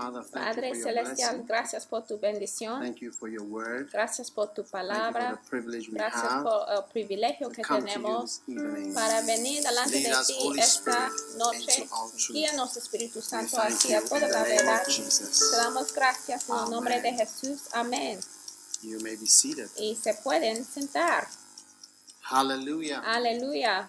Father, 0.00 0.22
Padre 0.30 0.74
Celestial, 0.74 1.44
gracias 1.46 1.86
por 1.86 2.06
tu 2.06 2.18
bendición, 2.18 2.80
Thank 2.80 2.98
you 2.98 3.12
for 3.12 3.28
your 3.28 3.42
word. 3.42 3.90
gracias 3.90 4.30
por 4.30 4.52
tu 4.52 4.62
palabra, 4.64 5.40
gracias 5.50 6.42
por 6.42 6.66
el 6.70 6.84
privilegio 6.92 7.48
que 7.48 7.62
tenemos 7.62 8.42
para 8.94 9.22
venir 9.22 9.62
delante 9.62 9.98
de 10.00 10.14
ti 10.26 10.52
esta 10.58 11.10
noche. 11.38 11.88
truth. 11.88 12.30
Guíanos, 12.30 12.76
Espíritu 12.76 13.20
Santo, 13.20 13.60
hacia 13.60 14.02
toda 14.04 14.28
la 14.28 14.42
verdad. 14.42 14.82
Te 14.86 15.56
damos 15.56 15.92
gracias 15.92 16.48
en 16.48 16.56
el 16.56 16.70
nombre 16.70 17.00
de. 17.00 17.16
Jesús. 17.16 17.62
Amén. 17.72 18.20
You 18.82 19.00
may 19.00 19.16
be 19.16 19.26
seated. 19.26 19.68
Y 19.78 19.96
se 19.96 20.14
pueden 20.14 20.64
sentar. 20.64 21.26
Hallelujah. 22.20 23.00
Aleluya. 23.00 23.88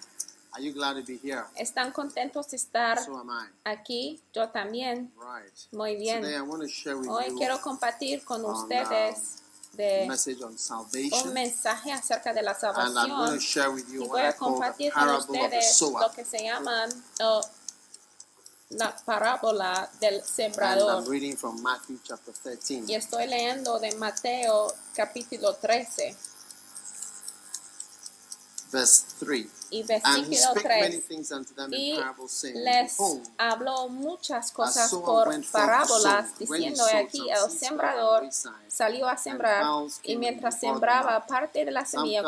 Are 0.57 0.63
you 0.63 0.73
glad 0.73 0.95
to 0.95 1.03
be 1.03 1.17
here? 1.21 1.43
¿Están 1.55 1.91
contentos 1.91 2.49
de 2.49 2.57
estar 2.57 2.97
So 3.05 3.15
am 3.15 3.29
I. 3.29 3.47
aquí? 3.63 4.19
Yo 4.33 4.49
también. 4.49 5.13
Right. 5.15 5.53
Muy 5.71 5.95
bien. 5.97 6.21
Today 6.23 6.35
I 6.35 6.41
want 6.41 6.63
to 6.63 6.67
share 6.67 6.97
with 6.97 7.07
Hoy 7.07 7.29
you 7.29 7.37
quiero 7.37 7.61
compartir 7.61 8.23
con 8.25 8.43
on, 8.43 8.55
ustedes 8.55 9.43
a 9.73 9.77
de 9.77 10.07
message 10.07 10.41
on 10.41 10.53
un 10.53 10.57
salvation. 10.57 11.31
mensaje 11.33 11.91
acerca 11.93 12.33
de 12.33 12.41
la 12.41 12.53
And 12.53 12.63
I'm 12.63 12.93
going 12.93 13.07
salvación. 13.07 13.33
to 13.35 13.39
share 13.39 13.69
with 13.69 13.87
you 13.91 14.03
Y 14.05 14.07
voy 14.07 14.21
a 14.21 14.33
compartir 14.35 14.91
con 14.93 15.09
ustedes 15.09 15.79
lo 15.81 16.11
que 16.15 16.25
se 16.25 16.43
llama 16.43 16.87
uh, 17.21 17.41
la 18.71 18.95
parábola 19.05 19.91
del 19.99 20.15
And 20.15 20.23
sembrador. 20.23 21.03
I'm 21.03 21.07
reading 21.07 21.37
from 21.37 21.61
Matthew 21.61 21.99
chapter 22.03 22.33
13. 22.33 22.85
Y 22.87 22.95
estoy 22.95 23.27
leyendo 23.27 23.77
de 23.79 23.93
Mateo 23.97 24.73
capítulo 24.95 25.53
13 25.55 26.15
verse 28.71 29.03
3. 29.19 29.47
Y 29.69 29.83
versículo 29.83 30.37
spake 30.37 30.67
many 30.67 30.89
3. 30.97 31.07
things 31.07 31.31
unto 31.31 31.53
them 31.53 31.73
Y 31.73 31.97
les 32.53 32.97
habló 33.37 33.89
muchas 33.89 34.51
cosas 34.51 34.91
por 34.91 35.29
parábolas, 35.51 36.37
diciendo 36.37 36.83
aquí 36.93 37.29
el 37.29 37.51
sembrador 37.51 38.29
salió 38.67 39.07
a 39.07 39.17
sembrar 39.17 39.65
y 40.03 40.15
mientras 40.15 40.59
sembraba 40.59 41.25
parte 41.25 41.65
de 41.65 41.71
la 41.71 41.85
semilla 41.85 42.23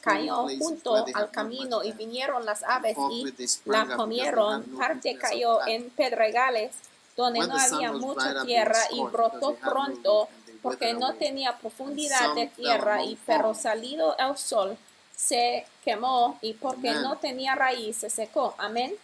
cayó 0.00 0.46
junto 0.58 1.04
al 1.14 1.30
camino 1.30 1.82
y 1.82 1.92
vinieron 1.92 2.44
las 2.44 2.62
aves 2.62 2.96
y 3.10 3.34
la 3.64 3.86
comieron, 3.96 4.62
parte 4.76 5.16
cayó 5.16 5.66
en 5.66 5.90
pedregales 5.90 6.72
donde 7.16 7.40
no 7.46 7.56
había 7.56 7.92
mucha 7.92 8.44
tierra 8.44 8.78
y 8.90 9.02
brotó 9.04 9.54
pronto 9.54 10.28
porque 10.62 10.94
no 10.94 11.14
tenía 11.14 11.58
profundidad 11.58 12.34
de 12.34 12.46
tierra 12.46 13.02
y 13.02 13.18
pero 13.26 13.54
salido 13.54 14.16
el 14.16 14.36
sol 14.36 14.78
se 15.26 15.66
quemó 15.84 16.38
y 16.42 16.54
porque 16.54 16.90
Amen. 16.90 17.02
no 17.02 17.16
tenía 17.16 17.54
raíz 17.54 17.98
se 17.98 18.10
secó. 18.10 18.54
Amén. 18.58 18.94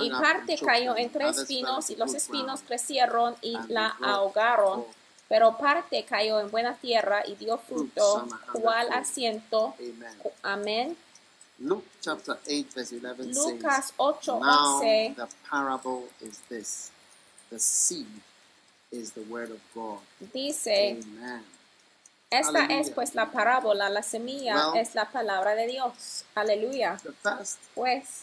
Y 0.00 0.10
parte 0.10 0.56
cayó 0.64 0.96
entre 0.96 1.28
espinos 1.28 1.90
y 1.90 1.96
los 1.96 2.14
espinos 2.14 2.62
crecieron 2.62 3.34
y 3.42 3.58
la 3.68 3.96
ahogaron. 4.02 4.84
Pero 5.28 5.58
parte 5.58 6.04
cayó 6.04 6.40
en 6.40 6.50
buena 6.50 6.74
tierra 6.76 7.22
y 7.26 7.34
dio 7.34 7.58
fruto, 7.58 8.26
cual 8.52 8.90
asiento. 8.92 9.74
Amen. 9.78 10.16
Amén. 10.42 10.96
Luke 11.58 11.84
chapter 12.00 12.38
8, 12.46 12.66
verse 12.74 12.94
11 12.94 13.34
Lucas 13.34 13.86
says, 13.86 13.94
8, 13.96 14.38
Now 14.38 14.80
11. 14.80 15.14
the 15.16 15.28
parable 15.50 16.04
is 16.20 16.38
this 16.48 16.92
The 17.50 17.58
seed 17.58 18.06
is 18.92 19.12
the 19.12 19.22
word 19.22 19.50
of 19.50 19.60
God. 19.74 19.98
Dice, 20.32 20.96
Amen. 21.02 21.42
Esta 22.30 22.64
Aleluya. 22.64 22.80
es 22.80 22.90
pues 22.90 23.14
la 23.14 23.30
parábola, 23.30 23.88
la 23.88 24.02
semilla 24.02 24.70
Well, 24.70 24.80
es 24.80 24.94
la 24.94 25.06
palabra 25.06 25.54
de 25.54 25.66
Dios. 25.66 26.24
Aleluya. 26.34 27.00
Pues 27.74 28.22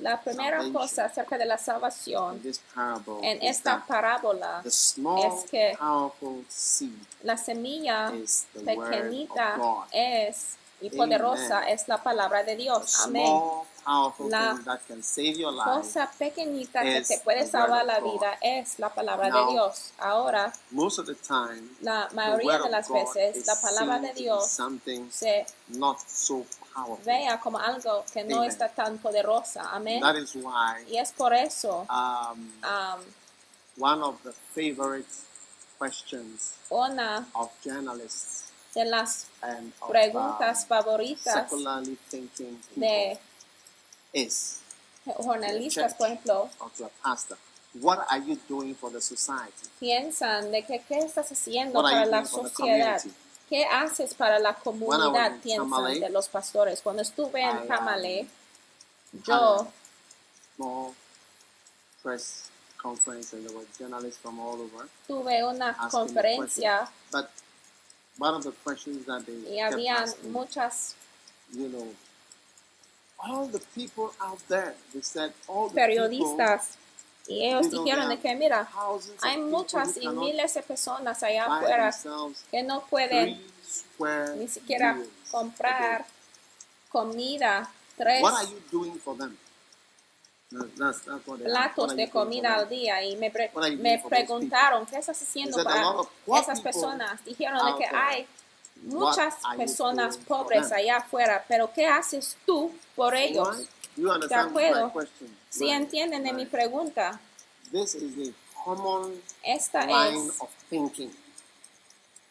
la 0.00 0.20
primera 0.20 0.62
cosa 0.72 1.06
acerca 1.06 1.38
de 1.38 1.46
la 1.46 1.56
salvación 1.56 2.42
en 3.22 3.42
esta 3.42 3.84
parábola, 3.86 4.62
es 4.64 4.94
que 5.50 5.76
la 7.22 7.36
semilla 7.36 8.12
pequeñita 8.64 9.56
es 9.90 10.56
y 10.82 10.90
poderosa 10.90 11.58
Amen. 11.58 11.68
es 11.68 11.88
la 11.88 12.02
palabra 12.02 12.42
de 12.42 12.56
Dios. 12.56 13.00
Amén. 13.04 13.32
La 13.84 14.10
thing 14.54 14.64
that 14.64 14.80
can 14.86 15.02
save 15.02 15.36
your 15.36 15.52
life. 15.52 15.64
Cosa 15.64 16.10
pequeñita 16.18 16.82
que 16.82 17.02
te 17.02 17.18
puede 17.18 17.46
salvar 17.46 17.84
la 17.84 18.00
vida 18.00 18.38
es 18.40 18.78
la 18.78 18.88
palabra 18.88 19.30
de 19.30 19.52
Dios. 19.52 19.92
Ahora, 19.98 20.52
Most 20.70 20.98
of 21.00 21.06
the 21.06 21.14
time, 21.14 21.68
la 21.80 22.08
the 22.08 22.14
mayoría 22.14 22.58
de 22.58 22.64
of 22.64 22.70
las 22.70 22.88
veces 22.88 23.46
la 23.46 23.56
palabra 23.60 23.98
de 23.98 24.12
Dios 24.14 24.58
se 25.10 25.46
not 25.68 25.98
so 26.06 26.44
powerful. 26.74 27.04
vea 27.04 27.40
como 27.40 27.58
algo 27.58 28.04
que 28.12 28.24
no 28.24 28.44
está 28.44 28.68
tan 28.68 28.98
poderosa. 28.98 29.70
Amén. 29.72 30.00
That 30.00 30.16
is 30.16 30.34
why 30.34 30.84
Y 30.88 30.98
es 30.98 31.12
por 31.12 31.32
eso 31.34 31.86
um, 31.90 32.52
um, 32.62 33.00
one 33.78 34.02
of 34.02 34.22
the 34.22 34.32
favorite 34.54 35.08
questions 35.78 36.54
una 36.70 37.26
of 37.34 37.50
journalists 37.64 38.52
de 38.74 38.84
las 38.84 39.26
preguntas 39.88 40.62
um, 40.62 40.68
favoritas 40.68 41.34
secularly 41.50 41.98
thinking 42.08 42.56
people 42.74 42.86
de 42.86 43.18
is 44.12 44.60
jornalistas, 45.04 45.94
por 45.94 46.06
ejemplo, 46.06 46.50
to 46.76 46.84
a 46.84 46.90
pastor, 47.02 47.36
what 47.80 48.04
are 48.10 48.20
you 48.20 48.38
doing 48.48 48.74
for 48.74 48.90
the 48.90 49.00
society? 49.00 49.68
piensan 49.80 50.50
de 50.50 50.62
que 50.64 50.80
qué 50.88 50.98
estás 50.98 51.30
haciendo 51.30 51.80
What 51.80 51.92
para 51.92 52.06
la 52.06 52.24
sociedad. 52.24 53.02
¿Qué 53.48 53.66
haces 53.66 54.14
para 54.14 54.38
la 54.38 54.54
comunidad? 54.54 55.38
Piensan 55.42 55.68
Tamale, 55.68 56.00
de 56.00 56.08
los 56.08 56.28
pastores. 56.28 56.80
Cuando 56.80 57.02
estuve 57.02 57.42
en 57.42 57.58
um, 57.58 57.66
Tamale, 57.66 58.26
yo 59.24 59.34
a 59.34 59.66
small 60.56 60.94
press 62.02 62.50
conference 62.78 63.34
and 63.34 63.46
there 63.46 63.54
were 63.54 63.66
journalists 63.78 64.18
from 64.20 64.40
all 64.40 64.54
over 64.54 64.88
tuve 65.06 65.44
una 65.44 65.74
conferencia. 65.90 66.88
But 67.10 67.30
one 68.18 68.34
of 68.34 68.42
the 68.42 68.52
questions 68.64 69.04
that 69.06 69.24
they 69.26 69.54
y 69.54 69.58
asking, 69.60 70.32
muchas 70.32 70.94
you 71.52 71.68
know, 71.68 71.86
all 73.22 73.46
the 73.48 73.60
people 73.74 74.10
out 74.20 74.38
there, 74.48 74.74
they 74.92 75.02
said 75.02 75.32
all 75.48 75.68
the 75.68 75.74
periodistas. 75.74 76.76
Y 77.28 77.46
ellos 77.46 77.70
dijeron 77.70 78.08
de 78.08 78.18
que 78.18 78.34
mira, 78.34 78.68
hay 79.22 79.38
muchas 79.38 79.96
y 79.96 80.08
miles 80.08 80.54
de 80.54 80.62
personas 80.62 81.22
allá 81.22 81.46
afuera 81.46 81.94
que 82.50 82.62
no 82.64 82.80
pueden 82.86 83.40
ni 84.36 84.48
siquiera 84.48 84.98
comprar 85.30 86.04
comida, 86.90 87.70
tres 87.96 88.22
What 88.22 88.34
are 88.34 88.46
you 88.46 88.60
doing 88.70 88.98
for 88.98 89.16
them? 89.16 89.38
That's, 90.76 91.00
that's 91.02 91.26
what 91.26 91.40
platos 91.40 91.96
de 91.96 92.10
comida 92.10 92.54
al 92.56 92.68
día. 92.68 93.02
Y 93.04 93.16
me, 93.16 93.30
pre- 93.30 93.50
me 93.78 93.98
preguntaron 94.06 94.84
qué 94.84 94.98
estás 94.98 95.22
haciendo 95.22 95.58
He 95.58 95.62
said, 95.62 95.72
"A 95.72 96.02
para 96.26 96.40
esas 96.40 96.60
personas. 96.60 97.24
Dijeron 97.24 97.64
de 97.64 97.78
que 97.78 97.96
hay 97.96 98.26
muchas 98.82 99.34
personas 99.56 100.16
pobres 100.18 100.68
them?" 100.68 100.78
allá 100.78 100.96
afuera, 100.98 101.44
pero 101.48 101.72
¿qué 101.72 101.86
haces 101.86 102.36
tú 102.46 102.72
por 102.96 103.14
ellos? 103.14 103.68
My 103.96 104.34
acuerdo. 104.34 104.92
Si 105.50 105.68
entienden 105.68 106.22
de 106.24 106.32
mi 106.32 106.46
pregunta, 106.46 107.20
This 107.70 107.94
is 107.94 108.28
a 108.28 108.64
common 108.64 109.20
esta 109.42 109.80
es 110.08 110.40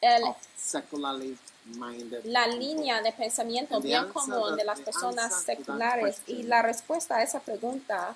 el- 0.02 0.24
of 0.24 0.36
secularly 0.58 1.38
minded 1.66 2.24
la 2.26 2.48
línea 2.48 3.02
de 3.02 3.12
pensamiento 3.12 3.80
bien 3.80 4.08
común 4.12 4.56
de 4.56 4.64
las 4.64 4.80
personas 4.82 5.44
seculares. 5.44 6.22
Y 6.28 6.44
la 6.44 6.62
respuesta 6.64 7.18
a 7.18 7.24
esa 7.24 7.40
pregunta 7.40 8.16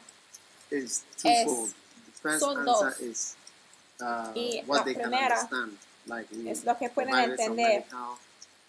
es- 0.72 1.04
son 2.40 2.66
dos. 2.66 2.84
uh, 4.02 4.32
Y 4.34 4.64
what 4.66 4.80
la 4.80 4.84
primera 4.84 5.50
es 6.48 6.64
lo 6.66 6.78
que 6.78 6.90
pueden 6.90 7.16
entender 7.16 7.86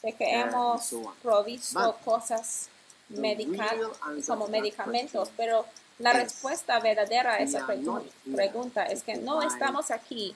de 0.06 0.12
que 0.12 0.40
hemos 0.40 0.90
provisto 1.22 1.96
cosas 2.04 2.68
the 3.08 3.20
medical 3.20 3.68
real 3.78 3.92
answer 4.02 4.26
como 4.26 4.46
medicamentos, 4.48 5.30
pero 5.36 5.66
la 5.98 6.12
respuesta 6.12 6.78
verdadera 6.80 7.34
a 7.34 7.38
esa 7.38 7.66
pregunta 7.66 8.84
es 8.86 9.02
que 9.02 9.16
no 9.16 9.42
estamos 9.42 9.90
aquí 9.90 10.34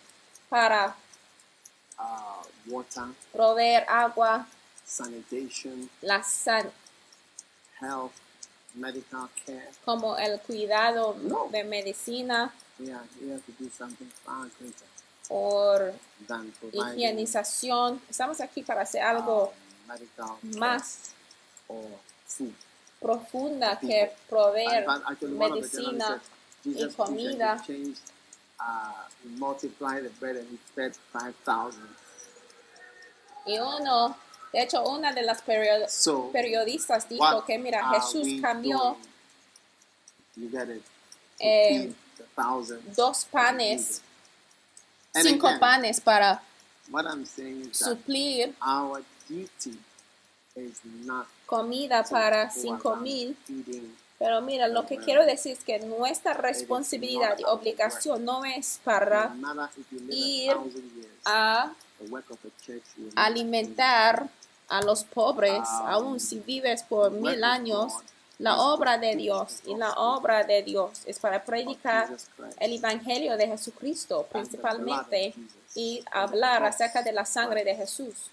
para 0.48 0.96
uh, 1.98 2.72
water, 2.72 3.04
proveer 3.32 3.84
agua, 3.88 4.46
sanitation, 4.84 5.88
la 6.02 6.22
san- 6.22 6.72
health, 7.80 8.12
medical 8.74 9.28
care. 9.46 9.70
como 9.84 10.16
el 10.16 10.40
cuidado 10.40 11.16
de 11.50 11.64
medicina 11.64 12.52
Providing 15.30 16.98
higienización. 16.98 18.00
Estamos 18.10 18.40
aquí 18.40 18.62
para 18.62 18.82
hacer 18.82 19.02
algo 19.02 19.52
care 19.86 20.56
más 20.58 21.12
profunda 23.00 23.78
que 23.78 24.12
proveer 24.28 24.86
medicina 25.22 26.20
Jesus 26.62 26.94
comida. 26.94 27.62
uh, 28.60 29.08
he 29.24 29.28
multiplied 29.38 30.04
the 30.04 30.10
bread 30.20 30.36
and 30.36 30.46
he 30.50 30.58
fed 30.74 30.92
5,000. 31.12 31.80
y 33.46 33.58
uno, 33.58 34.16
de 34.52 34.62
hecho, 34.62 34.82
una 34.84 35.12
de 35.12 35.22
las 35.22 35.42
So, 35.88 36.30
periodistas 36.30 37.08
dijo 37.08 37.44
que 37.46 37.58
mira, 37.58 37.88
Jesús 37.94 38.40
cambió 38.42 38.96
eh, 41.38 41.92
dos 42.94 43.24
panes, 43.24 44.02
cinco 45.12 45.48
again, 45.48 45.60
panes 45.60 46.00
para 46.00 46.42
suplir 47.72 48.54
our 48.60 49.02
duty 49.28 49.78
is 50.56 50.80
not 51.04 51.26
comida 51.46 52.04
para 52.04 52.50
cinco 52.50 52.96
mil. 52.96 53.36
Pero 54.18 54.42
mira, 54.42 54.68
lo 54.68 54.84
que 54.84 54.98
quiero 54.98 55.24
decir 55.24 55.56
es 55.56 55.64
que 55.64 55.78
nuestra 55.78 56.34
responsabilidad 56.34 57.38
y 57.38 57.44
obligación 57.44 58.22
no 58.22 58.44
es 58.44 58.78
para 58.84 59.34
ir 60.10 60.52
a 61.24 61.72
alimentar 63.16 64.28
a 64.68 64.82
los 64.82 65.04
pobres, 65.04 65.62
Um, 65.80 65.86
aun 65.86 66.20
si 66.20 66.38
vives 66.38 66.82
por 66.82 67.10
mil 67.10 67.42
años. 67.42 67.94
La 68.40 68.58
obra 68.58 68.96
de 68.96 69.16
Dios 69.16 69.60
y 69.66 69.74
la 69.74 69.92
obra 69.92 70.44
de 70.44 70.62
Dios 70.62 71.02
es 71.04 71.18
para 71.18 71.44
predicar 71.44 72.08
el 72.58 72.72
Evangelio 72.72 73.36
de 73.36 73.46
Jesucristo 73.48 74.26
principalmente 74.32 75.34
y 75.74 76.02
hablar 76.10 76.64
acerca 76.64 77.02
de 77.02 77.12
la 77.12 77.26
sangre 77.26 77.64
de. 77.64 77.76
Jesús. 77.76 78.30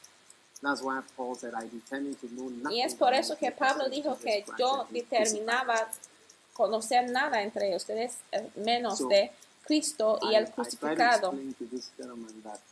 Y 2.72 2.82
es 2.82 2.96
por 2.96 3.14
eso 3.14 3.38
que 3.38 3.52
Pablo 3.52 3.90
dijo 3.90 4.18
que 4.18 4.46
yo 4.58 4.88
determinaba 4.90 5.90
conocer 6.54 7.12
nada 7.12 7.44
entre 7.44 7.76
ustedes 7.76 8.18
eh, 8.32 8.50
menos 8.56 9.08
de 9.08 9.32
Cristo 9.66 10.20
y 10.22 10.36
el 10.36 10.50
crucificado. 10.50 11.36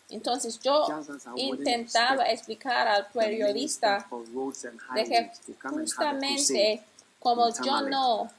Entonces 0.09 0.59
yo 0.61 0.87
intentaba 1.35 2.23
explicar 2.31 2.87
al 2.87 3.07
periodista 3.07 4.07
de 4.95 5.03
que 5.03 5.31
justamente 5.69 6.83
como 7.25 7.49
yo 7.49 7.81
no 7.89 8.29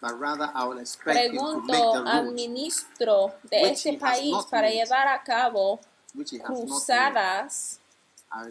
but 0.00 0.18
rather 0.20 0.50
I 0.52 0.64
would 0.66 0.78
expect 0.80 1.16
him 1.16 1.36
to 1.36 1.60
make 1.62 1.68
pregunto 1.68 2.04
the 2.04 2.10
al 2.10 2.32
ministro 2.32 3.32
de 3.48 3.70
este 3.70 3.92
país 3.98 4.34
para 4.50 4.68
made. 4.68 4.74
llevar 4.74 5.06
a 5.08 5.22
cabo 5.22 5.78
cruzadas, 6.44 7.78
I 8.32 8.50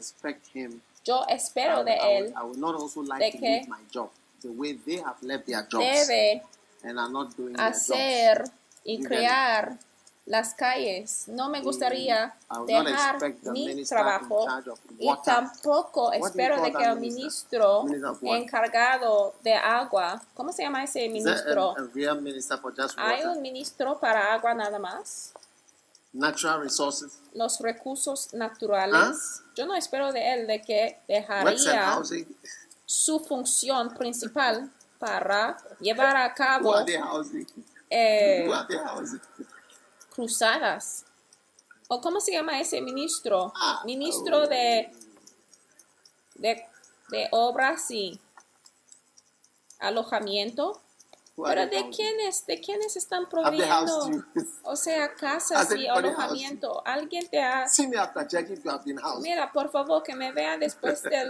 him. 0.53 0.81
yo 1.03 1.25
espero 1.27 1.83
de 1.83 1.91
I, 1.91 2.17
él 2.17 2.33
I 2.35 2.57
not 2.57 2.75
also 2.75 3.01
like 3.01 3.19
de 3.19 3.31
to 3.31 3.37
que 3.37 3.65
my 3.67 3.81
job 3.91 4.09
the 4.41 4.49
way 4.49 4.73
they 4.73 4.97
have 5.01 5.21
left 5.21 5.45
their 5.45 5.67
jobs 5.67 5.85
debe 6.07 6.41
and 6.83 6.97
are 6.97 7.09
not 7.11 7.35
doing 7.35 7.53
their 7.53 7.71
jobs. 7.71 7.89
hacer 7.91 8.51
y 8.85 9.01
crear 9.03 9.77
las 10.25 10.53
calles. 10.55 11.27
No 11.27 11.49
me 11.49 11.61
gustaría 11.61 12.35
dejar 12.65 13.19
mi 13.51 13.85
trabajo 13.85 14.47
y 14.97 15.09
tampoco 15.23 16.11
espero 16.13 16.61
de 16.61 16.73
que 16.73 16.83
el 16.83 16.99
ministro 16.99 17.85
encargado 18.21 19.35
de 19.43 19.53
agua, 19.53 20.21
¿cómo 20.33 20.51
se 20.51 20.63
llama 20.63 20.83
ese 20.83 21.07
ministro? 21.09 21.75
Hay 22.97 23.23
un 23.25 23.41
ministro 23.41 23.99
para 23.99 24.33
agua 24.33 24.53
nada 24.53 24.79
más. 24.79 25.33
Natural 26.13 26.61
resources, 26.61 27.19
Los 27.33 27.59
recursos 27.59 28.33
naturales. 28.33 28.95
¿Ah? 28.95 29.51
Yo 29.53 29.65
no 29.65 29.75
espero 29.75 30.13
de 30.13 30.33
él 30.33 30.47
de 30.47 30.61
que 30.61 30.97
dejaría 31.09 32.01
su 32.85 33.19
función 33.19 33.93
principal 33.93 34.71
para 34.97 35.57
llevar 35.81 36.15
a 36.15 36.33
cabo 36.33 36.73
eh, 37.89 38.45
Who 38.47 38.53
are 38.53 38.67
they 38.67 38.77
housing? 38.77 39.21
Cruzadas. 40.15 41.05
¿O 41.87 42.01
cómo 42.01 42.19
se 42.19 42.31
llama 42.31 42.59
ese 42.59 42.81
ministro? 42.81 43.53
Ah, 43.55 43.83
Ministro 43.85 44.47
de, 44.47 44.91
de, 46.35 46.65
de 47.09 47.27
obras 47.31 47.91
y 47.91 48.19
alojamiento. 49.79 50.81
Pero 51.43 51.67
¿de 51.67 51.89
quiénes, 51.89 52.45
de 52.45 52.61
quiénes 52.61 52.95
están 52.95 53.27
proveyendo? 53.27 54.09
O 54.63 54.77
sea, 54.77 55.13
casas 55.15 55.69
y 55.75 55.85
alojamiento. 55.85 56.81
Alguien 56.85 57.27
te 57.27 57.43
ha... 57.43 57.67
Mira, 59.21 59.51
por 59.51 59.69
favor, 59.69 60.01
que 60.01 60.15
me 60.15 60.31
vean 60.31 60.61
después 60.61 61.03
de 61.03 61.29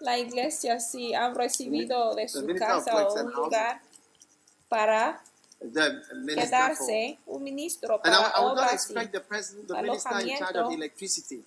la 0.00 0.18
iglesia 0.18 0.78
si 0.78 1.14
han 1.14 1.34
recibido 1.34 2.14
de 2.14 2.28
su 2.28 2.46
casa 2.58 3.06
o 3.06 3.14
un 3.14 3.32
lugar 3.32 3.80
para 4.68 5.22
quedarse, 5.58 7.18
un 7.26 7.42
ministro 7.42 8.00
and 8.04 8.14
I, 8.14 8.16
para 8.18 8.28
I 8.28 8.40
would 8.44 8.56
not 8.56 8.58
obras 8.58 8.72
y 8.72 8.74
expect 8.74 9.12
the 9.12 9.20
president, 9.20 9.68
the 9.68 9.82
minister 9.82 10.20
in 10.20 10.28
charge 10.38 10.56
alojamiento. 10.56 10.70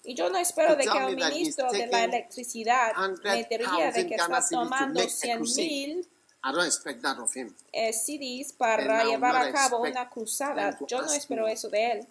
Y 0.03 0.13
yo 0.15 0.29
no 0.29 0.37
espero 0.39 0.75
de 0.75 0.83
to 0.85 0.91
que 0.91 0.97
el 0.99 1.15
ministro 1.15 1.71
de 1.71 1.87
la 1.87 2.03
electricidad 2.03 2.93
me 3.23 3.43
diría 3.43 3.91
de 3.91 4.03
100,000 4.03 4.07
que 4.07 4.15
está 4.15 4.47
tomando 4.49 4.99
make 4.99 5.05
a 5.05 5.09
100 5.09 5.37
crusade. 5.37 5.67
mil 5.67 6.07
I 6.41 6.51
don't 6.53 6.65
expect 6.65 7.01
that 7.01 7.19
of 7.19 7.35
him. 7.35 7.53
eh, 7.73 7.91
CDs 7.91 8.53
para 8.53 9.03
llevar 9.03 9.35
a 9.35 9.51
cabo 9.51 9.81
una 9.81 10.09
cruzada. 10.09 10.77
Yo 10.87 11.01
no 11.01 11.11
espero 11.13 11.47
eso 11.47 11.69
de 11.69 11.91
él. 11.91 12.07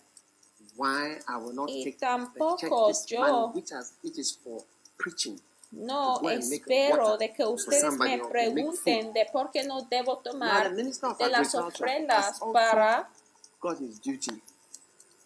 Why 0.76 1.18
I 1.26 1.36
will 1.40 1.54
not 1.54 1.68
Y 1.70 1.84
take 1.84 1.96
tampoco 1.98 2.92
yo- 3.06 3.50
which, 3.54 3.72
has, 3.72 3.94
is 4.02 4.36
for 4.36 4.62
preaching. 4.96 5.40
No 5.70 6.20
espero 6.30 7.16
de 7.18 7.32
que 7.32 7.44
ustedes 7.44 7.92
me 7.98 8.18
pregunten 8.30 9.12
de 9.12 9.28
por 9.32 9.50
qué 9.50 9.64
no 9.64 9.82
debo 9.82 10.18
tomar 10.18 10.74
de 10.74 11.28
las 11.28 11.54
ofrendas 11.54 12.40
para 12.52 13.10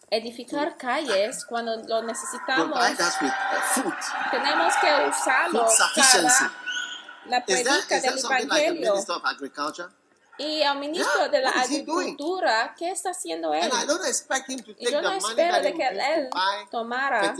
edificar 0.09 0.77
calles 0.77 1.45
cuando 1.45 1.77
lo 1.87 2.03
necesitamos. 2.03 2.77
Tenemos 4.31 4.73
que 4.81 5.09
usarlo 5.09 5.65
para 5.95 6.51
la 7.25 7.45
predica 7.45 7.99
del 8.01 8.19
Evangelio. 8.19 8.95
Y 10.37 10.63
al 10.63 10.79
ministro 10.79 11.19
Yeah, 11.19 11.27
de 11.29 11.41
la? 11.41 11.49
Agricultura, 11.51 12.73
¿qué 12.77 12.89
está 12.89 13.11
haciendo 13.11 13.53
él? 13.53 13.69
Y 14.77 14.91
yo 14.91 15.01
no 15.01 15.11
espero 15.11 15.61
de 15.61 15.73
que 15.73 15.87
él 15.87 16.29
tomara, 16.71 17.35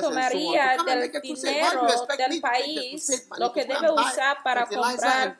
tomaría 0.00 0.76
del 0.84 1.10
dinero 1.22 1.86
del 2.18 2.40
país 2.40 3.28
lo 3.38 3.52
que 3.52 3.64
debe 3.64 3.90
usar 3.90 4.42
para 4.42 4.66
comprar 4.66 5.38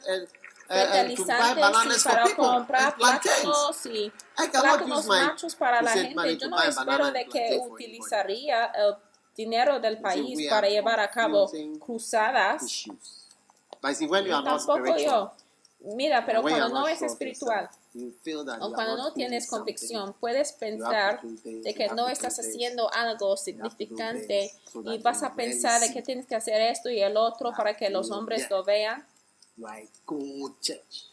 fertilizantes 0.66 2.00
y 2.00 2.04
para 2.04 2.34
comprar 2.34 2.96
plátanos 2.96 3.86
y 3.86 4.10
plátanos 4.34 5.06
machos 5.06 5.54
para 5.54 5.82
la 5.82 5.90
gente. 5.90 6.38
Yo 6.38 6.48
no 6.48 6.62
espero 6.62 7.10
de 7.10 7.26
que 7.26 7.60
utilizaría 7.68 8.66
el 8.66 8.96
dinero 9.36 9.78
del 9.78 10.00
país 10.00 10.48
para 10.48 10.68
llevar 10.68 11.00
a 11.00 11.10
cabo 11.10 11.50
cruzadas. 11.80 12.86
Tampoco 14.42 14.96
yo. 14.96 15.32
Mira, 15.84 16.24
pero 16.24 16.40
cuando 16.40 16.70
no 16.70 16.88
es 16.88 17.02
espiritual 17.02 17.68
o 18.60 18.72
cuando 18.72 18.96
no 18.96 19.12
tienes 19.12 19.46
convicción, 19.46 20.14
puedes 20.18 20.52
pensar 20.52 21.20
de 21.22 21.74
que 21.74 21.88
no 21.88 22.08
estás 22.08 22.38
haciendo 22.38 22.90
algo 22.92 23.36
significante 23.36 24.50
y 24.84 24.98
vas 24.98 25.22
a 25.22 25.34
pensar 25.34 25.80
de 25.80 25.92
que 25.92 26.00
tienes 26.00 26.26
que 26.26 26.34
hacer 26.34 26.60
esto 26.60 26.88
y 26.88 27.00
el 27.00 27.16
otro 27.16 27.52
para 27.56 27.76
que 27.76 27.90
los 27.90 28.10
hombres 28.10 28.48
lo 28.50 28.64
vean. 28.64 29.06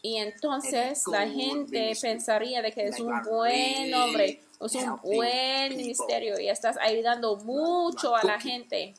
Y 0.00 0.16
entonces 0.16 1.02
la 1.06 1.28
gente 1.28 1.92
pensaría 2.00 2.62
de 2.62 2.72
que 2.72 2.86
es 2.86 2.98
un 2.98 3.22
buen 3.22 3.92
hombre, 3.94 4.42
o 4.58 4.66
es 4.66 4.74
un 4.74 5.00
buen 5.02 5.76
ministerio 5.76 6.40
y 6.40 6.48
estás 6.48 6.76
ayudando 6.80 7.36
mucho 7.36 8.16
a 8.16 8.24
la 8.24 8.40
gente. 8.40 8.94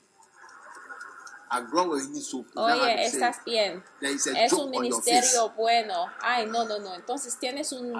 Oye, 2.55 3.05
estás 3.05 3.43
bien. 3.45 3.83
Es 4.01 4.53
un 4.53 4.69
ministerio 4.69 5.49
bueno. 5.51 6.07
Ay, 6.21 6.45
no, 6.47 6.65
no, 6.65 6.79
no. 6.79 6.95
Entonces 6.95 7.37
tienes 7.37 7.71
un. 7.71 7.93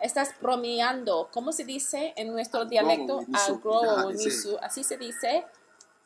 Estás 0.00 0.34
bromeando. 0.40 1.28
¿Cómo 1.32 1.52
se 1.52 1.64
dice 1.64 2.12
en 2.16 2.32
nuestro 2.32 2.64
dialecto? 2.64 3.24
Así 4.62 4.84
se 4.84 4.96
dice. 4.96 5.46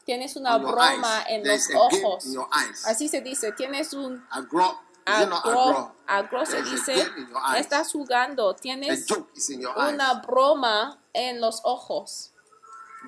Tienes 0.04 0.34
una 0.36 0.58
broma 0.58 1.24
en 1.28 1.46
los 1.46 1.68
ojos. 1.74 2.26
Así 2.84 3.08
se 3.08 3.20
dice. 3.20 3.52
Tienes 3.52 3.92
un. 3.92 4.24
Agro, 5.04 5.96
agro 6.06 6.46
se 6.46 6.62
dice. 6.62 6.94
Estás 7.56 7.92
jugando. 7.92 8.54
Tienes 8.54 9.06
una 9.64 10.14
broma 10.14 10.98
en 11.12 11.40
los 11.40 11.60
ojos. 11.64 12.32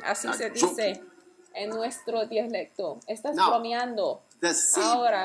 Así 0.02 0.32
se 0.32 0.50
dice 0.50 1.04
en 1.54 1.70
nuestro 1.70 2.26
dialecto. 2.26 3.00
Estás 3.06 3.36
bromeando. 3.36 4.22
Ahora, 4.76 5.24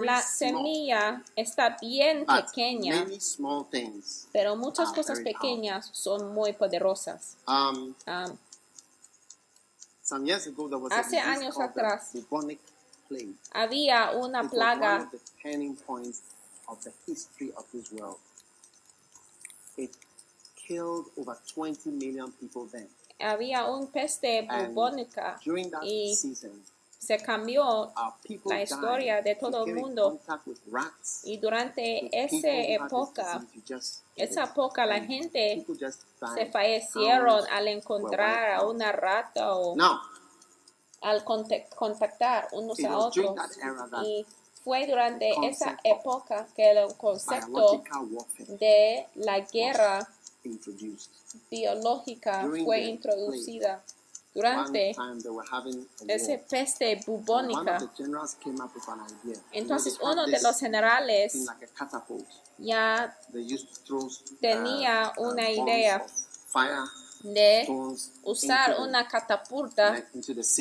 la 0.00 0.22
semilla 0.22 1.22
está 1.36 1.76
bien 1.80 2.26
pequeña, 2.26 3.06
pero 4.32 4.56
muchas 4.56 4.92
cosas 4.92 5.20
pequeñas 5.20 5.90
son 5.92 6.34
muy 6.34 6.52
poderosas. 6.52 7.36
Um, 7.46 7.94
um, 8.06 8.38
hace 10.90 11.18
años 11.18 11.58
atrás 11.60 12.12
había 13.52 14.10
una 14.12 14.48
plaga 14.48 15.10
It 19.76 19.96
killed 20.56 21.06
over 21.16 21.38
20 21.54 21.90
million 21.90 22.32
people 22.32 22.66
then 22.66 22.88
había 23.20 23.66
un 23.66 23.88
peste 23.88 24.42
bubónica 24.42 25.38
y 25.82 26.16
se 26.98 27.18
cambió 27.18 27.92
la 28.44 28.62
historia 28.62 29.22
de 29.22 29.34
todo 29.36 29.64
el 29.64 29.74
mundo. 29.74 30.18
Y 31.24 31.38
durante 31.38 32.08
esa 32.12 32.48
época, 32.48 33.44
esa 34.16 34.44
época 34.44 34.84
la 34.84 35.00
gente 35.00 35.64
se 36.34 36.46
fallecieron 36.46 37.44
al 37.50 37.68
encontrar 37.68 38.54
a 38.54 38.66
una 38.66 38.92
rata 38.92 39.54
o 39.54 39.76
al 41.00 41.24
contactar 41.24 42.48
unos 42.52 42.82
a 42.84 42.98
otros. 42.98 43.34
Y 44.04 44.26
fue 44.64 44.86
durante 44.86 45.30
esa 45.46 45.78
época 45.84 46.46
que 46.54 46.72
el 46.72 46.94
concepto 46.96 47.82
de 48.48 49.06
la 49.14 49.40
guerra 49.40 50.06
biológica 51.50 52.48
fue 52.64 52.84
introducida 52.84 53.82
durante 54.34 54.94
esa 56.06 56.38
peste 56.48 57.00
bubónica. 57.06 57.78
Entonces 59.52 59.98
uno 60.00 60.26
de 60.26 60.40
los 60.40 60.60
generales 60.60 61.46
ya 62.58 63.18
tenía 64.40 65.12
una 65.16 65.50
idea 65.50 66.06
de 67.22 67.66
usar 68.22 68.76
una 68.80 69.08
catapulta, 69.08 70.04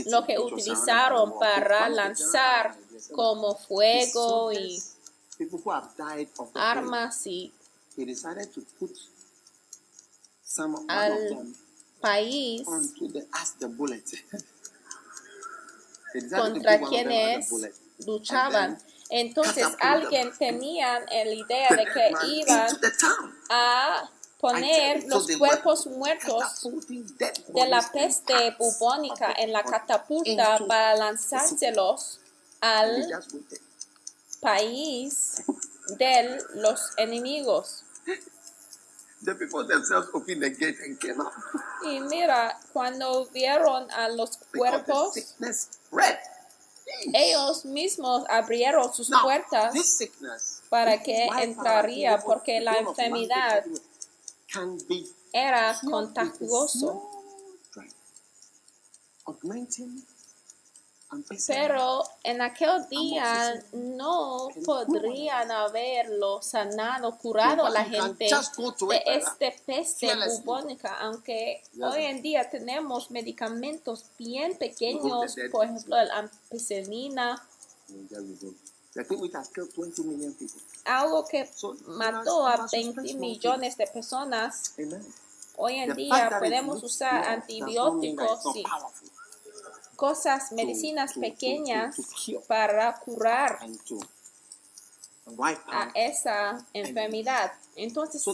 lo 0.07 0.25
que 0.25 0.39
utilizaron 0.39 1.37
para 1.37 1.87
lanzar 1.89 2.75
como 3.13 3.55
fuego 3.55 4.51
y 4.51 4.81
armas 6.55 7.27
y 7.27 7.53
al 10.87 11.53
país 11.99 12.67
contra 16.29 16.79
quienes 16.81 17.49
luchaban. 18.05 18.77
Entonces 19.09 19.67
alguien 19.79 20.31
tenía 20.37 20.99
la 20.99 21.33
idea 21.33 21.69
de 21.69 21.85
que 21.85 22.11
iban 22.27 22.67
a 23.49 24.09
poner 24.39 25.05
los 25.07 25.27
cuerpos 25.37 25.87
muertos 25.87 26.67
de 27.47 27.67
la 27.67 27.81
peste 27.91 28.55
bubónica 28.59 29.33
en 29.37 29.51
la 29.51 29.63
catapulta 29.63 30.59
para 30.67 30.95
lanzárselos 30.95 32.19
al 32.61 33.07
país 34.41 35.43
de 35.97 36.39
los 36.55 36.93
enemigos. 36.97 37.83
The 39.27 39.35
people 39.35 39.67
themselves 39.67 40.07
opened 40.13 40.41
the 40.41 40.51
gate 40.51 40.77
and 40.85 40.97
came 40.97 41.19
out. 41.19 41.33
Y 41.83 41.99
mira, 41.99 42.57
cuando 42.71 43.25
vieron 43.33 43.91
a 43.91 44.07
los 44.07 44.37
cuerpos, 44.55 45.35
ellos 47.13 47.65
mismos 47.65 48.23
abrieron 48.29 48.93
sus 48.93 49.09
puertas 49.21 49.73
para 50.69 51.03
que 51.03 51.27
entraría, 51.41 52.19
porque 52.19 52.61
la 52.61 52.75
enfermedad 52.77 53.65
era 55.33 55.77
contagioso. 55.83 57.09
Pero 61.47 62.03
en 62.23 62.41
aquel 62.41 62.87
día 62.89 63.63
no 63.71 64.49
podrían 64.65 65.49
haberlo 65.51 66.41
sanado, 66.41 67.17
curado 67.17 67.65
a 67.65 67.69
la 67.69 67.85
gente 67.85 68.25
de 68.25 69.03
este 69.05 69.55
peste 69.65 70.09
bubónica, 70.15 70.97
aunque 70.99 71.63
hoy 71.81 72.03
en 72.03 72.21
día 72.21 72.49
tenemos 72.49 73.09
medicamentos 73.09 74.05
bien 74.17 74.57
pequeños, 74.57 75.35
por 75.49 75.65
ejemplo, 75.65 75.95
la 75.95 76.17
ampicilina, 76.17 77.41
algo 80.85 81.25
que 81.25 81.49
mató 81.85 82.47
a 82.47 82.67
20 82.69 83.13
millones 83.13 83.77
de 83.77 83.87
personas. 83.87 84.73
Hoy 85.55 85.75
en 85.75 85.95
día 85.95 86.37
podemos 86.39 86.83
usar 86.83 87.23
antibióticos 87.27 88.55
y 88.55 88.63
cosas, 89.97 90.53
medicinas 90.53 91.13
pequeñas 91.13 91.97
para 92.47 92.97
curar 92.99 93.59
a 95.67 95.91
esa 95.93 96.65
enfermedad. 96.71 97.51
Entonces, 97.75 98.25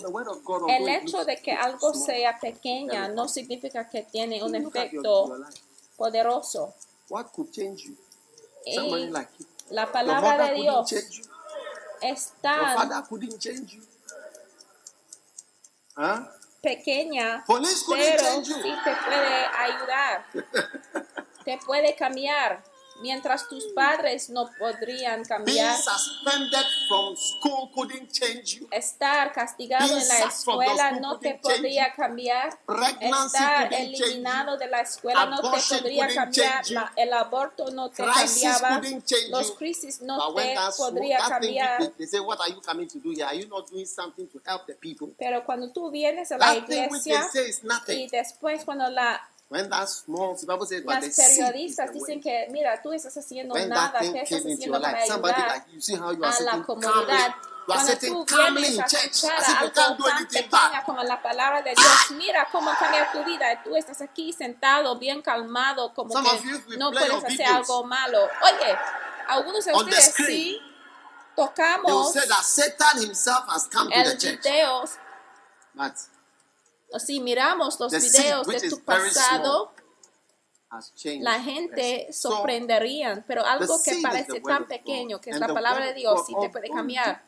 el 0.69 0.89
hecho 0.89 1.25
de 1.25 1.37
que 1.37 1.53
algo 1.53 1.93
sea 1.93 2.37
pequeña 2.39 3.07
no 3.07 3.27
significa 3.27 3.89
que 3.89 4.03
tiene 4.03 4.43
un 4.43 4.53
efecto 4.55 5.35
poderoso. 5.97 6.75
Y 8.65 9.11
la 9.69 9.91
palabra 9.91 10.49
de 10.49 10.53
Dios 10.53 10.93
es 12.01 12.33
tan 12.41 13.03
pequeña, 16.61 17.43
pero 17.45 17.65
sí 17.65 18.73
te 18.83 18.95
puede 19.05 19.45
ayudar. 19.45 20.25
te 21.43 21.57
puede 21.65 21.95
cambiar 21.95 22.63
mientras 23.01 23.47
tus 23.47 23.65
padres 23.73 24.29
no 24.29 24.49
podrían 24.57 25.23
cambiar. 25.25 25.75
Estar 28.71 29.33
castigado 29.33 29.97
en 29.97 30.07
la 30.07 30.19
escuela 30.25 30.91
no 30.91 31.19
te 31.19 31.35
podría 31.35 31.93
cambiar. 31.93 32.57
Estar 32.99 33.73
eliminado 33.73 34.57
de 34.57 34.67
la 34.67 34.81
escuela 34.81 35.25
no 35.25 35.41
te 35.41 35.77
podría 35.77 36.13
cambiar. 36.13 36.63
el 36.95 37.13
aborto 37.13 37.71
no 37.71 37.89
te 37.89 38.03
cambiaba. 38.03 38.81
Los 39.29 39.51
crisis 39.51 40.01
no 40.01 40.33
te 40.33 40.55
podría 40.77 41.17
cambiar. 41.17 41.93
Pero 45.17 45.45
cuando 45.45 45.71
tú 45.71 45.91
vienes 45.91 46.31
a 46.31 46.37
la 46.37 46.55
iglesia 46.55 47.29
y 47.87 48.07
después 48.07 48.65
cuando 48.65 48.89
la 48.89 49.29
las 49.53 51.15
periodistas 51.15 51.93
dicen 51.93 52.21
que, 52.21 52.47
mira, 52.51 52.81
tú 52.81 52.93
estás 52.93 53.15
haciendo 53.17 53.55
nada, 53.67 53.99
¿qué 53.99 54.21
estás 54.21 54.39
haciendo 54.39 54.81
para 54.81 55.01
ayudar 55.01 56.33
a 56.33 56.39
la 56.41 56.63
comunidad? 56.63 57.35
Cuando 57.65 57.97
tú 57.97 58.25
vienes 58.25 58.79
a 58.79 58.85
escuchar 58.85 59.41
algo 59.41 59.71
tan 59.71 59.97
pequeño 59.97 60.49
como 60.85 61.03
la 61.03 61.21
palabra 61.21 61.61
de 61.61 61.71
Dios, 61.71 62.11
mira 62.11 62.47
cómo 62.51 62.71
cambia 62.77 63.09
tu 63.11 63.23
vida. 63.23 63.63
Tú 63.63 63.75
estás 63.75 64.01
aquí 64.01 64.33
sentado, 64.33 64.97
bien 64.97 65.21
calmado, 65.21 65.93
como 65.93 66.13
que 66.13 66.77
no 66.77 66.91
puedes 66.91 67.23
hacer 67.23 67.45
algo 67.45 67.85
malo. 67.85 68.19
Oye, 68.23 68.77
algunos 69.27 69.63
de 69.63 69.73
ustedes 69.73 70.13
sí 70.15 70.59
tocamos 71.35 72.13
el 73.91 74.17
video 74.17 74.83
si 76.99 77.19
miramos 77.19 77.79
los 77.79 77.91
videos 77.91 78.47
de 78.47 78.69
tu 78.69 78.79
pasado, 78.81 79.71
la 81.19 81.41
gente 81.41 82.11
sorprendería, 82.11 83.23
pero 83.27 83.45
algo 83.45 83.81
que 83.83 83.99
parece 84.01 84.41
tan 84.41 84.67
pequeño, 84.67 85.21
que 85.21 85.29
es 85.31 85.39
la 85.39 85.47
palabra 85.47 85.87
de 85.87 85.93
Dios, 85.93 86.25
sí 86.25 86.33
te 86.39 86.49
puede 86.49 86.69
cambiar. 86.69 87.23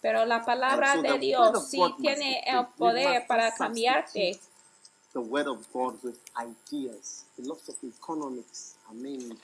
Pero 0.00 0.24
la 0.24 0.44
palabra 0.44 0.96
de 0.96 1.18
Dios 1.18 1.68
sí 1.68 1.80
tiene 2.00 2.42
el 2.46 2.66
poder 2.68 3.26
para 3.26 3.54
cambiarte. 3.54 4.40
The 5.12 5.20
word 5.20 5.48
of 5.48 5.66
God 5.72 5.96
with 6.04 6.18
ideas, 6.36 7.24
of 7.38 7.76
economics, 7.82 8.76
I 8.90 8.94
mean, 8.94 9.38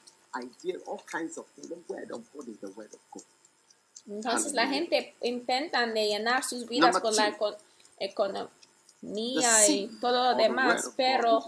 all 0.87 1.03
kinds 1.11 1.39
of 1.39 1.47
things. 1.55 1.69
The 1.69 1.77
word 1.89 2.11
of 2.11 2.23
God 2.33 2.49
is 2.49 2.59
the 2.61 2.69
word 2.69 2.93
of 2.93 3.01
God. 3.11 3.25
Entonces 4.07 4.53
la 4.53 4.67
gente 4.67 5.15
intenta 5.23 5.87
llenar 5.87 6.45
sus 6.45 6.69
vidas 6.69 6.99
con 7.01 7.17
la 7.17 7.35
economía 7.99 9.69
y 9.69 9.89
todo 10.01 10.33
lo 10.33 10.35
demás, 10.37 10.91
pero 10.97 11.43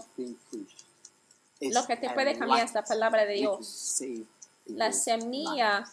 lo 1.59 1.85
que 1.85 1.97
te 1.97 2.09
puede 2.09 2.37
cambiar 2.37 2.65
es 2.65 2.73
la 2.73 2.83
palabra 2.83 3.25
de 3.25 3.33
Dios. 3.35 4.01
La 4.65 4.91
semilla 4.91 5.85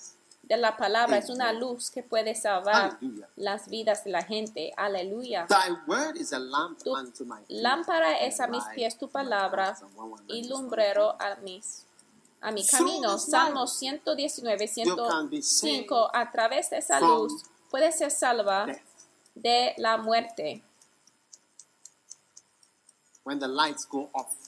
de 0.43 0.57
la 0.57 0.77
palabra 0.77 1.19
es 1.19 1.31
una 1.31 1.53
luz 1.53 1.91
que 1.91 2.03
puede 2.03 2.35
salvar 2.35 2.99
las 3.37 3.69
vidas 3.69 4.05
de 4.05 4.11
la 4.11 4.23
gente. 4.23 4.73
Aleluya. 4.77 5.47
Tu 6.83 6.97
lámpara 7.49 8.19
es 8.21 8.41
a 8.41 8.47
mis 8.47 8.65
pies 8.75 8.97
tu 8.99 9.09
palabra 9.09 9.77
y 10.29 10.49
lumbrero 10.49 11.17
a 11.21 11.37
mis 11.37 11.85
a 12.45 12.51
mi 12.51 12.65
camino. 12.67 13.19
Salmo 13.19 13.67
119, 13.67 14.69
105. 14.69 16.11
A 16.13 16.31
través 16.31 16.71
de 16.71 16.77
esa 16.79 17.01
luz 17.01 17.33
puede 17.71 17.91
ser 17.91 18.11
salva 18.11 18.67
de 19.35 19.75
la 19.79 19.97
muerte. 19.97 20.63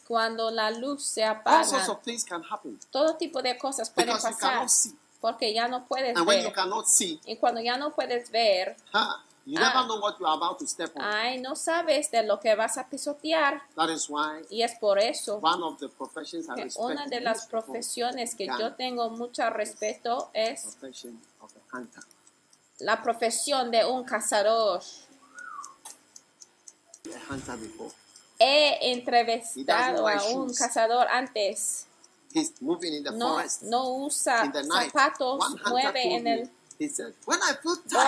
Cuando 0.06 0.50
la 0.50 0.70
luz 0.70 1.02
se 1.04 1.24
apaga, 1.24 1.62
todo 2.90 3.16
tipo 3.16 3.40
de 3.42 3.56
cosas 3.56 3.88
pueden 3.90 4.14
pasar 4.20 4.66
porque 5.20 5.54
ya 5.54 5.66
no 5.66 5.86
puedes 5.86 6.14
ver. 6.42 6.52
y 7.24 7.36
cuando 7.38 7.60
ya 7.62 7.78
no 7.78 7.94
puedes 7.94 8.30
ver, 8.30 8.76
Ay, 11.04 11.40
no 11.40 11.54
sabes 11.54 12.10
de 12.10 12.24
lo 12.24 12.40
que 12.40 12.54
vas 12.56 12.76
a 12.78 12.88
pisotear. 12.88 13.62
y 14.50 14.62
es 14.62 14.74
por 14.80 14.98
eso 14.98 15.38
que 16.56 16.62
una 16.78 17.06
de 17.06 17.20
las 17.20 17.46
profesiones 17.46 18.34
que 18.34 18.46
yo 18.58 18.74
tengo 18.74 19.08
mucho 19.10 19.48
respeto 19.50 20.30
es 20.32 20.76
la 22.80 23.02
profesión 23.02 23.70
de 23.70 23.84
un 23.84 24.02
cazador. 24.04 24.82
He 28.38 28.92
entrevistado 28.92 30.06
a 30.08 30.12
un 30.34 30.52
cazador 30.54 31.06
antes. 31.08 31.86
No, 33.12 33.36
no 33.62 33.90
usa 33.94 34.42
zapatos, 34.90 35.38
mueve 35.70 36.02
en 36.16 36.26
el 36.26 36.50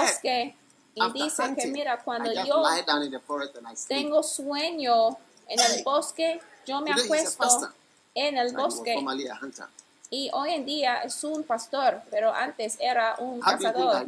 bosque 0.03 0.57
y 0.95 1.13
dice 1.13 1.55
que 1.57 1.67
mira, 1.69 2.03
cuando 2.03 2.33
yo 2.33 2.63
tengo 3.87 4.23
sueño 4.23 5.17
en 5.47 5.61
el 5.61 5.85
bosque, 5.85 6.41
yo 6.67 6.81
me 6.81 6.93
acuesto 6.93 7.73
en 8.15 8.37
el 8.37 8.55
bosque. 8.55 8.97
Y 10.11 10.31
hoy 10.33 10.55
en 10.55 10.65
día 10.65 11.03
es 11.03 11.23
un 11.23 11.45
pastor, 11.45 12.03
pero 12.11 12.33
antes 12.35 12.77
era 12.81 13.17
un 13.19 13.41
cazador. 13.41 14.07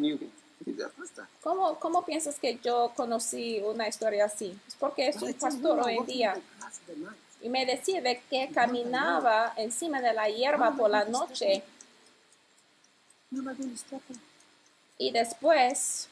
¿Cómo, 1.42 1.78
¿Cómo 1.78 2.04
piensas 2.04 2.38
que 2.38 2.58
yo 2.62 2.92
conocí 2.96 3.60
una 3.60 3.88
historia 3.88 4.26
así? 4.26 4.58
Es 4.66 4.74
porque 4.74 5.08
es 5.08 5.20
un 5.20 5.34
pastor 5.34 5.80
hoy 5.80 5.98
en 5.98 6.06
día. 6.06 6.40
Y 7.42 7.48
me 7.48 7.64
decía 7.64 8.02
de 8.02 8.22
que 8.28 8.50
caminaba 8.52 9.54
encima 9.56 10.00
de 10.00 10.12
la 10.12 10.28
hierba 10.28 10.72
por 10.72 10.90
la 10.90 11.04
noche. 11.04 11.62
Y 14.98 15.10
después 15.12 16.08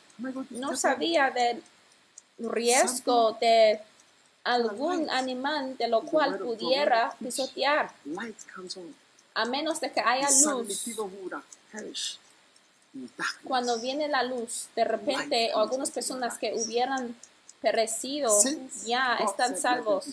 no 0.50 0.76
sabía 0.76 1.30
del 1.30 1.62
riesgo 2.38 3.36
de 3.40 3.80
algún 4.44 5.10
animal 5.10 5.76
de 5.76 5.88
lo 5.88 6.02
cual 6.02 6.38
pudiera 6.38 7.14
pisotear, 7.18 7.92
a 9.34 9.44
menos 9.44 9.80
de 9.80 9.92
que 9.92 10.00
haya 10.00 10.28
luz. 10.30 10.86
Cuando 13.44 13.78
viene 13.78 14.08
la 14.08 14.22
luz, 14.22 14.68
de 14.74 14.84
repente 14.84 15.52
algunas 15.52 15.90
personas 15.90 16.38
que 16.38 16.54
hubieran 16.54 17.14
perecido 17.60 18.30
ya 18.84 19.16
están 19.16 19.56
salvos. 19.56 20.06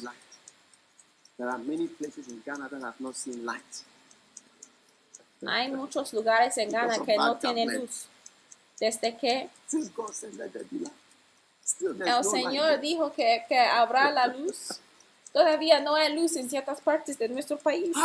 Hay 5.48 5.72
muchos 5.72 6.14
lugares 6.14 6.58
en 6.58 6.72
Ghana 6.72 6.98
que 7.06 7.18
no 7.18 7.38
tienen 7.38 7.82
luz 7.82 8.08
desde 8.80 9.16
que 9.18 9.50
el 12.06 12.24
Señor 12.24 12.80
dijo 12.80 13.12
que, 13.14 13.44
que 13.48 13.60
habrá 13.60 14.12
la 14.12 14.28
luz. 14.28 14.80
Todavía 15.34 15.80
no 15.82 15.96
hay 15.96 16.16
luz 16.16 16.36
en 16.36 16.50
ciertas 16.50 16.80
partes 16.82 17.18
de 17.18 17.28
nuestro 17.28 17.58
país. 17.58 17.96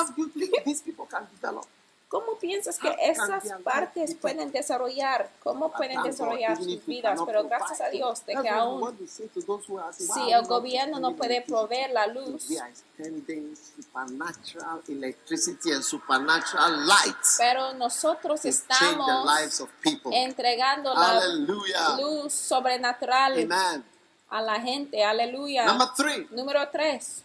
¿Cómo 2.10 2.36
piensas 2.40 2.76
que 2.80 2.92
esas 3.00 3.44
partes 3.62 4.16
pueden 4.16 4.50
desarrollar? 4.50 5.30
¿Cómo 5.44 5.70
pueden 5.70 6.02
desarrollar 6.02 6.56
sus 6.56 6.84
vidas? 6.84 7.20
Pero 7.24 7.44
gracias 7.44 7.80
a 7.80 7.88
Dios 7.88 8.26
de 8.26 8.34
que 8.42 8.48
aún 8.48 8.98
si 9.96 10.32
el 10.32 10.44
gobierno 10.44 10.98
no 10.98 11.14
puede 11.14 11.40
proveer 11.42 11.92
la 11.92 12.08
luz, 12.08 12.48
pero 17.38 17.74
nosotros 17.74 18.44
estamos 18.44 19.30
entregando 20.10 20.92
la 20.92 21.20
luz 21.96 22.32
sobrenatural 22.32 23.48
a 24.30 24.42
la 24.42 24.60
gente. 24.60 25.04
Aleluya. 25.04 25.64
Número 26.32 26.68
tres. 26.70 27.22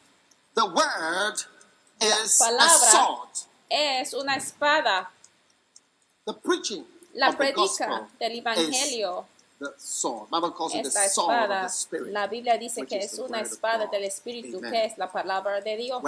La 2.40 2.48
palabra 2.48 3.32
es 3.70 4.14
una 4.14 4.36
espada. 4.36 5.12
la 7.14 7.32
predica 7.32 8.08
del 8.20 8.40
Evangelio. 8.40 9.28
Esta 10.74 11.06
espada, 11.06 11.68
la 12.08 12.28
Biblia 12.28 12.58
dice 12.58 12.86
que 12.86 12.98
es 12.98 13.18
una 13.20 13.40
espada 13.40 13.88
del 13.88 14.04
Espíritu, 14.04 14.60
que 14.60 14.86
es 14.86 14.98
la 14.98 15.10
palabra 15.10 15.62
de 15.62 15.78
Dios. 15.78 16.02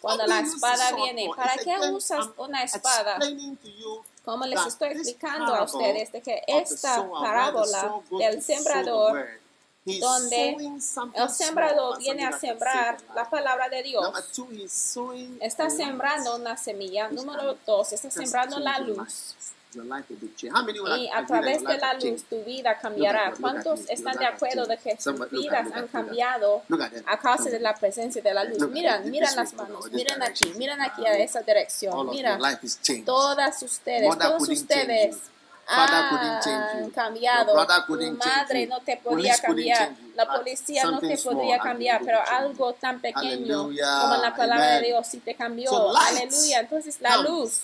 Cuando 0.00 0.26
la 0.26 0.40
espada 0.40 0.92
viene, 0.92 1.28
¿para 1.34 1.56
qué 1.56 1.76
usas 1.90 2.28
una 2.36 2.62
espada? 2.62 3.18
Como 4.24 4.46
les 4.46 4.64
estoy 4.64 4.90
explicando 4.90 5.54
a 5.54 5.64
ustedes, 5.64 6.12
de 6.12 6.22
que 6.22 6.42
esta 6.46 7.04
parábola 7.10 8.00
del 8.16 8.40
sembrador 8.42 9.26
donde 9.84 10.56
el 11.14 11.30
sembrador 11.30 11.98
viene 11.98 12.24
a 12.24 12.38
sembrar 12.38 12.96
la 13.14 13.28
palabra 13.28 13.68
de 13.68 13.82
Dios. 13.82 14.06
Está 15.40 15.68
sembrando 15.70 16.36
una 16.36 16.56
semilla. 16.56 17.08
Número 17.08 17.56
dos, 17.66 17.92
está 17.92 18.10
sembrando 18.10 18.58
la 18.58 18.78
luz. 18.78 19.34
Y 20.96 21.10
a 21.12 21.26
través 21.26 21.60
de 21.64 21.78
la 21.78 21.94
luz 21.94 22.22
tu 22.30 22.44
vida 22.44 22.78
cambiará. 22.78 23.34
¿Cuántos 23.40 23.80
están 23.90 24.16
de 24.16 24.24
acuerdo 24.24 24.66
de 24.66 24.76
que 24.78 24.96
sus 25.00 25.28
vidas 25.30 25.68
han 25.74 25.88
cambiado 25.88 26.62
a 27.06 27.18
causa 27.18 27.50
de 27.50 27.58
la 27.58 27.74
presencia 27.74 28.22
de 28.22 28.32
la 28.32 28.44
luz? 28.44 28.68
Miren, 28.70 29.10
miren 29.10 29.34
las 29.34 29.52
manos, 29.54 29.90
miren 29.90 30.22
aquí, 30.22 30.52
miren 30.56 30.80
aquí 30.80 31.04
a 31.04 31.18
esa 31.18 31.42
dirección. 31.42 32.08
Mira, 32.08 32.38
todas 33.04 33.62
ustedes, 33.62 34.16
todos 34.16 34.48
ustedes 34.48 35.16
han 35.66 36.90
cambiado. 36.90 37.54
Tu 37.86 38.12
madre 38.12 38.66
no 38.66 38.80
te 38.80 38.96
podía 38.96 39.36
cambiar. 39.38 39.92
La 40.14 40.32
policía 40.32 40.84
no 40.84 41.00
te 41.00 41.18
podría 41.18 41.58
cambiar, 41.58 42.00
pero 42.04 42.20
algo 42.30 42.72
tan 42.74 43.00
pequeño 43.00 43.64
como 43.64 44.16
la 44.22 44.34
palabra 44.36 44.76
de 44.76 44.86
Dios 44.86 45.06
sí 45.06 45.18
te 45.18 45.34
cambió. 45.34 45.96
Aleluya. 45.96 46.60
Entonces 46.60 47.00
la 47.00 47.16
luz. 47.18 47.62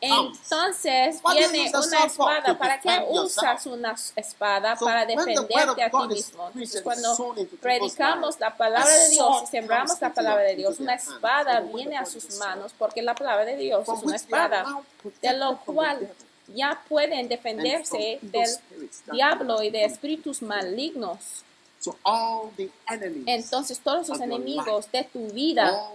Entonces 0.00 1.20
viene 1.34 1.72
una 1.74 2.04
espada. 2.04 2.58
¿Para 2.58 2.80
qué 2.80 3.04
usas 3.10 3.66
una 3.66 3.96
espada? 4.16 4.76
Para 4.76 5.06
defenderte 5.06 5.82
a 5.82 5.90
ti 5.90 6.08
mismo. 6.08 6.48
Entonces 6.48 6.82
cuando 6.82 7.34
predicamos 7.60 8.38
la 8.38 8.56
palabra 8.56 8.94
de 8.94 9.10
Dios 9.10 9.42
y 9.42 9.46
sembramos 9.46 10.00
la 10.00 10.12
palabra 10.12 10.42
de 10.44 10.56
Dios, 10.56 10.78
una 10.78 10.94
espada 10.94 11.60
viene 11.60 11.96
a 11.96 12.06
sus 12.06 12.36
manos 12.38 12.72
porque 12.78 13.02
la 13.02 13.14
palabra 13.14 13.44
de 13.44 13.56
Dios 13.56 13.88
es 13.88 14.02
una 14.02 14.16
espada 14.16 14.64
de 15.20 15.32
lo 15.36 15.58
cual 15.58 16.08
ya 16.54 16.82
pueden 16.88 17.28
defenderse 17.28 18.18
del 18.22 18.48
diablo 19.12 19.62
y 19.62 19.70
de 19.70 19.84
espíritus 19.84 20.42
malignos. 20.42 21.44
Entonces 23.26 23.78
todos 23.80 24.08
los 24.08 24.20
enemigos 24.20 24.90
de 24.90 25.04
tu 25.04 25.28
vida, 25.28 25.90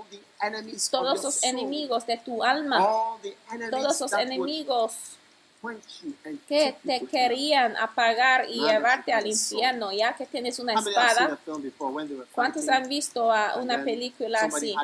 todos 0.91 1.23
los 1.23 1.43
enemigos 1.43 2.05
de 2.05 2.17
tu 2.17 2.43
alma, 2.43 2.79
todos 3.69 3.99
los 3.99 4.13
enemigos 4.13 4.93
que 6.47 6.75
te 6.85 7.05
querían 7.05 7.77
apagar 7.77 8.49
y 8.49 8.59
llevarte 8.59 9.13
al 9.13 9.27
infierno, 9.27 9.91
ya 9.91 10.13
que 10.13 10.25
tienes 10.25 10.59
una 10.59 10.73
espada. 10.73 11.39
¿Cuántos 12.33 12.67
han 12.67 12.87
visto 12.89 13.31
a 13.31 13.55
una 13.57 13.83
película 13.83 14.39
así, 14.41 14.75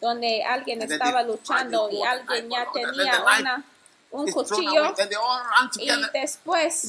donde 0.00 0.44
alguien 0.44 0.82
estaba 0.82 1.22
luchando 1.22 1.88
y 1.90 2.02
alguien 2.02 2.50
ya 2.50 2.66
tenía 2.72 3.22
una 3.40 3.64
un 4.12 4.30
cuchillo 4.30 4.94
y 5.76 5.88
después 6.12 6.88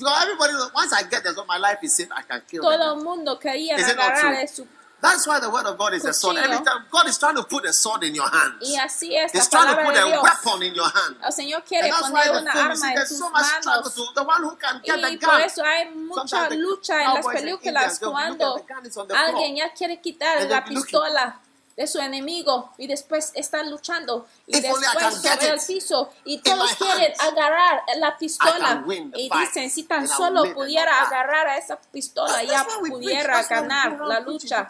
todo 2.61 2.93
el 2.93 3.03
mundo 3.03 3.39
quería 3.39 3.75
agarrar 3.75 4.47
su 4.47 4.67
That's 5.03 5.27
why 5.27 5.41
the 5.41 5.49
word 5.49 5.65
of 5.65 5.77
God 5.77 5.93
is 5.95 6.05
a 6.05 6.13
sword. 6.13 6.37
Every 6.37 6.63
time 6.63 6.85
God 6.89 7.09
is 7.09 7.17
trying 7.17 7.35
to 7.35 7.43
put 7.43 7.65
a 7.65 7.73
sword 7.73 8.05
in 8.05 8.15
your 8.15 8.29
hands. 8.29 8.55
Y 8.61 8.77
así 8.77 9.13
es 9.13 9.33
He's 9.33 9.49
trying 9.49 9.75
to 9.75 9.83
put 9.83 9.97
a 9.97 10.21
weapon 10.21 10.63
in 10.63 10.73
your 10.73 10.87
hand. 10.87 11.17
El 11.21 11.33
Señor 11.33 11.65
quiere 11.65 11.91
poner 11.91 12.31
una 12.31 12.51
arma 12.53 12.93
en 12.93 12.99
tus 13.05 13.17
so 13.17 13.29
manos. 13.29 13.93
To, 13.95 14.13
the 14.15 14.23
one 14.23 14.43
who 14.43 14.55
can 14.55 14.81
get 14.81 14.97
y 14.97 15.17
the 15.17 15.27
por 15.27 15.41
eso 15.41 15.61
hay 15.61 15.89
mucha 15.89 16.49
lucha 16.51 17.03
en 17.03 17.15
las 17.15 17.25
películas 17.27 17.99
cuando 17.99 18.65
alguien 19.13 19.57
ya 19.57 19.73
quiere 19.73 19.99
quitar 19.99 20.41
la 20.41 20.63
pistola 20.63 21.37
de 21.75 21.87
su 21.87 21.99
enemigo 21.99 22.71
y 22.77 22.87
después 22.87 23.31
están 23.33 23.69
luchando 23.71 24.27
y 24.45 24.59
después 24.59 24.85
sobre 25.15 25.49
el 25.49 25.61
piso 25.65 26.09
y 26.23 26.39
todos 26.39 26.75
quieren 26.75 27.13
agarrar 27.19 27.81
la 27.97 28.17
pistola 28.17 28.83
y 29.15 29.29
dicen 29.29 29.69
si 29.69 29.83
tan 29.83 30.07
solo 30.07 30.53
pudiera 30.53 31.03
agarrar 31.03 31.47
a 31.47 31.57
esa 31.57 31.77
pistola 31.77 32.43
ya 32.43 32.65
pudiera 32.79 33.43
ganar 33.43 33.99
la 34.01 34.19
lucha. 34.19 34.69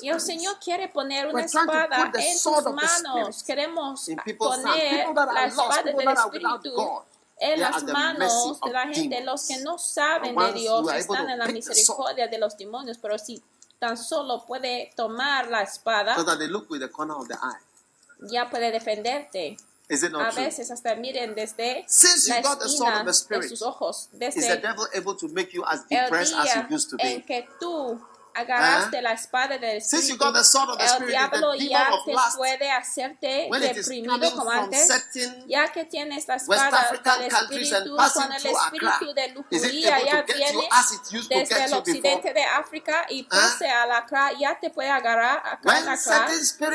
Y 0.00 0.08
el 0.08 0.20
Señor 0.20 0.58
quiere 0.58 0.88
poner 0.88 1.28
una 1.28 1.44
espada 1.44 2.10
en 2.14 2.38
sus 2.38 2.62
manos. 2.64 3.42
Queremos 3.42 4.08
poner 4.38 5.08
la 5.14 5.44
espada 5.46 5.82
del 5.82 6.08
Espíritu 6.08 7.04
en 7.38 7.60
las 7.60 7.82
manos 7.84 8.60
de 8.64 8.70
la 8.70 8.86
gente, 8.86 9.20
los 9.24 9.46
que 9.46 9.58
no 9.58 9.76
saben 9.78 10.36
de 10.36 10.52
Dios 10.52 10.92
están 10.92 11.28
en 11.28 11.38
la 11.38 11.46
misericordia 11.46 12.28
de 12.28 12.38
los 12.38 12.56
demonios, 12.56 12.98
pero 12.98 13.18
si 13.18 13.42
tan 13.82 13.96
solo 13.96 14.46
puede 14.46 14.92
tomar 14.94 15.48
la 15.48 15.62
espada, 15.62 16.14
ya 18.20 18.48
puede 18.48 18.70
defenderte. 18.70 19.56
A 19.90 20.30
veces 20.30 20.70
hasta 20.70 20.94
miren 20.94 21.34
desde 21.34 21.84
la 22.28 22.38
esquina 22.38 23.04
de 23.04 23.48
sus 23.48 23.60
ojos, 23.60 24.08
desde 24.12 24.52
el 24.52 24.60
día 24.60 24.76
en 26.98 27.22
que 27.22 27.48
tú 27.58 28.00
agarraste 28.34 29.02
la 29.02 29.12
espada 29.12 29.58
del 29.58 29.78
Espíritu, 29.78 30.24
el 30.24 31.06
diablo 31.06 31.54
ya 31.54 31.88
te 32.04 32.14
puede 32.36 32.70
hacerte 32.70 33.48
deprimido 33.50 34.36
como 34.36 34.50
antes, 34.50 34.88
ya 35.46 35.70
que 35.72 35.84
tienes 35.84 36.26
la 36.28 36.36
espada 36.36 36.90
del 37.18 37.26
Espíritu, 37.26 37.96
cuando 37.96 38.34
el 38.36 38.46
Espíritu 38.46 39.14
de 39.14 39.28
lujuría 39.28 40.04
ya 40.04 40.22
viene 40.22 40.68
desde 41.28 41.64
el 41.64 41.74
occidente 41.74 42.32
de 42.32 42.44
África 42.44 43.06
y 43.08 43.22
pase 43.24 43.68
a 43.68 43.86
la 43.86 44.06
ya 44.38 44.58
te 44.60 44.70
puede 44.70 44.90
agarrar 44.90 45.42
acá 45.44 45.78
en 45.78 45.86
la 45.86 45.96
CRA, 45.96 46.26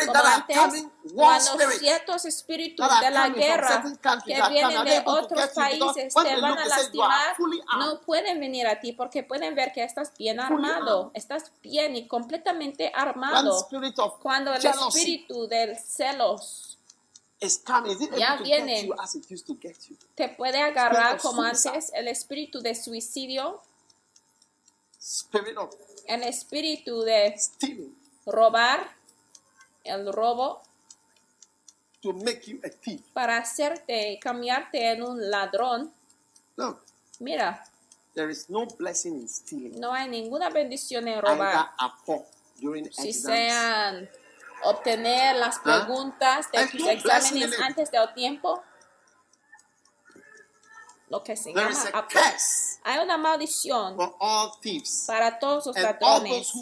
como 0.06 0.24
antes, 0.24 0.86
cuando 1.13 1.70
ciertos 1.72 2.26
espíritus 2.26 2.88
de 3.02 3.12
la 3.12 3.30
guerra 3.30 3.84
que 4.26 4.41
vienen 4.50 4.84
de 4.84 5.04
otros 5.06 5.50
países 5.50 6.13
te 6.13 6.41
van 6.41 6.58
a 6.58 6.65
lastimar, 6.65 7.36
no 7.78 8.02
pueden 8.02 8.39
venir 8.39 8.67
a 8.67 8.80
ti 8.80 8.93
porque 8.93 9.24
pueden 9.24 9.56
ver 9.56 9.72
que 9.72 9.84
estás 9.84 10.12
bien 10.17 10.39
armado, 10.39 11.12
estás 11.13 11.52
bien 11.62 11.96
y 11.96 12.08
completamente 12.08 12.91
armado. 12.93 13.67
Cuando 14.22 14.54
el 14.54 14.65
espíritu 14.65 15.48
del 15.48 15.78
celos 15.78 16.78
ya 18.17 18.38
viene, 18.38 18.89
te 20.15 20.30
puede 20.30 20.62
agarrar 20.62 21.20
como 21.20 21.43
antes 21.43 21.91
el 21.93 22.08
espíritu 22.08 22.62
de 22.62 22.74
suicidio, 22.74 23.62
el 26.08 26.24
espíritu 26.24 27.02
de 27.02 27.39
robar, 28.26 28.96
el 29.84 30.12
robo, 30.12 30.62
para 33.14 33.38
hacerte 33.38 34.20
cambiarte 34.22 34.92
en 34.92 35.04
un 35.04 35.30
ladrón. 35.30 35.94
Mira, 37.20 37.64
There 38.18 38.32
is 38.32 38.50
no 38.50 38.66
blessing 38.66 39.14
in 39.22 39.30
stealing. 39.30 39.80
No 39.80 39.94
hay 39.94 40.10
ninguna 40.10 40.50
bendición 40.50 41.08
en 41.08 41.22
robar. 41.22 41.70
Si 42.92 43.14
sean 43.14 44.10
obtener 44.64 45.36
las 45.36 45.60
preguntas 45.60 46.52
de 46.52 46.66
tus 46.66 46.88
exámenes 46.88 47.60
antes 47.60 47.92
del 47.92 48.12
tiempo, 48.16 48.64
lo 51.10 51.24
que 51.24 51.36
se 51.38 51.54
llama 51.54 51.70
Hay 52.86 53.00
una 53.04 53.18
maldición 53.18 53.96
para 55.06 55.38
todos 55.38 55.68
los 55.68 55.76
ladrones. 55.78 56.54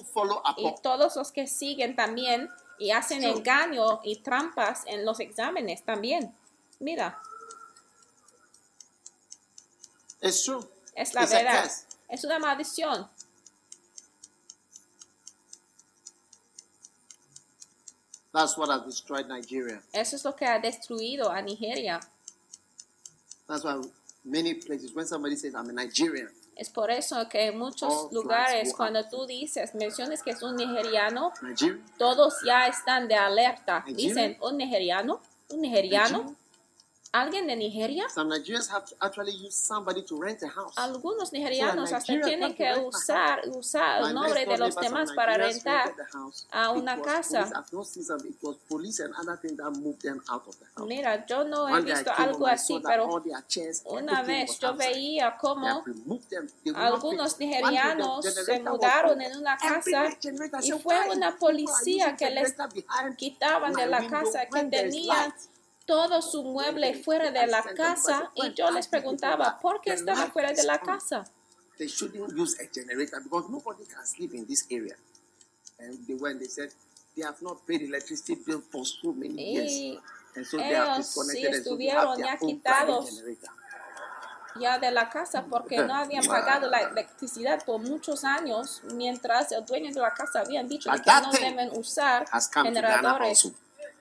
y 0.58 0.76
todos 0.82 1.16
los 1.16 1.32
que 1.32 1.48
siguen 1.48 1.96
también 1.96 2.50
y 2.78 2.92
hacen 2.92 3.24
engaño 3.24 4.02
y 4.04 4.18
trampas 4.18 4.84
en 4.86 5.06
los 5.06 5.20
exámenes 5.20 5.84
también. 5.84 6.34
Mira. 6.80 7.20
Es 10.22 10.44
true. 10.44 10.66
Es 10.96 11.14
la 11.14 11.26
verdad. 11.26 11.72
Es 12.10 12.24
una 12.24 12.40
maldición. 12.40 13.08
That's 18.34 18.58
what 18.58 18.70
has 18.70 18.86
destroyed 18.86 19.28
Nigeria. 19.28 19.82
Eso 19.94 20.18
es 20.18 20.26
lo 20.26 20.36
que 20.36 20.46
ha 20.46 20.60
destruido 20.60 21.32
a 21.32 21.42
Nigeria. 21.42 22.02
That's 23.48 23.64
why 23.64 23.82
many 24.26 24.56
places 24.56 24.94
when 24.94 25.06
somebody 25.06 25.38
says 25.38 25.56
I'm 25.56 25.70
a 25.70 25.74
Nigerian. 25.74 26.30
Es 26.56 26.70
por 26.70 26.90
eso 26.90 27.28
que 27.28 27.48
en 27.48 27.60
muchos 27.60 28.12
lugares 28.12 28.74
cuando 28.76 29.08
tú 29.08 29.26
dices, 29.26 29.76
menciones 29.76 30.24
que 30.24 30.32
es 30.32 30.42
un 30.42 30.56
nigeriano, 30.56 31.32
todos 31.98 32.36
ya 32.46 32.68
están 32.68 33.08
de 33.08 33.16
alerta. 33.16 33.84
Dicen, 33.88 34.38
¿un 34.42 34.58
nigeriano? 34.58 35.20
¿Un 35.50 35.62
nigeriano? 35.62 36.36
¿Alguien 37.16 37.48
de 37.48 37.56
Nigeria? 37.56 38.08
Algunos 40.76 41.32
nigerianos 41.32 41.94
hasta 41.94 42.20
tienen 42.20 42.54
que 42.54 42.74
usar, 42.78 43.40
usar 43.48 44.02
el 44.04 44.14
nombre 44.14 44.46
de 44.46 44.58
los 44.58 44.76
demás 44.76 45.14
para 45.14 45.38
rentar 45.38 45.96
a 46.52 46.72
una 46.72 47.02
casa. 47.02 47.64
Mira, 50.86 51.26
yo 51.26 51.46
no 51.46 51.70
he 51.70 51.82
visto 51.84 52.12
algo 52.18 52.48
así, 52.48 52.82
pero 52.84 53.24
una 53.86 54.22
vez 54.24 54.60
yo 54.60 54.76
veía 54.76 55.38
cómo 55.38 55.86
algunos 56.76 57.40
nigerianos 57.40 58.26
se 58.26 58.60
mudaron 58.60 59.22
en 59.22 59.38
una 59.38 59.58
casa 59.58 60.10
y 60.62 60.72
fue 60.72 61.10
una 61.16 61.38
policía 61.38 62.18
que 62.18 62.30
les 62.30 62.54
quitaban 63.16 63.72
de 63.72 63.88
la 63.88 64.06
casa 64.06 64.48
que 64.48 64.66
tenían 64.66 65.34
todo 65.86 66.22
su 66.22 66.44
mueble 66.44 67.04
fuera 67.04 67.32
de 67.32 67.48
la 67.48 67.64
casa 67.64 68.32
y 68.36 68.54
yo 68.54 68.72
les 68.72 68.88
preguntaba, 68.88 69.60
¿por 69.60 69.82
qué 69.82 69.94
estaba 69.94 70.28
fuera 70.32 70.52
de 70.52 70.64
la 70.64 70.80
casa? 70.80 71.26
They 71.78 71.88
shouldn't 71.88 72.34
use 72.38 72.56
a 72.62 72.68
generator 72.74 73.22
because 73.22 73.50
nobody 73.50 73.86
can 73.86 74.06
sleep 74.06 74.34
in 74.34 74.46
this 74.46 74.66
area. 74.72 74.96
And 75.78 76.08
they 76.08 76.16
went, 76.16 76.40
they 76.40 76.48
said, 76.48 76.70
they 77.16 77.24
have 77.24 77.42
not 77.42 77.68
paid 77.68 77.82
electricity 77.82 78.36
bill 78.46 78.62
for 78.72 78.86
so 78.86 79.12
many 79.12 79.54
years. 79.54 80.00
And 80.36 80.46
so 80.46 80.58
they 80.58 80.74
have 80.74 80.98
disconnected 80.98 81.66
ya 84.58 84.80
de 84.80 84.92
la 84.92 85.10
casa 85.10 85.46
porque 85.50 85.78
no 85.80 85.94
habían 85.94 86.26
pagado 86.28 86.70
la 86.70 86.80
electricidad 86.80 87.64
por 87.66 87.82
muchos 87.82 88.24
años, 88.24 88.82
mientras 88.94 89.52
el 89.52 89.66
dueño 89.66 89.94
de 89.94 90.00
la 90.00 90.14
casa 90.14 90.42
habían 90.42 90.68
dicho 90.68 90.90
que 90.92 91.12
no 91.22 91.32
deben 91.32 91.78
usar 91.78 92.26
generadores 92.54 93.52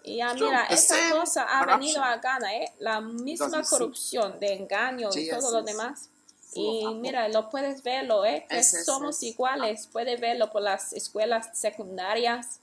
ya 0.04 0.34
mira, 0.34 0.66
esa 0.66 0.96
cosa 1.12 1.44
ha 1.44 1.64
venido 1.64 2.02
a 2.02 2.16
Ghana, 2.18 2.54
¿eh? 2.54 2.72
la 2.78 3.00
misma 3.00 3.62
corrupción 3.62 4.38
de 4.38 4.52
engaño 4.54 5.08
y 5.14 5.28
todo 5.30 5.50
lo 5.50 5.62
demás. 5.62 6.10
Y 6.54 6.86
mira, 6.94 7.28
lo 7.28 7.50
puedes 7.50 7.82
verlo, 7.82 8.24
¿eh? 8.24 8.46
que 8.48 8.62
somos 8.62 9.22
iguales. 9.22 9.88
Puedes 9.90 10.20
verlo 10.20 10.50
por 10.50 10.62
las 10.62 10.92
escuelas 10.92 11.50
secundarias, 11.58 12.60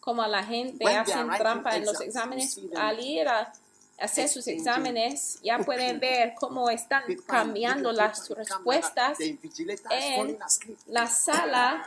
como 0.00 0.24
la 0.26 0.44
gente 0.44 0.86
hace 0.86 1.14
trampa 1.38 1.76
en 1.76 1.86
los 1.86 2.00
exámenes. 2.00 2.60
Al 2.76 3.00
ir 3.00 3.26
a 3.26 3.52
hacer 3.98 4.28
sus 4.28 4.46
exámenes, 4.46 5.38
ya 5.42 5.58
pueden 5.58 5.98
ver 5.98 6.34
cómo 6.38 6.70
están 6.70 7.02
cambiando 7.26 7.92
las 7.92 8.28
respuestas 8.28 9.18
en 9.20 10.38
la 10.86 11.06
sala 11.06 11.86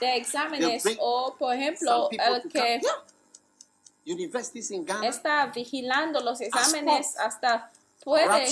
de 0.00 0.16
exámenes. 0.16 0.84
O, 0.98 1.34
por 1.38 1.54
ejemplo, 1.54 2.08
el 2.10 2.50
que 2.50 2.80
está 5.02 5.46
vigilando 5.46 6.20
los 6.20 6.40
exámenes 6.40 7.16
hasta 7.18 7.70
puede 8.02 8.46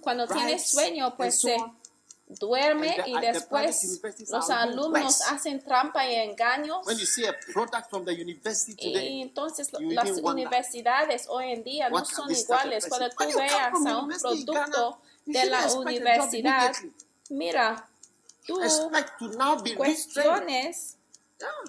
cuando 0.00 0.26
tiene 0.26 0.58
sueño 0.58 1.16
pues 1.16 1.40
se 1.40 1.56
duerme 2.38 2.96
y 3.06 3.18
después 3.18 4.00
los 4.30 4.50
alumnos 4.50 5.20
hacen 5.22 5.62
trampa 5.62 6.08
y 6.08 6.14
engaños. 6.14 6.78
Y 8.88 9.22
entonces 9.22 9.68
las 9.72 10.10
universidades 10.20 11.26
hoy 11.28 11.52
en 11.52 11.64
día 11.64 11.90
no 11.90 12.04
son 12.04 12.30
iguales. 12.30 12.86
cuando 12.88 13.10
tú 13.10 13.24
veas 13.36 13.72
a 13.86 13.98
un 13.98 14.08
producto 14.08 15.00
de 15.26 15.44
la 15.46 15.72
universidad 15.72 16.72
mira 17.28 17.88
tú 18.46 18.60
cuestiones 19.76 20.96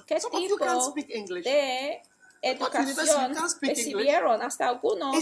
¿Qué 0.06 0.16
tipo 0.16 0.58
de 0.58 2.02
educación 2.44 3.36
recibieron 3.62 4.42
hasta 4.42 4.68
algunos 4.68 5.16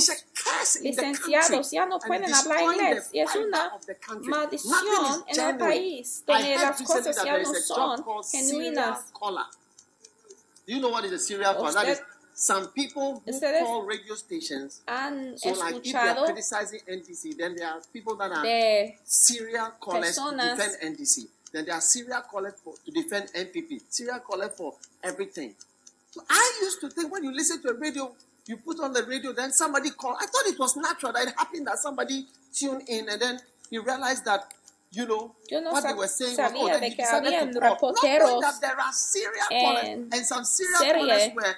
licenciados 0.82 1.72
ya 1.72 1.86
no 1.86 2.00
pueden 2.00 2.34
hablar 2.34 2.62
inglés 2.64 3.10
y 3.12 3.20
es 3.20 3.36
una 3.36 3.78
maldición 4.22 5.26
en 5.28 5.40
el 5.40 5.58
país 5.58 6.24
donde 6.26 6.56
las 6.56 6.82
cosas 6.82 7.24
ya 7.24 7.38
no 7.38 7.54
son 7.56 8.04
genuinas. 8.24 9.12
Do 10.66 10.76
you 10.76 10.80
know 10.80 10.92
what 10.92 11.04
is 11.04 11.12
a 11.12 11.20
serial 11.20 11.56
caller? 11.56 11.74
That 11.74 11.88
is 11.90 12.02
some 12.36 12.68
people 12.68 13.22
who 13.26 13.40
call 13.40 13.84
radio 13.86 14.16
stations. 14.16 14.82
So 15.36 15.52
like 15.52 15.76
if 15.78 15.92
they 15.92 15.94
are 15.94 16.26
criticizing 16.26 16.80
NDC, 16.88 17.36
then 17.38 17.56
there 17.56 17.68
are 17.68 17.82
people 17.92 18.16
that 18.16 18.32
are 18.32 18.46
serial 19.04 19.72
callers 19.82 20.16
to 20.16 20.32
defend 20.32 20.78
NDC. 20.82 21.28
Then 21.52 21.66
there 21.66 21.76
are 21.76 21.82
serial 21.82 22.22
callers 22.22 22.54
for, 22.64 22.74
to 22.86 22.92
defend 22.92 23.30
NPP. 23.34 23.82
Serial 23.90 24.20
callers 24.20 24.52
for 24.56 24.76
everything. 25.04 25.56
So 26.12 26.22
I 26.30 26.60
used 26.62 26.82
to 26.82 26.90
think 26.90 27.12
when 27.12 27.24
you 27.24 27.32
listen 27.34 27.62
to 27.64 27.70
a 27.70 27.74
radio, 27.74 28.12
you 28.48 28.58
put 28.58 28.80
on 28.80 28.94
the 28.94 29.04
radio, 29.04 29.32
then 29.34 29.52
somebody 29.52 29.92
called. 29.92 30.18
I 30.20 30.26
thought 30.26 30.46
it 30.48 30.58
was 30.60 30.76
natural 30.76 31.14
that 31.14 31.28
it 31.28 31.34
happened 31.38 31.68
that 31.68 31.78
somebody 31.78 32.26
tuned 32.54 32.84
in 32.88 33.08
and 33.10 33.22
then 33.22 33.40
you 33.70 33.84
realized 33.84 34.26
that 34.26 34.52
you 34.92 35.06
know, 35.06 35.36
Yo 35.50 35.60
no 35.62 35.72
what 35.72 35.84
they 35.84 35.94
were 35.94 36.08
saying 36.08 36.36
was, 36.36 36.52
oh, 36.56 36.80
de 36.80 36.90
que 36.96 37.06
habían 37.06 37.54
reporteros 37.54 38.42
that 38.42 38.56
there 38.60 38.80
are 38.80 38.92
serial 38.92 39.46
callers 39.50 40.08
and 40.12 40.26
some 40.26 40.44
serial 40.44 40.80
callers 40.80 41.30
were 41.36 41.56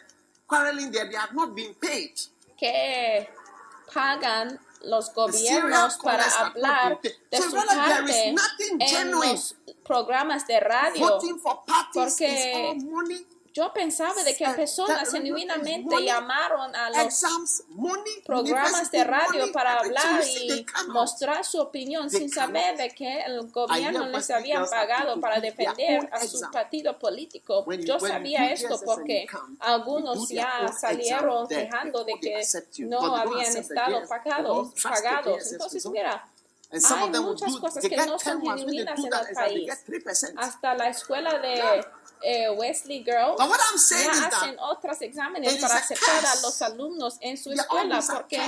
quarreling 0.47 0.91
there. 0.91 1.05
They 1.05 1.15
have 1.15 1.33
not 1.33 1.55
been 1.55 1.73
paid. 1.75 2.11
Que 2.59 3.27
pagan 3.93 4.59
los 4.83 5.13
gobiernos 5.13 5.97
para 5.97 6.23
hablar 6.39 6.99
de 7.01 7.37
su 7.37 7.51
parte 7.51 8.35
en 8.79 9.11
los 9.11 9.55
programas 9.83 10.47
de 10.47 10.59
radio. 10.59 11.19
Porque 11.93 12.77
yo 13.53 13.73
pensaba 13.73 14.23
de 14.23 14.35
que 14.35 14.45
personas 14.49 15.11
genuinamente 15.11 16.03
llamaron 16.03 16.75
a 16.75 16.89
los 16.89 17.63
programas 18.25 18.91
de 18.91 19.03
radio 19.03 19.51
para 19.51 19.79
hablar 19.79 20.23
y 20.25 20.65
mostrar 20.87 21.43
su 21.45 21.59
opinión 21.59 22.09
sin 22.09 22.29
saber 22.29 22.77
de 22.77 22.89
que 22.89 23.21
el 23.21 23.49
gobierno 23.51 24.07
les 24.07 24.29
había 24.29 24.63
pagado 24.65 25.19
para 25.19 25.39
defender 25.39 26.09
a 26.11 26.25
su 26.25 26.39
partido 26.51 26.97
político. 26.97 27.65
Yo 27.79 27.99
sabía 27.99 28.51
esto 28.51 28.79
porque 28.85 29.27
algunos 29.59 30.29
ya 30.29 30.71
salieron 30.71 31.47
quejando 31.47 32.03
de 32.03 32.19
que 32.19 32.41
no 32.85 33.15
habían 33.15 33.57
estado 33.57 34.07
pagados. 34.07 34.73
pagados. 34.81 35.51
Entonces, 35.51 35.85
mira, 35.87 36.25
hay 36.71 37.09
muchas 37.09 37.57
cosas 37.57 37.83
que 37.83 37.97
no 37.97 38.17
son 38.17 38.41
genuinas 38.41 38.97
en 38.97 39.05
el 39.05 39.35
país. 39.35 39.71
Hasta 40.37 40.73
la 40.75 40.89
escuela 40.89 41.37
de 41.39 41.85
eh, 42.23 42.49
Wesley 42.51 43.03
Girls 43.03 43.37
ya 43.89 44.27
hacen 44.27 44.59
otros 44.59 45.01
exámenes 45.01 45.55
para 45.57 45.75
aceptar 45.75 46.25
a 46.25 46.35
los 46.41 46.61
alumnos 46.61 47.17
en 47.21 47.37
su 47.37 47.51
escuela 47.51 48.01
porque 48.07 48.39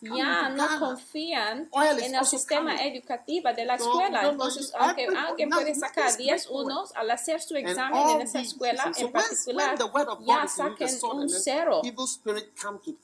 ya 0.00 0.48
no 0.50 0.78
confían 0.78 1.68
en 2.00 2.14
el 2.14 2.26
sistema 2.26 2.76
educativo 2.84 3.52
de 3.52 3.64
la 3.64 3.74
escuela. 3.76 4.28
Entonces, 4.28 4.72
aunque 4.78 5.06
alguien 5.06 5.50
puede 5.50 5.74
sacar 5.74 6.16
10 6.16 6.46
unos 6.50 6.92
al 6.94 7.10
hacer 7.10 7.40
su 7.42 7.56
examen 7.56 8.08
en 8.10 8.20
esa 8.22 8.40
escuela 8.40 8.92
en 8.96 9.12
particular, 9.12 9.78
ya 10.26 10.46
saquen 10.48 10.98
un 11.02 11.28
cero. 11.28 11.80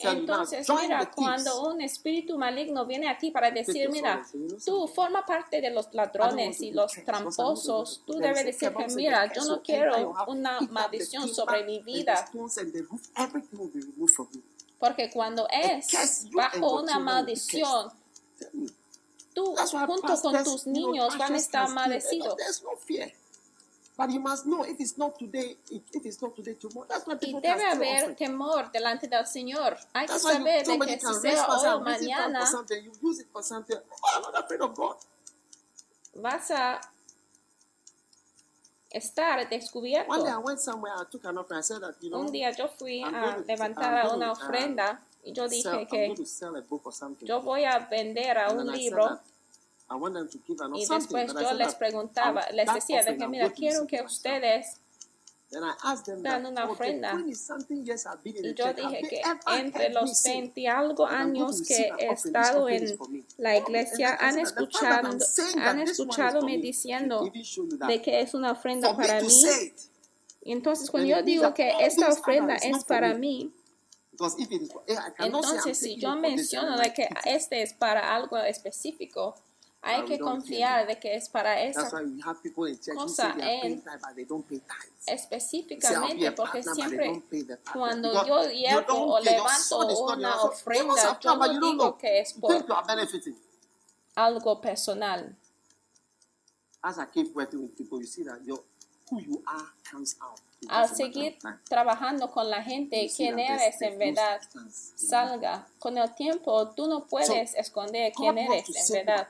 Entonces, 0.01 0.69
mira, 0.83 1.11
cuando 1.14 1.69
un 1.69 1.81
espíritu 1.81 2.37
maligno 2.38 2.85
viene 2.87 3.09
a 3.09 3.19
ti 3.19 3.31
para 3.31 3.51
decir, 3.51 3.91
mira, 3.91 4.23
tú 4.64 4.87
forma 4.88 5.25
parte 5.25 5.61
de 5.61 5.71
los 5.71 5.93
ladrones 5.93 6.61
y 6.61 6.71
los 6.73 6.93
tramposos, 7.05 8.03
tú 8.07 8.14
debes 8.19 8.45
decir 8.45 8.73
que, 8.75 8.87
mira, 8.95 9.33
yo 9.33 9.45
no 9.45 9.62
quiero 9.62 10.14
una 10.26 10.61
maldición 10.61 11.28
sobre 11.28 11.64
mi 11.64 11.81
vida. 11.81 12.28
Porque 14.78 15.11
cuando 15.11 15.46
es 15.50 16.31
bajo 16.31 16.81
una 16.81 16.98
maldición, 16.98 17.90
tú 19.35 19.54
junto 19.57 20.20
con 20.20 20.44
tus 20.44 20.66
niños 20.66 21.16
van 21.18 21.35
a 21.35 21.37
estar 21.37 21.68
maldecidos. 21.70 22.37
Y 27.20 27.40
debe 27.40 27.64
haber 27.64 28.14
temor 28.14 28.70
delante 28.70 29.09
del 29.09 29.26
Señor. 29.26 29.76
Hay 29.92 30.07
que 30.07 30.18
saber 30.18 30.64
de 30.64 30.78
que 30.78 31.00
si 31.00 31.14
sea 31.14 31.48
hoy 31.48 31.68
o 31.68 31.81
mañana, 31.81 32.48
vas 36.14 36.50
a 36.52 36.81
estar 38.90 39.48
descubierto. 39.48 40.12
Un 42.12 42.33
día 42.33 42.51
yo 42.51 42.68
fui 42.68 43.03
a 43.03 43.38
levantar 43.46 44.14
una 44.14 44.29
uh, 44.29 44.33
ofrenda 44.33 45.03
y 45.22 45.33
yo 45.33 45.48
dije 45.48 45.87
que 45.90 46.14
yo 47.20 47.42
voy 47.42 47.64
a 47.64 47.79
vender 47.81 48.38
a 48.38 48.51
un 48.51 48.70
libro 48.72 49.20
y 50.74 50.87
después 50.87 51.33
yo 51.35 51.53
les 51.55 51.74
preguntaba, 51.74 52.46
les 52.53 52.72
decía 52.74 53.03
de 53.03 53.16
que 53.16 53.27
mira, 53.27 53.51
quiero 53.51 53.87
que 53.87 54.03
ustedes 54.03 54.81
dan 55.50 56.46
una 56.46 56.66
ofrenda. 56.66 57.18
Y 57.26 58.54
yo 58.54 58.74
dije 58.74 59.02
que 59.08 59.22
entre 59.56 59.90
los 59.90 60.22
20 60.22 60.61
y 60.61 60.66
algo 60.66 61.06
años 61.06 61.62
que 61.62 61.90
he 61.98 62.12
estado 62.12 62.68
en 62.68 62.98
la 63.38 63.56
iglesia 63.56 64.16
han 64.20 64.38
escuchado, 64.38 65.16
han 65.58 65.80
escuchado 65.80 66.42
me 66.42 66.58
diciendo 66.58 67.30
de 67.87 68.02
que 68.02 68.20
es 68.20 68.34
una 68.34 68.52
ofrenda 68.52 68.94
para 68.96 69.20
mí. 69.20 69.72
Entonces 70.42 70.90
cuando 70.90 71.08
yo 71.08 71.22
digo 71.22 71.54
que 71.54 71.72
esta 71.80 72.08
ofrenda 72.08 72.56
es 72.56 72.84
para 72.84 73.14
mí, 73.14 73.52
entonces 75.18 75.78
si 75.78 75.96
yo 75.96 76.16
menciono 76.16 76.76
de 76.76 76.92
que 76.92 77.08
este 77.24 77.62
es 77.62 77.72
para 77.72 78.14
algo 78.14 78.37
específico, 78.38 79.34
hay 79.81 80.05
que 80.05 80.19
confiar 80.19 80.87
de 80.87 80.99
que 80.99 81.14
es 81.14 81.29
para 81.29 81.62
esa 81.62 81.88
cosa 82.95 83.35
en 83.38 83.83
específicamente 85.07 86.33
porque 86.33 86.62
siempre 86.62 87.23
cuando 87.73 88.27
yo 88.27 88.43
llevo 88.51 89.14
o 89.14 89.21
levanto 89.21 90.05
una 90.05 90.43
ofrenda 90.43 91.19
yo 91.21 91.37
no 91.37 91.61
digo 91.61 91.99
que 91.99 92.21
es 92.21 92.33
por 92.35 92.64
algo 94.14 94.61
personal 94.61 95.37
al 100.66 100.88
seguir 100.88 101.38
trabajando 101.68 102.31
con 102.31 102.51
la 102.51 102.62
gente, 102.62 103.11
quién 103.14 103.38
eres 103.38 103.81
en 103.81 103.99
verdad. 103.99 104.40
salga. 104.97 105.66
Con 105.79 105.97
el 105.99 106.14
tiempo, 106.14 106.68
tú 106.71 106.88
no 106.88 107.07
puedes 107.07 107.55
esconder 107.55 108.12
quién 108.12 108.38
eres 108.38 108.66
en 108.90 109.07
verdad. 109.07 109.29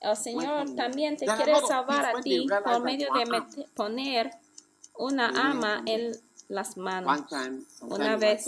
El 0.00 0.16
Señor 0.16 0.74
también 0.74 1.16
te 1.16 1.26
quiere 1.26 1.58
salvar 1.60 2.16
a 2.16 2.20
ti 2.20 2.46
por 2.64 2.82
medio 2.82 3.08
de 3.14 3.66
poner 3.74 4.30
una 4.98 5.28
ama 5.28 5.82
en 5.86 6.16
las 6.48 6.76
manos. 6.76 7.24
Una 7.80 8.16
vez, 8.16 8.44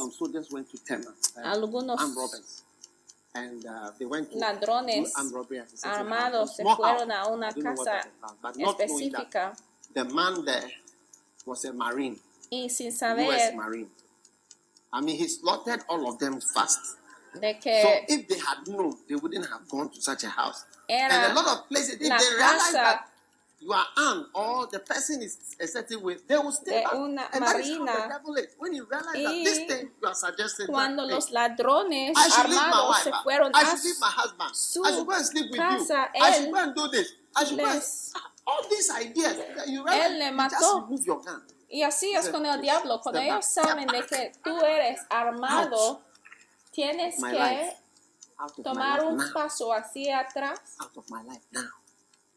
algunos 1.37 2.01
ladrones 4.33 5.13
armados 5.83 6.57
se 6.57 6.65
fueron 6.65 7.11
a 7.11 7.27
una 7.29 7.53
casa 7.53 8.09
específica 8.59 9.55
was 11.47 11.65
a 11.65 11.73
Marine. 11.73 12.19
Y 12.51 12.69
sin 12.69 12.93
saber. 12.93 13.23
US 13.23 13.55
Marine. 13.55 13.89
I 14.93 15.01
mean, 15.01 15.17
he 15.17 15.29
slaughtered 15.29 15.81
all 15.89 16.09
of 16.09 16.19
them 16.19 16.41
fast. 16.41 16.79
De 17.41 17.55
que 17.59 17.83
so 17.83 17.89
if 18.09 18.29
they 18.29 18.39
had 18.39 18.67
known, 18.69 18.95
they 19.09 19.17
wouldn't 19.17 19.47
have 19.49 19.69
gone 19.69 19.91
to 19.91 20.01
such 20.01 20.23
a 20.25 20.29
house. 20.29 20.65
And 20.89 21.13
a 21.13 21.35
lot 21.35 21.47
of 21.59 21.69
places, 21.69 21.95
if 21.95 22.01
they 22.01 22.07
realize 22.09 22.73
that 22.73 23.09
you 23.61 23.73
are 23.73 23.87
armed 23.97 24.27
or 24.35 24.67
the 24.67 24.79
person 24.79 25.23
is 25.23 25.39
a 25.61 25.67
certain 25.67 26.03
way, 26.03 26.17
they 26.29 26.37
will 26.37 26.53
stay 26.53 26.83
back. 26.83 26.93
Una 26.95 27.23
and 27.33 27.41
marina. 27.41 27.53
that 27.53 27.61
is 27.61 27.77
how 27.77 27.85
the 27.85 28.09
devil 28.15 28.35
is. 28.37 28.47
When 28.59 28.75
you 28.75 28.87
realize 28.89 29.15
that 29.15 29.45
this 29.45 29.59
thing 29.67 29.91
you 30.01 30.09
are 30.09 30.15
suggesting 30.15 30.67
cuando 30.67 31.07
that, 31.09 31.15
los 31.15 31.31
ladrones 31.33 32.15
I 32.17 32.29
should 32.29 32.51
leave 32.51 32.71
my 32.71 32.87
wife, 32.89 33.03
se 33.03 33.11
ah. 33.13 33.23
fueron 33.25 33.51
I 33.55 33.65
should 33.65 33.85
leave 33.85 34.01
my 34.01 34.13
husband, 34.13 34.51
I 34.87 34.91
should 34.93 35.07
go 35.07 35.15
and 35.17 35.27
sleep 35.27 35.51
with 35.51 35.61
casa, 35.61 36.09
you, 36.15 36.23
I 36.23 36.33
should 36.33 36.53
go 36.53 36.63
and 36.63 36.75
do 36.75 36.89
this, 36.89 37.13
I 37.35 37.45
should 37.45 37.59
go 37.59 37.67
and, 37.67 37.83
all 38.47 38.69
these 38.69 38.91
ideas, 38.91 39.37
you 39.67 39.81
él 39.81 39.85
realize, 39.85 40.19
le 40.19 40.27
you 40.27 40.33
mató. 40.33 40.89
just 40.91 41.07
your 41.07 41.23
gun. 41.23 41.43
Y 41.69 41.83
así 41.83 42.15
es 42.15 42.29
con 42.29 42.47
el 42.47 42.61
diablo. 42.61 43.01
Cuando 43.01 43.21
ellos 43.21 43.47
saben 43.47 43.89
de 43.89 44.07
que 44.07 44.33
tú 44.45 44.61
eres 44.61 45.01
armado, 45.11 46.03
tienes 46.71 47.17
que 47.17 48.63
tomar 48.63 49.05
un 49.05 49.21
paso 49.33 49.73
hacia 49.73 50.21
atrás 50.21 50.61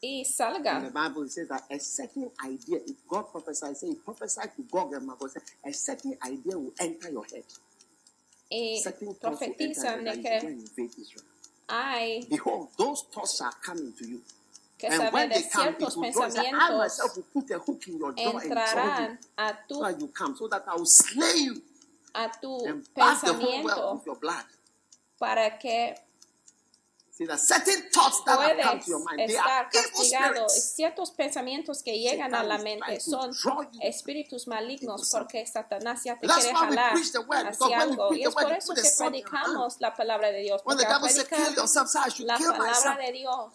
y 0.01 0.25
salga. 0.25 0.81
the 0.81 0.91
Bible 0.91 1.27
says 1.29 1.47
that 1.49 1.63
a 1.69 1.79
certain 1.79 2.31
idea, 2.43 2.79
if 2.85 3.07
God 3.07 3.31
prophesies, 3.31 3.79
say, 3.79 3.95
prophesy 4.03 4.41
to 4.55 4.63
God 4.71 4.93
and 4.93 5.05
Magog, 5.05 5.31
a 5.63 5.73
certain 5.73 6.17
idea 6.25 6.57
will 6.57 6.73
enter 6.79 7.09
your 7.09 7.25
head. 7.25 7.43
Y 8.49 8.81
profetizan 9.21 10.03
de 10.05 10.21
que 10.21 10.65
hay 11.67 12.25
Behold, 12.29 12.69
those 12.77 13.03
thoughts 13.11 13.41
are 13.41 13.53
coming 13.61 13.93
to 13.93 14.07
you. 14.07 14.21
Que 14.77 14.91
saber 14.95 15.29
de 15.29 15.41
ciertos 15.41 15.97
pensamientos 15.97 17.01
entrarán 18.15 19.19
a 19.35 19.65
tu 19.67 19.83
a 22.13 22.31
tu 22.39 22.83
pensamiento 22.93 24.03
para 25.17 25.57
que 25.57 26.06
See, 27.17 27.25
the 27.25 27.36
certain 27.36 27.89
thoughts 27.91 28.23
that 28.25 28.38
have 28.39 28.60
come 28.60 28.80
to 28.80 28.89
your 28.91 28.99
mind, 29.03 29.27
they 29.27 29.36
are 29.38 29.67
evil 29.73 30.03
spirits. 30.03 30.75
Ciertos 30.75 31.10
pensamientos 31.10 31.82
que 31.82 31.97
llegan 31.97 32.36
a 32.36 32.43
la 32.43 32.60
mente 32.60 32.99
son 32.99 33.32
espíritus 33.82 34.47
malignos 34.47 35.10
porque 35.10 35.43
Satanás 35.47 36.03
ya 36.03 36.19
te 36.19 36.27
quiere 36.27 36.53
jalar 36.53 36.93
hacia 36.93 37.82
algo. 37.82 38.13
Y 38.13 38.23
es 38.23 38.36
por 38.36 38.51
eso 38.51 38.75
que 38.75 38.84
predicamos 38.99 39.77
la 39.80 39.95
palabra 39.95 40.32
de 40.32 40.41
Dios. 40.41 40.62
Porque 40.62 40.86
al 40.86 41.01
predicar 41.01 41.39
la 42.19 42.38
palabra 42.38 42.97
de 42.97 43.12
Dios, 43.13 43.51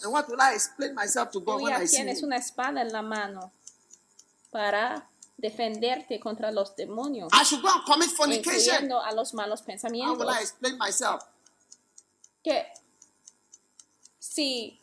tú 1.30 1.68
ya 1.68 1.84
tienes 1.84 2.24
una 2.24 2.38
espada 2.38 2.82
en 2.82 2.90
la 2.90 3.02
mano 3.02 3.52
para 4.50 5.08
defenderte 5.36 6.18
contra 6.18 6.50
los 6.50 6.74
demonios, 6.74 7.30
incluyendo 8.26 9.00
a 9.00 9.12
los 9.12 9.34
malos 9.34 9.62
pensamientos. 9.62 10.52
Que 12.42 12.66
si 14.34 14.78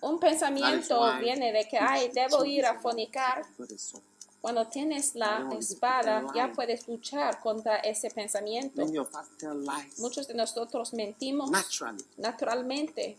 un 0.00 0.18
pensamiento 0.18 1.00
viene 1.20 1.52
de 1.52 1.66
que, 1.68 1.78
ay, 1.78 2.10
debo 2.12 2.44
ir 2.44 2.64
a 2.66 2.80
fornicar, 2.80 3.44
cuando 4.40 4.66
tienes 4.66 5.14
la 5.14 5.48
espada, 5.58 6.22
ya 6.34 6.52
puedes 6.52 6.86
luchar 6.86 7.40
contra 7.40 7.76
ese 7.76 8.10
pensamiento. 8.10 8.82
Muchos 9.98 10.28
de 10.28 10.34
nosotros 10.34 10.92
mentimos 10.92 11.50
naturalmente. 12.18 13.16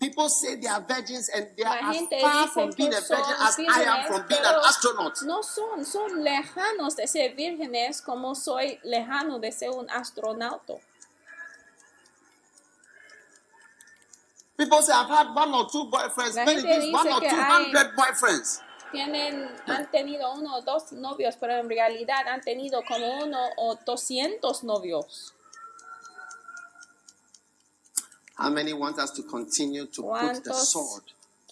People 0.00 0.28
say 0.28 0.56
they 0.56 0.68
are 0.68 0.84
virgins 0.86 1.30
and 1.30 1.46
they 1.56 1.64
are 1.64 1.78
as 1.78 1.96
far 2.20 2.48
from 2.48 2.70
being 2.76 2.92
a 2.92 3.00
virgin 3.00 3.36
as 3.40 3.58
I 3.58 3.84
am 3.84 4.06
from 4.06 4.26
being 4.28 4.44
an 4.44 4.60
astronaut. 4.68 5.22
No 5.22 5.42
son, 5.42 5.84
son 5.84 6.22
lejanos 6.22 6.96
de 6.96 7.06
ser 7.06 7.34
vírgenes 7.34 8.02
como 8.02 8.34
soy 8.34 8.78
lejano 8.82 9.38
de 9.38 9.50
ser 9.52 9.70
un 9.70 9.88
astronauta. 9.88 10.74
People 14.56 14.82
say 14.82 14.92
I've 14.92 15.08
had 15.08 15.34
one 15.34 15.52
or 15.52 15.68
two 15.68 15.90
boyfriends. 15.90 16.36
Many 16.36 16.62
things, 16.62 16.92
one 16.92 17.08
or 17.08 17.20
two 17.20 17.28
hundred 17.28 17.96
boyfriends. 17.96 18.60
Tienen, 18.92 19.50
han 19.66 19.90
tenido 19.90 20.32
uno 20.34 20.58
o 20.58 20.62
dos 20.62 20.92
novios, 20.92 21.36
pero 21.40 21.54
en 21.54 21.68
realidad 21.68 22.28
han 22.28 22.40
tenido 22.40 22.82
como 22.86 23.24
uno 23.24 23.38
o 23.56 23.76
doscientos 23.84 24.62
novios. 24.62 25.32
How 28.36 28.50
many 28.50 28.72
want 28.72 28.98
us 28.98 29.10
to 29.12 29.24
continue 29.24 29.86
to 29.86 30.02
put 30.02 30.44
the 30.44 30.54
sword 30.54 31.02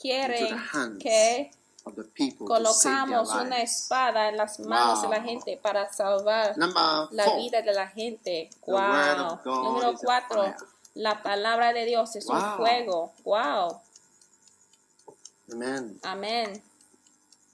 into 0.04 0.48
the 0.48 0.56
hands 0.56 1.02
que 1.02 1.50
of 1.84 1.96
the 1.96 2.04
people 2.04 2.46
colocamos 2.46 3.28
to 3.28 3.34
save 3.34 3.46
una 3.46 3.62
espada 3.62 4.28
en 4.28 4.36
las 4.36 4.60
manos 4.60 5.00
wow. 5.00 5.10
de 5.10 5.16
la 5.16 5.22
gente 5.22 5.56
para 5.60 5.92
salvar 5.92 6.56
Number 6.56 7.08
la 7.12 7.24
four, 7.24 7.36
vida 7.38 7.62
de 7.62 7.72
la 7.72 7.88
gente? 7.88 8.50
Wow. 8.66 9.40
Número 9.44 9.94
cuatro. 10.00 10.54
La 10.94 11.22
palabra 11.22 11.72
de 11.72 11.84
Dios 11.86 12.16
es 12.16 12.26
wow. 12.26 12.36
un 12.36 12.56
fuego. 12.56 13.12
Wow. 13.24 13.80
Amen. 15.52 15.98
Amén. 16.02 16.62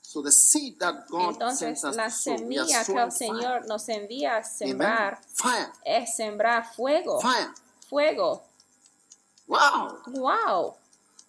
So 0.02 0.22
the 0.22 0.32
seed 0.32 0.78
that 0.80 1.06
God 1.08 1.34
Entonces, 1.34 1.84
us 1.84 1.94
la 1.94 2.08
semilla 2.10 2.84
que 2.84 2.94
el 2.94 3.12
Señor 3.12 3.60
fire. 3.60 3.68
nos 3.68 3.88
envía 3.88 4.38
a 4.38 4.42
sembrar 4.44 5.20
Fire. 5.34 5.68
es 5.84 6.16
sembrar 6.16 6.64
fuego. 6.74 7.20
Fire. 7.20 7.50
Fuego. 7.88 8.42
Wow. 9.46 9.98
Wow. 10.06 10.76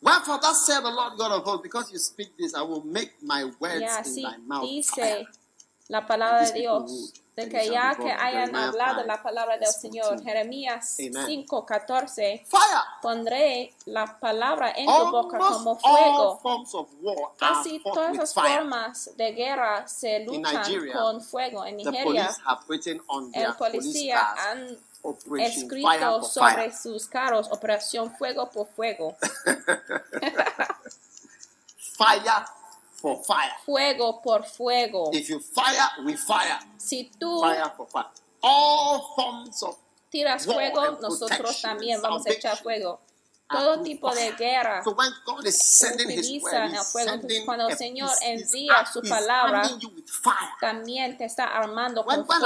Wherefore 0.02 0.40
thus 0.42 0.66
said 0.66 0.80
the 0.82 0.90
Lord 0.90 1.18
God 1.18 1.32
of 1.34 1.44
hosts, 1.44 1.62
because 1.62 1.92
you 1.92 2.00
speak 2.00 2.38
this, 2.38 2.56
I 2.56 2.62
will 2.62 2.84
make 2.86 3.22
my 3.22 3.52
words 3.60 3.82
Ya, 3.82 3.98
in 3.98 4.04
sí, 4.06 4.24
thy 4.24 4.38
mouth 4.48 4.64
dice 4.64 5.28
la 5.90 6.06
palabra 6.08 6.46
de 6.46 6.54
Dios, 6.54 7.14
de 7.40 7.50
que 7.50 7.70
ya 7.70 7.96
que 7.96 8.12
hayan 8.12 8.54
hablado 8.56 9.02
5, 9.02 9.08
la 9.08 9.24
palabra 9.24 9.58
del 9.58 9.68
Señor, 9.70 10.10
14. 10.10 10.24
Jeremías 10.24 10.98
Amen. 11.00 11.48
5:14, 11.48 12.46
Fire. 12.46 12.82
pondré 13.02 13.74
la 13.86 14.20
palabra 14.20 14.74
en 14.76 14.86
tu 14.86 15.12
boca 15.12 15.38
como 15.38 15.78
fuego. 15.78 16.42
Casi 17.38 17.80
todas 17.80 18.16
las 18.16 18.34
formas 18.34 19.12
de 19.16 19.32
guerra 19.32 19.88
se 19.88 20.20
luchan 20.26 20.64
con 20.94 21.22
fuego. 21.22 21.66
En 21.66 21.78
Nigeria, 21.78 22.30
el 23.34 23.56
policía 23.56 24.34
han 24.50 24.78
escrito 25.40 26.24
sobre 26.24 26.76
sus 26.76 27.08
carros 27.08 27.50
Operación 27.52 28.12
Fuego 28.18 28.50
por 28.50 28.68
Fuego. 28.68 29.16
Fire 31.98 32.59
for 33.00 33.24
fire. 33.24 33.52
Fuego 33.66 34.22
por 34.22 34.46
fuego. 34.46 35.10
If 35.14 35.30
you 35.30 35.40
fire, 35.40 35.90
we 36.06 36.16
fire. 36.16 36.60
Si 36.78 37.12
tú 37.20 37.42
Fire 37.42 37.72
for 37.76 37.88
fire. 37.88 38.08
All 38.42 39.14
forms 39.16 39.64
of 39.64 39.78
tiras 40.10 40.46
fuego, 40.46 40.98
nosotros 41.02 41.62
también 41.62 42.02
vamos 42.02 42.26
a 42.26 42.32
echar 42.32 42.58
fuego. 42.58 43.02
Todo 43.52 43.82
tipo 43.82 44.14
de 44.14 44.32
guerra 44.34 44.84
So 44.84 44.92
when 44.92 45.12
God 45.26 45.44
is 45.48 45.58
sending 45.58 46.06
utilizan 46.08 46.76
el 46.76 46.84
fuego. 46.84 47.14
Entonces, 47.14 47.42
cuando 47.46 47.68
el 47.68 47.78
Señor 47.78 48.12
envía 48.22 48.86
su 48.86 49.02
palabra, 49.02 49.68
también 50.62 51.18
te 51.18 51.26
está 51.26 51.46
armando 51.46 52.06
con 52.06 52.28
fuego. 52.28 52.46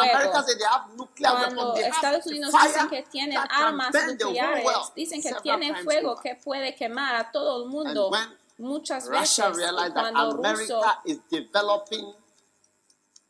Cuando 1.17 1.75
Estados 1.75 2.25
Unidos 2.25 2.53
dicen 2.63 2.87
que 2.87 3.03
tienen 3.03 3.37
armas 3.49 3.93
nucleares, 3.93 4.65
dicen 4.95 5.21
que 5.21 5.33
tienen 5.41 5.75
fuego 5.83 6.15
que 6.21 6.35
puede 6.35 6.73
quemar 6.73 7.15
a 7.17 7.31
todo 7.31 7.63
el 7.63 7.69
mundo 7.69 8.09
muchas 8.57 9.07
Russia 9.07 9.49
veces. 9.49 9.57
Realized 9.63 9.93
that 9.95 10.13
cuando 10.13 10.37
Ruso, 10.37 10.81
America 10.81 11.01
is 11.05 11.19
developing 11.29 12.13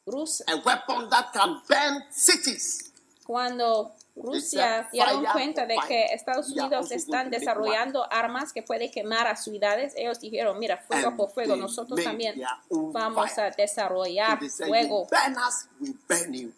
Rus- 0.05 0.43
a 0.47 0.55
weapon 0.57 1.09
that 1.09 1.31
can 1.33 1.61
burn 1.67 2.03
cities. 2.11 2.91
cuando 3.25 3.93
Rusia 4.15 4.87
dieron 4.91 5.25
cuenta 5.31 5.65
de 5.65 5.75
que 5.87 6.13
Estados 6.13 6.49
Unidos 6.49 6.91
están 6.91 7.29
desarrollando 7.31 8.05
armas 8.11 8.51
que 8.53 8.61
puede 8.61 8.91
quemar 8.91 9.25
a 9.27 9.35
ciudades, 9.35 9.93
ellos 9.95 10.19
dijeron, 10.19 10.59
mira, 10.59 10.77
fuego 10.77 11.15
por 11.15 11.31
fuego, 11.31 11.55
nosotros 11.55 12.03
también 12.03 12.39
vamos 12.69 13.37
a 13.39 13.49
desarrollar 13.49 14.39
fuego. 14.49 15.03
"You 15.03 15.09
burn 15.09 15.37
us, 15.47 15.67
we 15.79 15.93
burn 16.07 16.33
you. 16.33 16.53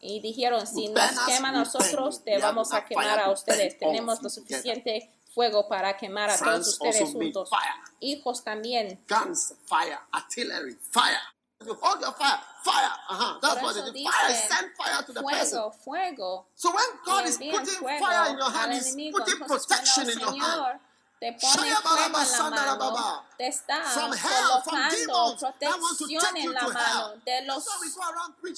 Y 0.00 0.20
dijeron, 0.20 0.66
si 0.66 0.88
nos 0.88 1.10
queman 1.26 1.56
a 1.56 1.58
nosotros, 1.58 2.24
te 2.24 2.38
vamos 2.38 2.72
a 2.72 2.84
quemar 2.86 3.18
a 3.18 3.30
ustedes. 3.30 3.76
Tenemos 3.78 4.22
lo 4.22 4.30
suficiente 4.30 5.10
fuego 5.34 5.68
para 5.68 5.96
quemar 5.96 6.30
a 6.30 6.36
todos 6.36 6.68
ustedes 6.68 7.12
juntos. 7.12 7.48
fire. 7.48 7.74
Hijos 8.00 8.42
también. 8.44 8.98
Guns, 9.08 9.54
fire, 9.66 9.98
artillery, 10.12 10.76
fire. 10.90 11.18
You 11.64 11.74
hold 11.74 12.00
your 12.00 12.12
fire, 12.12 12.40
fire. 12.64 12.90
Uh-huh. 13.10 13.38
That's 13.42 13.62
what 13.62 13.76
it 13.76 13.94
is. 13.94 14.08
Fire 14.08 14.34
send 14.34 14.72
fire 14.76 15.02
to 15.04 15.12
the 15.12 15.22
person. 15.22 15.58
Fuego, 15.58 15.70
fuego. 15.84 16.46
So 16.54 16.70
when 16.70 16.86
God 17.04 17.26
is 17.26 17.36
putting 17.36 17.66
fuego 17.66 18.04
fire 18.04 18.30
in 18.30 18.38
your 18.38 18.50
hand, 18.50 18.72
He's 18.72 18.94
putting 19.12 19.40
protection 19.40 20.08
in 20.08 20.18
your 20.18 20.40
hand. 20.40 20.80
Te 21.20 21.34
pone 21.34 21.74
fuego 21.76 22.18
en 22.18 22.32
la 22.32 22.50
mano, 22.50 23.24
te 23.36 23.48
está 23.48 23.82
colocando 23.94 25.36
protección 25.36 26.36
en 26.38 26.54
la 26.54 26.66
mano 26.66 27.16
de 27.26 27.42
los 27.42 27.64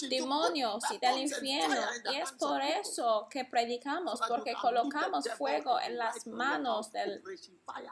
demonios 0.09 0.85
y 0.93 0.99
del 0.99 1.19
infierno. 1.19 1.81
Y 2.13 2.19
es 2.19 2.31
por 2.31 2.63
eso 2.63 3.27
que 3.29 3.45
predicamos, 3.45 4.21
porque 4.29 4.55
colocamos 4.55 5.29
fuego 5.37 5.81
en 5.81 5.99
las 5.99 6.25
manos 6.29 6.93
de 6.93 7.21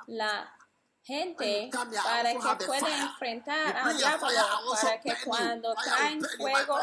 la 0.07 0.55
gente 1.03 1.69
para 2.05 2.33
que 2.33 2.65
pueda 2.65 2.97
enfrentar 2.97 3.77
al 3.77 3.97
diablo, 3.97 4.29
para 4.81 5.01
que 5.01 5.17
cuando 5.25 5.75
traen 5.75 6.23
fuego 6.23 6.79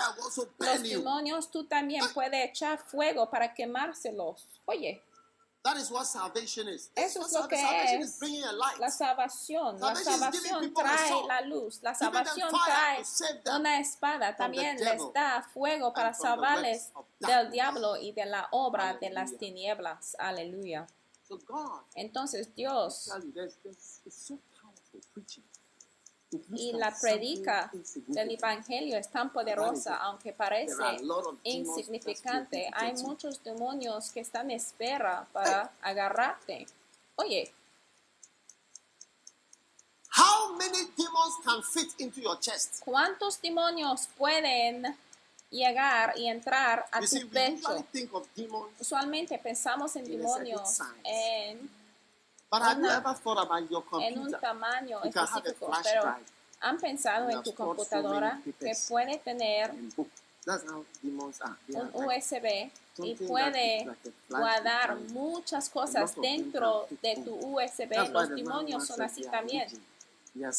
los 0.57 0.83
demonios, 0.83 1.49
tú 1.49 1.63
también 1.63 2.05
puedes 2.13 2.49
echar 2.49 2.79
fuego 2.79 3.29
para 3.29 3.53
quemárselos. 3.53 4.45
Oye, 4.65 5.01
That 5.63 5.77
is 5.77 5.91
what 5.91 6.05
salvation 6.05 6.67
is. 6.69 6.91
eso 6.95 7.25
es 7.25 7.33
lo 7.33 7.47
que 7.47 7.57
salvation 7.57 8.01
is 8.01 8.09
es 8.11 8.19
bringing 8.19 8.43
a 8.43 8.53
light. 8.53 8.79
la 8.79 8.89
salvación. 8.89 9.79
La 9.79 9.95
salvación 9.95 10.73
trae 10.73 11.27
la 11.27 11.41
luz. 11.41 11.79
La 11.81 11.93
salvación 11.93 12.49
trae 12.49 13.03
una 13.57 13.79
espada. 13.79 14.35
También 14.35 14.77
les 14.77 15.01
da 15.13 15.43
fuego 15.53 15.93
para 15.93 16.13
salvarles 16.13 16.91
del 17.19 17.51
diablo 17.51 17.97
y 17.97 18.13
de 18.13 18.25
la 18.25 18.47
obra 18.51 18.93
de 18.95 19.09
las 19.09 19.37
tinieblas. 19.37 20.15
Aleluya. 20.19 20.87
So 21.27 21.37
God, 21.45 21.81
Entonces 21.95 22.55
Dios 22.55 23.09
y 26.55 26.73
la 26.73 26.95
predica 26.99 27.71
del. 28.07 28.31
Evangelio 28.31 28.97
es 28.97 29.09
tan 29.09 29.31
poderosa, 29.31 29.97
aunque 29.97 30.33
parece 30.33 30.97
insignificante. 31.43 32.69
Hay 32.73 32.93
muchos 33.03 33.43
demonios 33.43 34.11
que 34.11 34.19
están 34.21 34.51
en 34.51 34.57
espera 34.57 35.27
para 35.31 35.71
agarrarte. 35.81 36.67
Oye, 37.15 37.51
How 40.15 40.55
many 40.57 40.85
demons 40.97 41.35
can 41.45 41.61
fit 41.63 41.89
into 41.99 42.21
your 42.21 42.39
chest? 42.39 42.81
¿cuántos 42.83 43.39
demonios 43.39 44.07
pueden 44.17 44.97
llegar 45.51 46.17
y 46.17 46.27
entrar 46.27 46.87
a 46.91 47.01
You 47.01 47.07
see, 47.07 47.19
tu 47.21 47.27
we 47.27 47.31
pecho? 47.33 47.85
think 47.91 48.13
of 48.13 48.27
demons, 48.35 48.71
Usualmente 48.79 49.37
pensamos 49.37 49.95
en 49.95 50.05
demonios 50.05 50.79
en, 51.03 51.69
but 52.49 52.61
have 52.63 52.79
you 52.79 52.85
Una- 52.85 52.97
ever 52.97 53.13
thought 53.15 53.37
about 53.37 53.69
your 53.69 53.83
en 54.01 54.13
un 54.17 54.31
computer? 54.31 54.39
tamaño 54.41 54.99
You 55.03 55.09
específico, 55.09 55.71
pero 55.83 56.15
han 56.59 56.77
pensado 56.77 57.29
en 57.29 57.43
tu 57.43 57.53
computadora 57.53 58.41
que 58.59 58.73
puede 58.87 59.17
tener 59.19 59.71
un 59.71 60.09
USB 61.93 62.71
y 62.99 63.15
puede 63.15 63.87
guardar 64.29 64.95
muchas 65.11 65.69
cosas 65.69 66.15
dentro 66.15 66.87
de 67.01 67.15
tu 67.17 67.35
USB. 67.35 68.09
Los 68.11 68.29
demonios 68.29 68.87
son 68.87 69.01
así 69.01 69.23
también. 69.23 69.67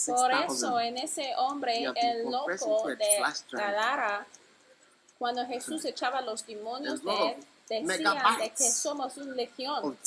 Por 0.06 0.32
eso 0.32 0.80
en 0.80 0.98
ese 0.98 1.34
hombre, 1.36 1.86
el 1.94 2.24
loco 2.24 2.88
de 2.88 3.22
Gadara, 3.52 4.26
cuando 5.18 5.46
Jesús 5.46 5.84
echaba 5.84 6.20
los 6.20 6.46
demonios 6.46 7.02
de 7.02 7.32
él, 7.32 7.36
decían 7.68 8.38
de 8.38 8.50
que 8.50 8.70
somos 8.70 9.16
una 9.16 9.34
legión 9.34 9.98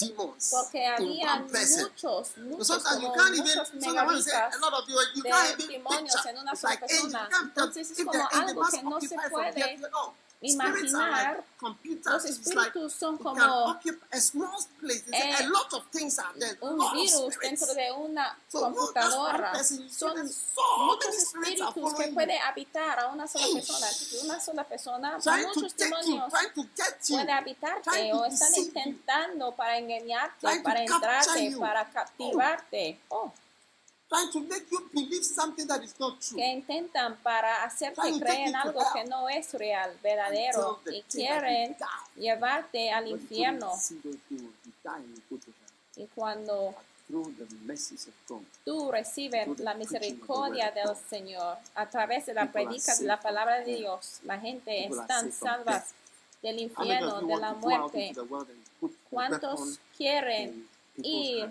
porque 0.52 0.86
había 0.86 1.36
muchos, 1.38 2.38
muchos, 2.38 2.84
como 2.84 3.14
muchos 3.24 3.72
de 5.58 5.68
demonios 5.68 6.26
en 6.26 6.38
una 6.38 6.56
sola 6.56 6.80
persona. 6.80 7.30
Entonces 7.44 7.92
es 7.92 8.06
como 8.06 8.28
algo 8.32 8.64
que 8.70 8.84
no 8.84 9.02
se 9.02 9.16
puede 9.30 9.80
imaginar 10.42 11.44
los 12.06 12.26
espíritus 12.26 12.94
son 12.94 13.18
como 13.18 13.80
eh, 13.86 13.98
un 16.62 16.94
virus 16.94 17.40
dentro 17.40 17.74
de 17.74 17.92
una 17.92 18.38
computadora. 18.52 19.64
Son 19.64 20.16
muchos 20.80 21.16
espíritus 21.16 21.94
que 21.94 22.08
pueden 22.08 22.42
habitar 22.42 23.00
a 23.00 23.08
una 23.10 23.28
sola 23.28 23.46
persona. 23.54 23.88
Una 24.24 24.40
sola 24.40 24.64
persona, 24.64 25.18
muchos 25.18 25.76
demonios 25.76 26.34
pueden 27.08 27.30
habitarte 27.30 28.14
o 28.14 28.26
están 28.26 28.56
intentando 28.56 29.52
para 29.52 29.78
engañarte, 29.78 30.62
para 30.64 30.84
entrarte, 30.84 31.56
para 31.60 31.90
captivarte. 31.90 33.00
Oh 33.10 33.32
que 36.36 36.48
intentan 36.48 37.16
para 37.18 37.64
hacerte 37.64 38.02
creer 38.20 38.50
en 38.50 38.56
algo 38.56 38.82
que 38.94 39.06
no 39.06 39.30
es 39.30 39.54
real, 39.54 39.98
verdadero, 40.04 40.82
y 40.92 41.02
quieren 41.04 41.78
llevarte 42.18 42.92
al 42.92 43.08
infierno. 43.08 43.72
Y 45.96 46.08
cuando 46.08 46.76
tú 48.66 48.92
recibes 48.92 49.60
la 49.60 49.74
misericordia 49.76 50.72
del 50.72 50.96
Señor 51.10 51.58
a 51.76 51.90
través 51.90 52.26
de 52.26 52.34
la 52.34 52.52
predica 52.52 52.96
de 52.96 53.06
la 53.06 53.20
palabra 53.20 53.60
de 53.60 53.76
Dios, 53.76 54.20
la 54.24 54.40
gente 54.40 54.88
está 54.88 55.30
salva 55.32 55.86
del 56.42 56.60
infierno, 56.60 57.22
de 57.22 57.38
la 57.38 57.54
muerte. 57.54 58.14
¿Cuántos 59.10 59.80
quieren 59.96 60.68
ir 60.98 61.50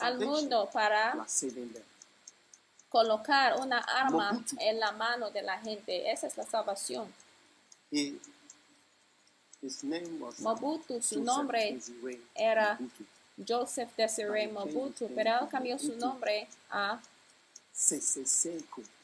al 0.00 0.18
mundo 0.18 0.68
para 0.72 1.26
colocar 2.88 3.60
una 3.60 3.78
arma 3.78 4.42
en 4.58 4.80
la 4.80 4.92
mano 4.92 5.30
de 5.30 5.42
la 5.42 5.58
gente. 5.58 6.10
Esa 6.10 6.26
es 6.26 6.36
la 6.36 6.44
salvación. 6.44 7.12
Mobutu, 10.38 11.02
su 11.02 11.22
nombre 11.22 11.78
era 12.34 12.78
Joseph 13.46 13.90
Desiree 13.96 14.48
Mobutu, 14.48 15.10
pero 15.14 15.40
él 15.40 15.48
cambió 15.50 15.78
su 15.78 15.96
nombre 15.96 16.48
a 16.70 17.00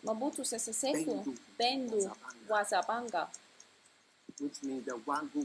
Mobutu 0.02 0.44
Sese 0.44 0.72
Seko 0.72 1.24
Bendu 1.58 2.10
Wazabanga, 2.48 3.30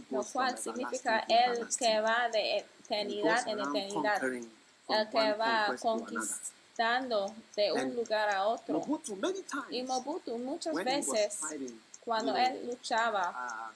lo 0.09 0.24
cual 0.32 0.57
significa 0.57 1.20
el 1.28 1.68
que 1.78 1.99
va 1.99 2.30
de 2.30 2.59
eternidad 2.59 3.47
en 3.47 3.59
eternidad 3.59 4.22
el 4.89 5.09
que 5.09 5.33
va 5.33 5.75
conquistando 5.79 7.33
de 7.55 7.71
un 7.71 7.95
lugar 7.95 8.29
a 8.29 8.47
otro. 8.47 8.83
Y 9.69 9.83
Mobutu 9.83 10.38
muchas 10.38 10.73
veces, 10.75 11.39
cuando 12.03 12.35
él 12.35 12.67
luchaba, 12.67 13.71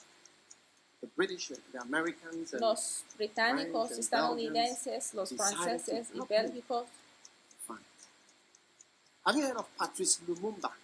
los 2.59 3.03
británicos, 3.17 3.91
estadounidenses, 3.91 5.13
los 5.13 5.29
franceses 5.35 6.07
y 6.13 6.19
bélgicos 6.27 6.85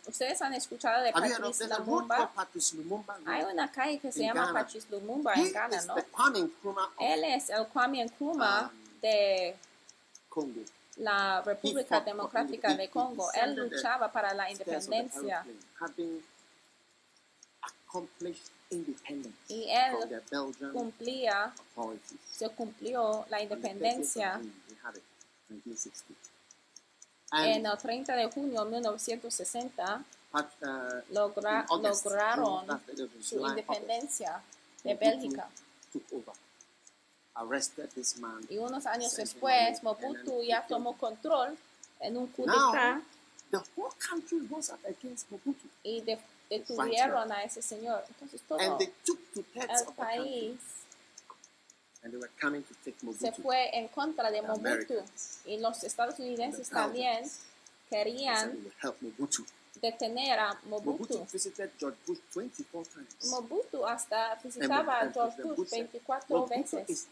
¿Ustedes 0.06 0.42
han 0.44 0.54
escuchado 0.54 1.04
de 1.04 1.12
Patrice 1.12 1.68
Lumumba? 1.80 2.32
Hay 3.26 3.44
una 3.52 3.72
calle 3.72 3.98
que 4.00 4.12
se 4.12 4.22
llama 4.22 4.54
Patrice 4.54 4.88
Lumumba 4.92 5.34
en 5.34 5.52
Ghana, 5.52 5.82
¿no? 5.86 5.96
Él 7.00 7.24
es 7.24 7.50
el 7.50 7.66
Kwame 7.68 8.06
Nkrumah 8.06 8.68
um, 8.68 9.02
de 9.02 9.56
la 10.98 11.42
República 11.42 12.02
Democrática 12.02 12.76
de 12.76 12.90
Congo. 12.90 13.32
Él 13.34 13.56
luchaba 13.56 14.12
para 14.12 14.34
la 14.34 14.52
independencia. 14.52 15.46
Y 19.48 19.70
él 19.70 20.22
cumplía, 20.74 21.54
se 22.32 22.50
cumplió 22.50 23.26
la 23.30 23.42
independencia 23.42 24.42
en 27.32 27.66
el 27.66 27.78
30 27.78 28.16
de 28.16 28.32
junio 28.32 28.66
de 28.66 28.72
1960. 28.72 30.04
lograron 31.12 32.66
su 33.22 33.40
independencia 33.48 34.42
de 34.84 34.96
Bélgica. 34.96 35.50
Y 38.50 38.58
unos 38.58 38.86
años 38.86 39.16
después, 39.16 39.84
Mobutu 39.84 40.42
ya 40.44 40.66
tomó 40.68 40.98
control 40.98 41.58
en 42.00 42.18
un 42.18 42.28
coup 42.28 42.46
d'etat 42.46 43.02
y 45.84 46.02
detuvieron 46.50 47.32
a 47.32 47.44
ese 47.44 47.62
señor. 47.62 48.04
Entonces 48.10 48.42
todo 48.48 48.60
el 48.60 48.92
país. 49.96 50.60
Se 53.20 53.32
fue 53.32 53.78
en 53.78 53.88
contra 53.90 54.32
de 54.32 54.42
Mobutu. 54.42 54.96
Y 55.46 55.58
los 55.60 55.84
estadounidenses 55.84 56.70
también 56.70 57.26
querían 57.90 58.58
detener 59.82 60.40
a 60.40 60.60
Mobutu. 60.66 61.26
Mobutu 63.30 63.86
hasta 63.86 64.36
visitaba 64.44 65.00
a 65.02 65.12
George 65.12 65.44
Bush 65.44 65.70
24 65.70 66.48
veces. 66.48 67.08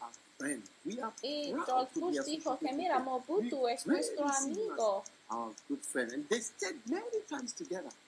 Y 1.22 1.54
George 1.64 1.90
Bush 1.94 2.18
dijo 2.24 2.58
que 2.58 2.72
mira, 2.72 2.98
Mobutu 2.98 3.68
es 3.68 3.86
nuestro 3.86 4.26
amigo. 4.28 5.02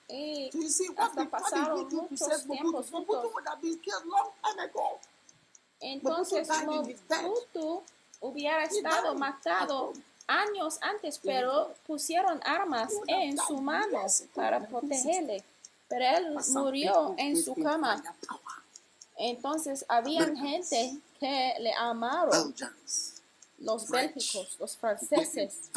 Y 0.07 0.49
hasta 0.97 1.29
pasaron 1.29 1.87
muchos 1.91 2.47
tiempos 2.47 2.91
juntos. 2.91 3.31
Entonces 5.81 6.47
Mobutu 6.65 7.83
hubiera 8.21 8.63
estado 8.65 9.15
matado 9.15 9.93
años 10.29 10.77
antes, 10.81 11.19
pero 11.21 11.73
pusieron 11.85 12.39
armas 12.45 12.93
en 13.07 13.37
su 13.37 13.59
mano 13.61 14.05
para 14.33 14.65
protegerle. 14.65 15.43
Pero 15.87 16.05
él 16.05 16.37
murió 16.49 17.15
en 17.17 17.35
su 17.35 17.55
cama. 17.55 18.01
Entonces, 19.17 19.83
había 19.89 20.25
gente 20.25 20.97
que 21.19 21.55
le 21.59 21.73
amaron. 21.73 22.55
Los 23.57 23.89
bélgicos, 23.89 24.55
los 24.57 24.77
franceses, 24.77 25.69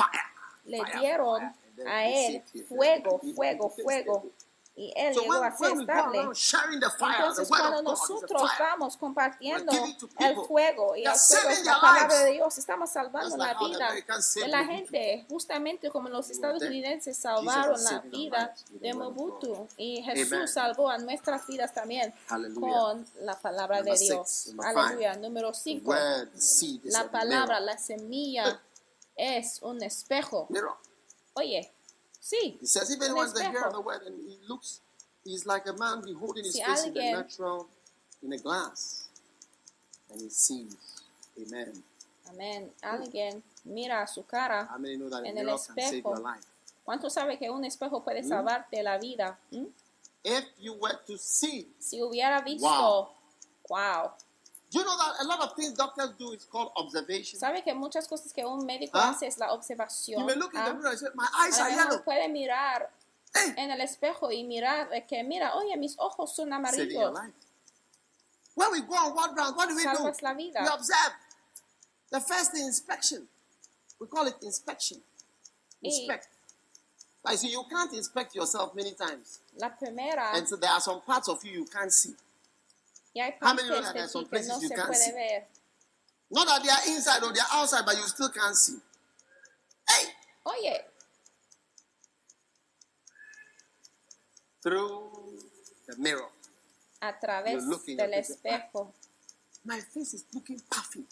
le 0.65 0.81
dieron 1.01 1.43
a 1.85 2.07
él 2.07 2.43
fuego, 2.69 3.21
fuego, 3.35 3.71
fuego 3.71 4.31
y 4.75 4.93
Él 4.97 5.15
llegó 5.15 5.35
a 5.35 5.55
ser 5.55 5.73
estable. 5.79 6.21
Entonces, 6.21 7.49
cuando 7.49 7.83
nosotros 7.83 8.51
vamos 8.59 8.97
compartiendo 8.97 9.73
el 10.19 10.37
fuego 10.47 10.97
y 10.97 11.05
el 11.05 11.15
fuego 11.15 11.49
es 11.51 11.65
la 11.65 11.79
palabra 11.81 12.19
de 12.21 12.33
Dios, 12.33 12.57
estamos 12.57 12.91
salvando 12.91 13.37
la 13.37 13.55
vida 13.55 13.93
de 13.93 14.49
la 14.49 14.65
gente, 14.65 15.27
justamente 15.29 15.91
como 15.91 16.09
los 16.09 16.31
estadounidenses 16.31 17.17
salvaron 17.17 17.83
la 17.85 17.99
vida 18.01 18.55
de 18.71 18.95
Mobutu. 18.95 19.69
Y 19.77 20.03
Jesús 20.03 20.53
salvó 20.53 20.89
a 20.89 20.99
nuestras 20.99 21.47
vidas 21.47 21.75
también 21.75 22.15
con 22.59 23.07
la 23.21 23.39
palabra 23.39 23.83
de 23.83 23.97
Dios. 23.99 24.53
Aleluya. 24.65 25.17
Número 25.17 25.53
5. 25.53 25.95
La 26.85 27.11
palabra, 27.11 27.61
la 27.61 27.77
semilla 27.77 28.63
es 29.17 29.61
un 29.63 29.83
espejo. 29.83 30.49
Oye, 31.35 31.73
Sí. 32.23 32.57
He 32.61 32.67
says, 32.67 32.89
if 32.91 33.03
anyone's 33.03 33.33
the 33.33 33.43
hearer 33.43 33.67
of 33.67 33.73
the 33.73 33.81
word 33.81 34.03
and 34.07 34.15
he 34.17 34.39
looks, 34.49 34.81
he's 35.25 35.45
like 35.45 35.67
a 35.67 35.73
man 35.73 36.03
beholding 36.03 36.45
his 36.45 36.55
si 36.55 36.63
face 36.63 36.85
in 36.85 36.95
the 36.95 37.13
natural, 37.13 37.67
in 38.23 38.33
a 38.33 38.39
glass, 38.39 39.09
and 40.11 40.21
he 40.21 40.29
sees. 40.29 40.77
Amen. 41.37 41.83
Amen. 42.31 42.71
Alguien 42.83 43.43
mira 43.65 44.07
su 44.07 44.23
cara 44.23 44.69
en 45.25 45.37
el 45.37 45.49
espejo. 45.49 46.15
¿Cuánto 46.85 47.11
sabe 47.11 47.39
que 47.39 47.51
un 47.51 47.65
espejo 47.65 48.03
puede 48.05 48.23
hmm? 48.23 48.29
salvarte 48.29 48.83
la 48.83 48.99
vida? 48.99 49.39
¿Mm? 49.51 49.67
If 50.25 50.45
you 50.61 50.75
were 50.75 50.99
to 51.07 51.19
see, 51.19 51.67
si 51.81 52.01
hubiera 52.01 52.41
visto, 52.43 52.69
wow, 52.69 53.09
wow 53.69 54.13
you 54.79 54.85
know 54.85 54.97
that 54.97 55.25
a 55.25 55.27
lot 55.27 55.41
of 55.41 55.55
things 55.55 55.75
doctors 55.75 56.11
do 56.19 56.33
is 56.33 56.45
called 56.45 56.73
observation? 56.77 57.39
¿Sabe 57.39 57.63
que 57.63 57.75
muchas 57.75 58.09
cosas 58.09 58.33
que 58.33 58.45
un 58.45 58.65
médico 58.65 58.99
huh? 58.99 59.11
hace 59.11 59.27
es 59.27 59.39
la 59.39 59.53
observación? 59.53 60.21
You 60.21 60.27
may 60.27 60.35
look 60.35 60.55
in 60.55 60.61
the 60.65 60.71
¿Ah? 60.71 60.75
mirror 60.75 60.91
and 60.91 60.99
say, 60.99 61.09
my 61.15 61.27
eyes 61.39 61.59
are 61.61 61.71
yellow. 61.71 62.03
Puede 62.03 62.29
mirar 62.29 62.91
en 63.35 63.71
el 63.71 63.81
espejo 63.81 64.31
y 64.31 64.45
mirar 64.45 64.89
que, 65.07 65.23
mira, 65.25 65.55
oye, 65.55 65.77
mis 65.77 65.97
ojos 65.99 66.35
son 66.35 66.53
amarillos. 66.53 67.19
When 68.55 68.71
we 68.73 68.83
go 68.83 68.95
on 68.95 69.15
what 69.15 69.37
round, 69.37 69.57
what 69.57 69.69
do 69.69 69.75
we 69.77 69.83
Salvas 69.83 70.19
do? 70.19 70.27
La 70.27 70.35
vida. 70.35 70.61
We 70.61 70.69
observe. 70.69 71.15
The 72.11 72.21
first 72.21 72.55
inspection. 72.55 73.27
We 73.99 74.07
call 74.07 74.27
it 74.27 74.35
inspection. 74.43 74.99
Inspect. 75.83 76.29
Like, 77.25 77.39
so 77.39 77.47
you 77.47 77.63
can't 77.71 77.93
inspect 77.95 78.35
yourself 78.35 78.75
many 78.75 78.93
times. 78.93 79.41
La 79.59 79.71
primera. 79.71 80.35
And 80.35 80.47
so 80.47 80.57
there 80.57 80.71
are 80.71 80.81
some 80.81 81.01
parts 81.01 81.29
of 81.29 81.43
you 81.45 81.53
you 81.53 81.65
can't 81.65 81.93
see. 81.93 82.15
Y 83.15 83.21
hay 83.21 83.37
How 83.41 83.55
many 83.55 83.69
know 83.69 83.81
that 83.81 83.95
there 83.95 84.05
are 84.05 84.09
some 84.09 84.25
places 84.27 84.49
no 84.49 84.61
you 84.61 84.69
can't 84.71 84.95
see? 84.95 85.13
Ver. 85.13 85.45
Not 86.31 86.47
that 86.47 86.63
they 86.63 86.71
are 86.71 86.97
inside 86.97 87.23
or 87.23 87.33
they 87.33 87.41
are 87.41 87.61
outside, 87.61 87.85
but 87.85 87.97
you 87.97 88.03
still 88.03 88.31
can't 88.31 88.57
see. 88.57 88.79
Hey! 89.89 90.09
Oye. 90.47 90.79
Through 94.63 95.11
the 95.89 95.97
mirror. 95.99 96.29
A 97.03 97.13
través 97.19 97.69
del 97.97 98.15
espejo. 98.15 98.93
Ah, 98.95 99.09
my 99.65 99.81
face 99.81 100.15
is 100.15 100.25
looking 100.33 100.61
puffy. 100.71 101.05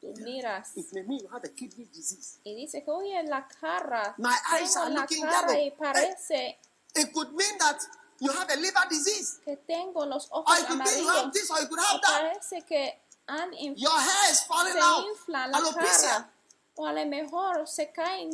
Tú 0.00 0.12
miras. 0.22 0.76
It 0.76 0.86
may 0.92 1.02
mean 1.02 1.20
you 1.20 1.28
have 1.32 1.44
a 1.44 1.48
kidney 1.48 1.86
disease. 1.94 2.38
Y 2.44 2.54
dice 2.54 2.82
que 2.82 2.90
oye 2.92 3.22
la 3.28 3.46
cara. 3.60 4.14
My 4.18 4.36
eyes 4.52 4.76
are 4.76 4.90
la 4.90 5.02
looking 5.02 5.22
cara 5.22 5.52
yellow. 5.52 5.64
y 5.64 5.70
parece. 5.70 6.56
It 6.96 7.12
could 7.12 7.32
mean 7.32 7.58
that 7.58 7.78
you 8.20 8.30
have 8.32 8.48
a 8.50 8.56
liver 8.56 8.86
disease. 8.88 9.40
Que 9.44 9.56
tengo 9.56 10.04
los 10.06 10.28
ojos 10.30 10.44
or 10.48 10.58
it 10.62 10.66
could 10.66 10.78
mean 10.78 10.98
you 11.02 11.08
have 11.08 11.32
this 11.32 11.50
or 11.50 11.60
you 11.60 11.66
could 11.68 11.80
have 11.80 12.00
that. 12.00 12.20
Parece 12.22 12.66
que 12.66 13.00
han 13.28 13.52
Your 13.76 13.90
hair 13.98 14.30
is 14.30 14.42
falling 14.44 14.72
se 14.72 14.80
out. 14.80 15.04
infla 15.06 15.46
la 15.48 15.58
Alopecia. 15.58 16.08
cara. 16.10 16.30
O 16.76 16.86
a 16.86 16.92
lo 16.92 17.06
mejor 17.06 17.66
se 17.66 17.90
caen 17.92 18.30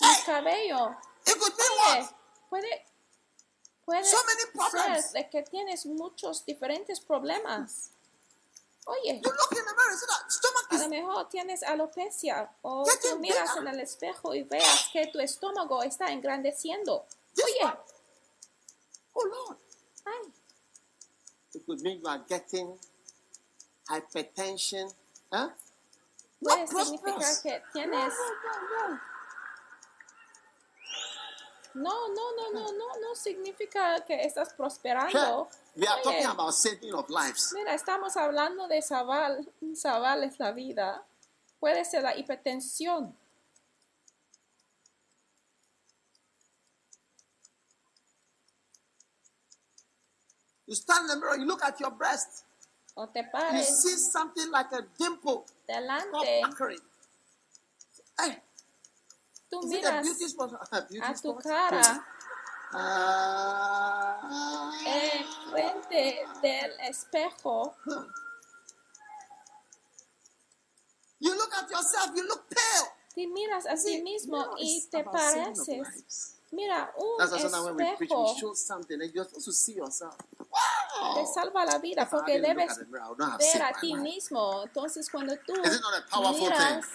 el 0.00 0.24
cabello. 0.24 0.96
It 1.26 1.38
could 1.38 1.52
mean 1.56 1.70
Oye, 1.88 2.00
what? 2.00 2.14
Puede, 2.48 2.84
puede 3.84 4.04
so 4.04 4.16
many 4.26 4.44
problems. 4.52 5.10
ser 5.10 5.12
de 5.24 5.28
que 5.30 5.42
tienes 5.42 5.86
muchos 5.86 6.44
diferentes 6.46 7.00
problemas. 7.00 7.90
Oye, 8.86 9.20
you 9.22 9.30
look 9.30 9.52
in 9.52 9.64
the 9.64 9.74
mirror, 9.76 9.96
so 9.96 10.06
that 10.06 10.30
stomach 10.32 10.72
a 10.72 10.78
lo 10.78 10.88
mejor 10.88 11.28
tienes 11.28 11.62
alopecia 11.62 12.48
o 12.62 12.84
tú 13.02 13.18
miras 13.18 13.54
en 13.56 13.68
el 13.68 13.78
espejo 13.80 14.34
y 14.34 14.42
veas 14.42 14.88
que 14.92 15.06
tu 15.08 15.20
estómago 15.20 15.82
está 15.82 16.10
engrandeciendo. 16.10 17.04
Oye, 17.44 17.72
oh 19.20 19.46
Lord, 19.46 19.58
ay, 20.06 20.28
it 21.54 21.66
could 21.66 21.80
mean 21.82 22.00
you 22.00 22.08
are 22.08 22.22
getting 22.28 22.72
hypertension, 23.88 24.90
puede 26.40 26.66
significar 26.66 27.42
que 27.42 27.62
tienes 27.72 28.14
No, 31.74 32.08
no, 32.08 32.32
no, 32.36 32.50
no, 32.52 32.72
no, 32.72 32.86
no 33.00 33.14
significa 33.14 34.04
que 34.04 34.24
estás 34.24 34.52
prosperando. 34.54 35.48
We 35.76 35.86
are 35.86 36.02
talking 36.02 36.26
about 36.26 36.52
saving 36.52 36.92
of 36.94 37.08
lives. 37.08 37.52
Mira, 37.54 37.74
estamos 37.74 38.16
hablando 38.16 38.66
de 38.66 38.82
salvar, 38.82 39.38
salvarles 39.74 40.38
la 40.40 40.50
vida. 40.50 41.04
Puede 41.60 41.84
ser 41.84 42.02
la 42.02 42.16
hipertensión. 42.16 43.16
You 50.70 50.76
stand 50.76 51.02
in 51.02 51.08
the 51.08 51.16
mirror, 51.16 51.36
you 51.36 51.46
look 51.46 51.64
at 51.64 51.80
your 51.80 51.90
breast. 51.90 52.44
O 52.96 53.06
te 53.06 53.24
pares. 53.24 53.58
You 53.58 53.62
see 53.74 53.96
something 53.96 54.52
like 54.52 54.70
a 54.70 54.82
dimple. 54.96 55.44
Delante. 55.66 56.42
Hey, 58.16 58.40
tú 59.50 59.62
miras 59.64 60.06
a 60.70 61.14
tu 61.22 61.36
cara 61.38 62.06
uh, 62.72 62.78
en 64.86 65.26
frente 65.50 66.28
del 66.40 66.70
espejo. 66.88 67.74
You 71.18 71.34
look 71.34 71.52
at 71.52 71.68
yourself, 71.68 72.12
you 72.14 72.28
look 72.28 72.48
pale. 72.48 72.86
Te 73.12 73.26
miras 73.26 73.66
a 73.66 73.76
sí 73.76 74.02
mismo 74.02 74.54
y 74.56 74.86
te 74.88 75.02
pareces. 75.02 76.36
Mira, 76.52 76.92
un 76.96 77.18
That's 77.18 77.32
espejo 77.32 77.64
when 77.64 77.76
we 77.76 77.96
preach, 77.96 78.10
we 78.10 78.38
show 78.38 78.54
something 78.54 79.00
and 79.00 79.12
you're 79.12 79.24
supposed 79.24 79.46
to 79.46 79.52
see 79.52 79.74
yourself. 79.74 80.16
Te 81.14 81.26
salva 81.26 81.64
la 81.64 81.78
vida 81.78 82.08
porque 82.08 82.40
debes 82.40 82.78
ver 82.88 83.62
a 83.62 83.72
ti 83.80 83.94
mismo. 83.94 84.64
Entonces, 84.64 85.08
cuando 85.10 85.36
tú 85.38 85.54
miras 85.54 86.86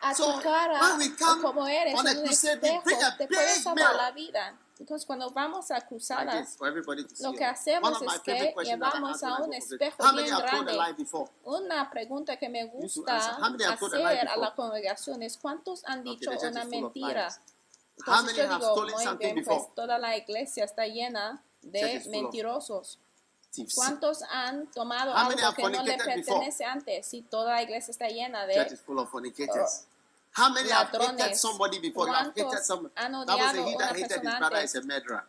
a 0.00 0.14
tu 0.14 0.40
cara 0.40 0.80
como 1.40 1.66
eres 1.66 1.98
en 1.98 2.18
un 2.18 2.26
espejo, 2.26 2.82
te 3.18 3.26
puede 3.26 3.54
salvar 3.56 3.94
la 3.96 4.10
vida. 4.12 4.58
Entonces, 4.78 5.06
cuando 5.06 5.30
vamos 5.30 5.70
a 5.70 5.80
cruzadas, 5.80 6.58
lo 7.20 7.32
que 7.32 7.44
hacemos 7.46 8.02
es 8.02 8.20
que 8.20 8.54
llevamos 8.62 9.22
a 9.22 9.42
un 9.42 9.54
espejo 9.54 10.12
bien 10.12 10.36
grande. 10.36 10.78
Una 11.44 11.90
pregunta 11.90 12.36
que 12.36 12.48
me 12.50 12.66
gusta 12.66 13.16
hacer 13.16 14.28
a 14.28 14.36
la 14.36 14.54
congregación 14.54 15.22
es 15.22 15.38
¿cuántos 15.38 15.82
han 15.86 16.04
dicho 16.04 16.30
una 16.30 16.64
mentira? 16.64 17.28
Entonces 17.98 18.36
yo 18.36 18.58
digo, 18.58 18.86
muy 18.94 19.16
bien, 19.16 19.42
pues 19.44 19.74
toda 19.74 19.98
la 19.98 20.14
iglesia 20.18 20.64
está 20.64 20.86
llena 20.86 21.42
de 21.70 22.02
mentirosos. 22.08 22.98
¿Cuántos 23.74 24.22
han 24.30 24.66
tomado 24.72 25.12
How 25.12 25.28
many 25.28 25.40
algo 25.40 25.46
have 25.46 25.56
que 25.56 25.62
no 25.62 25.68
le 25.70 25.76
fornicated 25.78 26.16
before? 26.16 26.24
pertenece 26.40 26.64
antes? 26.64 27.06
Si 27.06 27.22
toda 27.22 27.52
la 27.52 27.62
iglesia 27.62 27.90
está 27.90 28.08
llena 28.08 28.46
de 28.46 28.54
hated 28.60 28.78
ladrones. 31.22 31.40
somebody 31.40 31.78
before? 31.78 32.08
You 32.08 32.12
have 32.14 32.26
hated 32.32 32.42
¿Cuántos 32.44 32.66
somebody. 32.66 32.92
han 32.96 33.14
odiado 33.14 33.56
he 33.56 33.74
una 33.74 33.88
persona 33.88 34.38
brother 34.38 34.56
antes? 34.58 34.60
a 34.60 34.68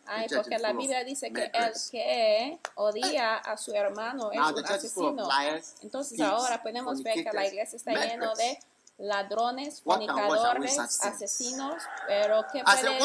Ay, 0.06 0.26
porque 0.36 0.58
la 0.58 0.72
Biblia 0.74 1.04
dice 1.04 1.32
que 1.32 1.50
el 1.54 1.72
que 1.90 2.58
odia 2.74 3.36
a 3.36 3.56
su 3.56 3.72
hermano 3.72 4.30
es 4.32 4.38
Now 4.38 4.48
un 4.50 4.66
asesino. 4.66 5.28
liars, 5.28 5.74
Entonces 5.82 6.20
ahora 6.20 6.62
podemos 6.62 7.02
ver 7.02 7.24
que 7.24 7.32
la 7.32 7.46
iglesia 7.46 7.76
está 7.76 7.92
lleno 7.92 8.34
de. 8.34 8.58
Ladrones, 8.98 9.80
fornicadores, 9.84 10.76
asesinos, 11.14 11.82
pero 12.08 12.44
¿qué 12.52 12.58
I 12.58 12.62
puede, 12.88 12.98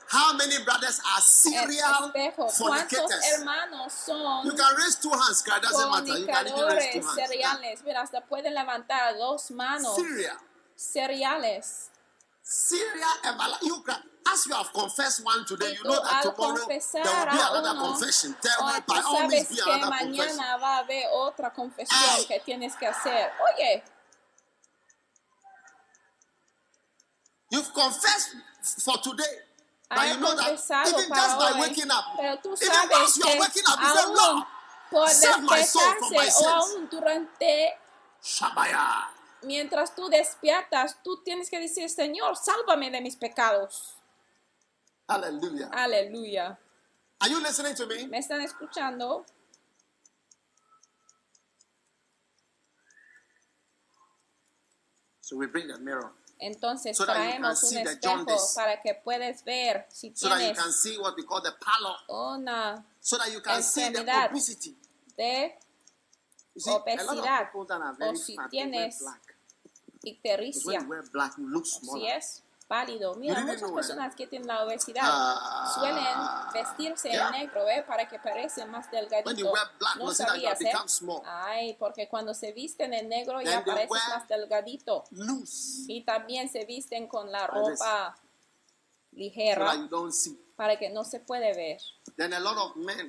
How 0.09 0.33
many 0.35 0.63
brothers 0.65 1.01
are 1.15 1.21
serial 1.21 2.13
espejo. 2.15 2.47
¿Cuántos 2.47 2.57
fornicators? 2.59 3.25
hermanos 3.39 3.93
son 3.93 4.45
You 4.47 4.53
can 4.53 4.77
raise 4.77 4.97
two 4.97 5.11
hands, 5.11 5.43
God, 5.43 5.63
doesn't 5.63 5.91
matter. 5.91 6.19
You 6.19 6.27
can 6.27 6.47
even 6.47 6.69
raise 6.69 6.93
two 6.95 7.01
hands. 7.01 7.17
cereales? 7.17 7.83
Mira, 7.85 8.01
hasta 8.03 8.21
pueden 8.21 8.55
levantar 8.55 9.17
dos 9.19 9.51
manos. 9.51 9.97
Serial. 9.97 10.37
Cereales. 10.77 11.91
Serial 12.43 13.19
Embala- 13.25 13.59
you 13.63 13.83
can, 13.83 13.97
as 14.33 14.47
you 14.47 14.55
have 14.55 14.73
confessed 14.73 15.25
one 15.25 15.45
today, 15.45 15.73
you 15.73 15.83
know 15.83 16.01
that 16.01 16.23
tomorrow 16.23 16.55
there 16.55 16.79
will 16.79 17.27
be 17.27 17.39
another 17.41 17.71
uno, 17.71 17.87
confession. 17.93 18.37
There 18.41 18.53
will 18.61 18.81
tú 18.83 18.87
by 18.87 19.01
all 19.05 19.27
means 19.29 19.49
sabes 19.49 19.51
be 19.51 19.81
confession. 19.81 20.37
va 20.61 20.77
a 20.77 20.79
haber 20.85 21.05
otra 21.13 21.53
confesión 21.53 21.99
Ay. 22.17 22.25
que 22.27 22.41
tienes 22.41 22.77
que 22.77 22.87
hacer. 22.87 23.33
Oye, 23.43 23.83
You've 27.51 27.73
confessed 27.73 28.35
for 28.85 28.99
today. 28.99 29.39
But 29.89 29.99
haya 29.99 30.15
you 30.15 30.21
know 30.21 30.35
that 30.35 30.51
confesado 30.51 30.89
even 30.99 31.09
para 31.09 31.21
just 31.23 31.39
by 31.39 31.51
hoy, 31.53 31.61
waking 31.61 31.91
up, 31.91 32.05
pero 32.17 32.37
tú 32.43 32.49
even 32.59 32.75
sabes 32.75 33.15
que 33.15 33.39
waking 33.39 33.67
up, 33.71 33.79
you 33.79 33.89
say, 33.95 34.07
Lord, 34.11 34.45
por 34.91 35.09
save 35.09 35.43
my 35.43 35.63
soul 35.63 35.95
from 35.95 36.11
my 36.11 36.25
despertarse 36.27 36.45
o 36.45 36.49
aún 36.51 36.89
durante 36.91 37.79
Shabaya. 38.21 39.09
mientras 39.43 39.95
tú 39.95 40.09
despiertas, 40.09 40.97
tú 41.05 41.23
tienes 41.23 41.49
que 41.49 41.61
decir, 41.61 41.89
Señor, 41.89 42.37
sálvame 42.37 42.91
de 42.91 43.01
mis 43.01 43.15
pecados. 43.15 43.97
Hallelujah. 45.09 45.71
Aleluya. 45.73 46.59
Are 47.21 47.31
you 47.31 47.41
listening 47.41 47.75
to 47.77 47.87
me? 47.87 48.09
¿Me 48.09 48.19
están 48.19 48.41
escuchando? 48.41 49.25
So 55.21 55.37
we 55.37 55.47
bring 55.47 55.69
the 55.69 55.79
mirror 55.79 56.13
Entonces 56.39 56.97
So 56.97 57.07
that 57.07 57.17
you 57.17 57.23
traemos 57.23 57.61
can 57.61 57.69
see 57.69 57.77
un 57.77 57.87
espejo 57.87 58.55
para 58.55 58.81
que 58.81 58.95
puedas 58.95 59.43
ver 59.45 59.87
si 59.91 60.13
so 60.15 60.29
that 60.29 60.39
you 60.39 60.53
tienes 60.53 60.59
can 60.59 60.73
see 60.73 60.99
what 60.99 61.15
we 61.17 61.25
call 61.25 61.41
the 61.41 61.53
pallor, 61.53 61.97
una 62.09 62.85
so 63.01 63.17
that 63.17 63.33
you 63.33 63.41
can 63.41 63.63
see 63.63 63.91
the 63.91 64.01
Enfermedad. 64.01 64.31
de 65.17 65.59
see, 66.55 66.71
Obesidad. 66.71 67.51
o 67.55 68.17
si 68.17 68.37
tienes 68.51 69.03
ictericia, 70.03 70.87
black, 71.13 71.35
si 71.37 72.07
es 72.07 72.43
pálido. 72.67 73.15
Mira, 73.15 73.41
muchas 73.41 73.71
personas 73.71 74.15
que 74.15 74.27
tienen 74.27 74.49
la 74.49 74.65
obesidad 74.65 75.03
Ah, 75.05 75.73
suelen 75.75 76.05
vestirse 76.53 77.11
yeah. 77.11 77.27
en 77.29 77.33
negro 77.33 77.69
¿eh? 77.69 77.85
para 77.87 78.09
que 78.09 78.19
parecen 78.19 78.71
más 78.71 78.91
black, 78.91 79.25
No 79.97 80.13
sabías, 80.13 80.61
¿eh? 80.61 80.73
Ay, 81.25 81.75
porque 81.79 82.09
cuando 82.09 82.35
se 82.35 82.53
visten 82.53 82.93
en 82.93 83.09
negro 83.09 83.39
Then 83.39 83.49
ya 83.49 83.65
pareces 83.65 84.03
más 84.09 84.29
delgadito. 84.29 85.05
Loose. 85.11 85.85
Y 85.89 86.05
también 86.05 86.49
se 86.49 86.65
visten 86.65 87.07
con 87.07 87.31
la 87.31 87.47
ropa 87.47 88.17
ligera 89.13 89.89
para 90.57 90.79
que 90.79 90.91
no 90.91 91.05
se 91.05 91.21
puede 91.21 91.55
ver. 91.55 91.81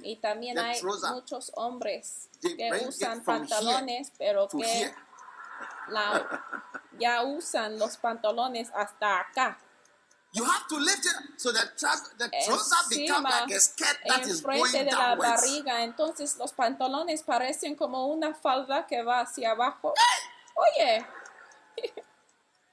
y 0.03 0.15
también 0.17 0.59
hay 0.59 0.81
muchos 0.83 1.51
hombres 1.55 2.29
que 2.41 2.85
usan 2.87 3.23
pantalones, 3.23 4.11
pero 4.17 4.47
que 4.47 4.93
ya 6.99 7.23
usan 7.23 7.77
los 7.79 7.97
pantalones 7.97 8.69
hasta 8.73 9.19
acá. 9.19 9.57
You 10.33 10.43
have 10.43 10.67
to 10.67 10.77
lift 10.77 11.05
it 11.05 11.15
so 11.37 11.51
the, 11.51 11.63
the 12.17 12.29
trouser 12.45 12.75
become 12.89 13.23
like 13.23 13.49
a 13.49 13.59
skirt 13.59 13.97
that 14.07 14.27
is 14.27 14.41
going 14.41 14.71
de 14.71 14.85
la 14.85 15.15
barriga, 15.15 15.83
entonces 15.83 16.37
los 16.37 16.51
pantalones 16.51 17.23
parecen 17.23 17.75
como 17.75 18.07
una 18.07 18.33
falda 18.33 18.85
que 18.85 19.01
va 19.03 19.21
hacia 19.21 19.51
abajo. 19.51 19.93
Oye. 20.55 21.05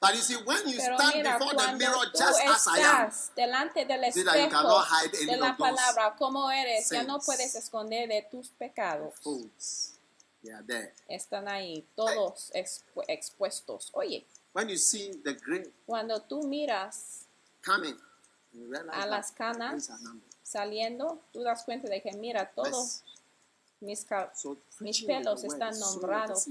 But 0.01 0.15
you 0.17 0.21
see, 0.21 0.35
when 0.35 0.69
you 0.69 0.77
Pero 0.77 0.99
stand 0.99 1.15
mira, 1.15 1.39
before 1.39 1.55
the 1.55 1.77
mirror 1.79 2.05
just 2.13 2.41
as 2.45 2.67
I 2.69 2.81
am, 2.81 3.11
delante 3.35 3.87
del 3.87 4.05
espejo 4.05 4.85
de 5.27 5.37
la 5.39 5.57
palabra, 5.57 6.15
como 6.19 6.51
eres, 6.51 6.91
ya 6.91 7.05
no 7.05 7.21
puedes 7.21 7.55
esconder 7.55 8.09
de 8.09 8.27
tus 8.31 8.51
pecados. 8.51 9.15
Están 11.09 11.49
ahí, 11.49 11.87
todos 11.95 12.51
expu 12.55 13.03
expuestos. 13.09 13.91
Oye, 13.95 14.27
when 14.53 14.69
you 14.69 14.77
see 14.77 15.21
the 15.23 15.37
cuando 15.87 16.21
tú 16.23 16.43
miras 16.43 17.27
coming, 17.65 17.97
a 18.93 19.07
las 19.07 19.33
canas 19.33 19.91
saliendo, 20.43 21.21
tú 21.33 21.43
das 21.43 21.65
cuenta 21.65 21.89
de 21.89 22.01
que 22.01 22.13
mira, 22.13 22.51
todos 22.55 23.03
mis, 23.81 24.07
mis 24.81 25.03
pelos 25.05 25.45
están 25.45 25.79
nombrados. 25.79 26.49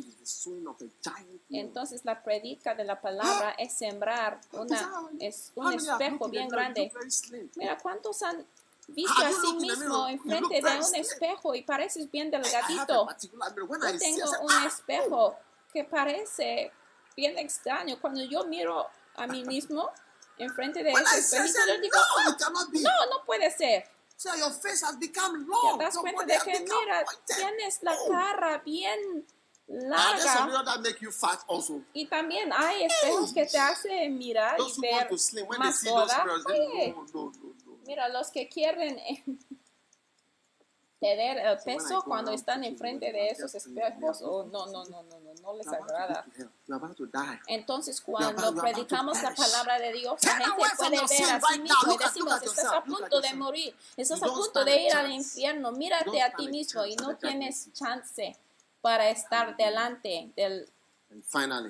Entonces 1.49 2.05
la 2.05 2.23
predica 2.23 2.75
de 2.75 2.83
la 2.83 2.99
palabra 2.99 3.51
es 3.57 3.73
sembrar 3.73 4.39
una, 4.51 5.09
es 5.19 5.51
un 5.55 5.73
espejo 5.73 6.29
bien 6.29 6.49
grande. 6.49 6.91
Mira 7.55 7.77
cuántos 7.77 8.21
han 8.23 8.45
visto 8.87 9.23
a 9.23 9.31
sí 9.31 9.53
mismo 9.55 10.07
enfrente 10.07 10.61
de 10.61 10.79
un 10.79 10.95
espejo 10.95 11.55
y 11.55 11.61
pareces 11.63 12.09
bien 12.11 12.31
delgadito. 12.31 13.07
Yo 13.07 13.99
tengo 13.99 14.31
un 14.41 14.63
espejo 14.65 15.37
que 15.71 15.83
parece 15.83 16.71
bien 17.15 17.37
extraño. 17.37 17.99
Cuando 17.99 18.21
yo 18.23 18.45
miro 18.45 18.87
a 19.15 19.27
mí 19.27 19.43
mismo, 19.45 19.91
enfrente 20.37 20.83
de 20.83 20.91
ese 20.91 21.19
espejo, 21.19 21.67
yo 21.67 21.81
digo, 21.81 21.97
no, 22.81 23.05
no 23.09 23.25
puede 23.25 23.51
ser. 23.51 23.87
So 24.15 24.35
your 24.35 24.51
face 24.51 24.83
has 24.85 24.97
become 24.99 25.45
long. 25.47 25.77
Te 25.77 25.83
das 25.85 25.97
cuenta 25.97 26.25
de 26.25 26.37
que, 26.39 26.59
mira, 26.59 27.03
tienes 27.25 27.81
la 27.81 27.95
cara 28.07 28.57
bien 28.59 29.25
larga. 29.67 30.47
Y 31.93 32.05
también 32.07 32.53
hay 32.53 32.85
espejos 32.85 33.33
que 33.33 33.45
te 33.45 33.57
hacen 33.57 34.17
mirar 34.17 34.57
y 34.59 34.81
ver 34.81 35.09
más 35.57 35.83
gorda. 35.83 36.25
Mira, 37.85 38.09
los 38.09 38.31
que 38.31 38.47
quieren 38.47 38.99
tener 40.99 41.37
el 41.37 41.57
peso 41.59 42.01
cuando 42.03 42.31
están 42.31 42.63
enfrente 42.63 43.11
de 43.11 43.27
esos 43.27 43.53
espejos, 43.55 44.21
oh, 44.21 44.45
no, 44.45 44.67
no, 44.67 44.85
no, 44.85 45.03
no, 45.03 45.19
no, 45.19 45.33
no 45.41 45.53
les 45.57 45.67
agrada. 45.67 46.25
Entonces, 47.47 47.99
cuando 47.99 48.55
predicamos 48.55 49.21
la 49.21 49.35
palabra 49.35 49.79
de 49.79 49.91
Dios, 49.91 50.23
la 50.23 50.31
gente 50.31 50.51
puede 50.77 50.91
ver 50.91 51.31
a 51.31 51.41
sí 51.41 51.59
mismo 51.59 51.93
y 51.93 51.97
decimos, 51.97 52.41
estás 52.41 52.71
a 52.71 52.83
punto 52.83 53.19
de 53.19 53.33
morir, 53.33 53.75
estás 53.97 54.23
a 54.23 54.27
punto 54.27 54.63
de 54.63 54.81
ir 54.83 54.93
al 54.93 55.11
infierno, 55.11 55.73
mírate 55.73 56.21
a 56.21 56.33
ti 56.33 56.47
mismo 56.47 56.85
y 56.85 56.95
no 56.95 57.17
tienes 57.17 57.73
chance 57.73 58.37
para 58.79 59.09
estar 59.09 59.57
delante 59.57 60.31
del 60.37 60.69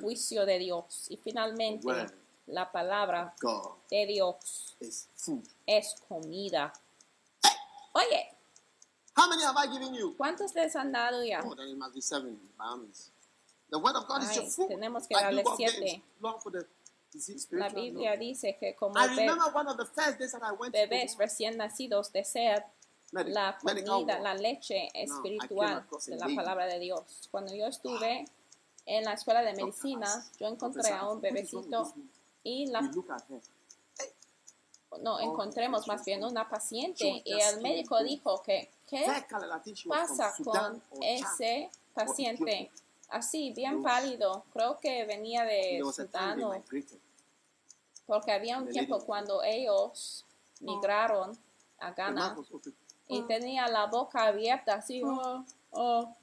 juicio 0.01 0.45
de 0.45 0.59
Dios. 0.59 1.07
Y 1.09 1.17
finalmente, 1.17 1.87
la 2.47 2.71
palabra 2.71 3.33
de 3.89 4.05
Dios 4.05 4.77
es 5.65 5.95
comida. 6.07 6.73
Oye, 7.93 8.33
How 9.15 9.29
many 9.29 9.43
have 9.43 9.55
I 9.57 9.67
given 9.67 9.93
you? 9.93 10.15
¿Cuántos 10.17 10.55
les 10.55 10.75
han 10.75 10.91
dado 10.91 11.23
ya? 11.23 11.43
Oh, 11.45 11.53
then 11.55 11.67
it 11.67 11.77
must 11.77 11.93
be 11.93 12.01
seven. 12.01 12.39
The 13.69 13.77
word 13.77 13.95
of 13.95 14.07
God 14.07 14.21
Ay, 14.21 14.29
is 14.29 14.35
your 14.35 14.45
food. 14.47 14.69
Tenemos 14.69 15.07
que 15.07 15.15
darle 15.15 15.43
siete. 15.55 16.01
La 17.51 17.69
Biblia 17.69 18.17
dice 18.17 18.57
que 18.59 18.75
como 18.75 18.95
bebés 20.71 21.15
recién 21.17 21.57
nacidos 21.57 22.11
desean 22.11 22.63
la 23.11 23.55
comida, 23.59 24.19
la 24.19 24.33
leche 24.33 24.89
espiritual 24.95 25.85
de 26.07 26.15
la 26.17 26.27
palabra 26.35 26.65
de 26.65 26.79
Dios. 26.79 27.27
Cuando 27.29 27.53
yo 27.53 27.67
estuve 27.67 28.25
en 28.87 29.03
la 29.03 29.13
escuela 29.13 29.43
de 29.43 29.53
medicina, 29.53 30.25
yo 30.39 30.47
encontré 30.47 30.91
a 30.91 31.07
un 31.07 31.21
bebecito 31.21 31.93
y 32.43 32.67
la 32.67 32.81
no 35.01 35.19
encontremos 35.19 35.87
más 35.87 36.05
bien 36.05 36.23
una 36.23 36.47
paciente 36.47 37.21
y 37.25 37.39
el 37.39 37.61
médico 37.61 38.01
dijo 38.03 38.41
que 38.43 38.69
¿qué 38.87 39.05
pasa 39.87 40.33
con 40.43 40.81
ese 41.01 41.69
paciente? 41.93 42.71
Así, 43.09 43.51
bien 43.51 43.83
pálido, 43.83 44.43
creo 44.53 44.77
que 44.79 45.05
venía 45.05 45.43
de 45.45 45.81
Sudano, 45.93 46.63
porque 48.07 48.31
había 48.31 48.57
un 48.57 48.67
tiempo 48.69 48.99
cuando 49.05 49.43
ellos 49.43 50.25
migraron 50.59 51.37
a 51.79 51.91
Ghana 51.91 52.35
y 53.07 53.21
tenía 53.23 53.67
la 53.67 53.85
boca 53.85 54.25
abierta 54.25 54.75
así, 54.75 55.03
oh, 55.03 55.45
oh. 55.71 56.15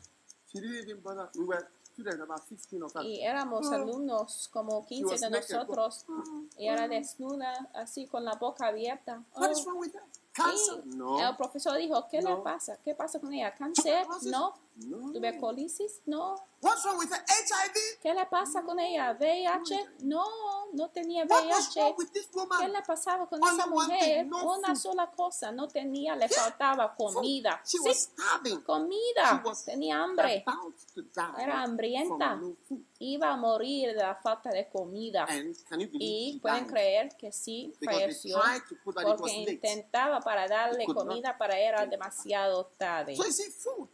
Y 3.04 3.20
éramos 3.20 3.70
ah. 3.70 3.76
alumnos, 3.76 4.48
como 4.52 4.84
15 4.86 5.18
de 5.18 5.30
nosotros, 5.30 6.06
y 6.58 6.66
era 6.66 6.88
desnuda, 6.88 7.70
así 7.74 8.06
con 8.06 8.24
la 8.24 8.34
boca 8.34 8.66
abierta. 8.66 9.22
Oh. 9.34 9.40
Y 11.18 11.22
el 11.22 11.36
profesor 11.36 11.76
dijo, 11.76 12.06
¿qué 12.08 12.22
le 12.22 12.36
pasa? 12.36 12.78
¿Qué 12.84 12.94
pasa 12.94 13.18
con 13.18 13.32
ella? 13.32 13.54
¿Cáncer? 13.54 14.06
No. 14.22 14.54
¿Tuberculosis? 15.12 16.00
No. 16.06 16.36
¿Qué 18.00 18.14
le 18.14 18.26
pasa 18.26 18.62
con 18.62 18.78
ella? 18.78 19.12
¿VIH? 19.18 19.90
No, 20.02 20.24
no 20.72 20.88
tenía 20.90 21.24
VIH. 21.24 21.94
¿Qué 22.60 22.68
le 22.68 22.82
pasaba 22.82 23.26
con 23.28 23.42
esa 23.42 23.66
mujer? 23.66 24.26
Una 24.26 24.74
sola 24.74 25.10
cosa, 25.10 25.52
no 25.52 25.68
tenía, 25.68 26.16
le 26.16 26.28
faltaba 26.28 26.94
comida. 26.94 27.60
Sí, 27.64 27.78
comida. 28.64 29.42
Tenía 29.64 30.02
hambre. 30.02 30.44
Era 31.38 31.62
hambrienta. 31.62 32.40
Iba 32.98 33.30
a 33.32 33.36
morir 33.36 33.94
de 33.94 34.02
la 34.02 34.14
falta 34.14 34.50
de 34.50 34.68
comida. 34.68 35.26
Y 35.92 36.38
pueden 36.40 36.66
creer 36.66 37.16
que 37.16 37.32
sí 37.32 37.72
falleció 37.82 38.40
porque 38.84 39.32
intentaba 39.32 40.20
para 40.20 40.46
darle 40.46 40.84
comida 40.86 41.36
para 41.36 41.58
era 41.58 41.86
demasiado 41.86 42.66
tarde. 42.76 43.16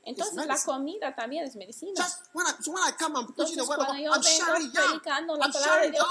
Entonces 0.04 0.46
la 0.46 0.58
comida 0.64 1.14
también 1.14 1.44
es 1.44 1.56
medicina. 1.56 1.92
Entonces, 1.96 2.22
cuando 2.32 3.94
yo 3.94 4.10
vengo 4.10 4.14
predicando 4.72 5.36
la 5.36 5.48
palabra 5.48 5.82
de 5.82 5.90
Dios, 5.90 6.06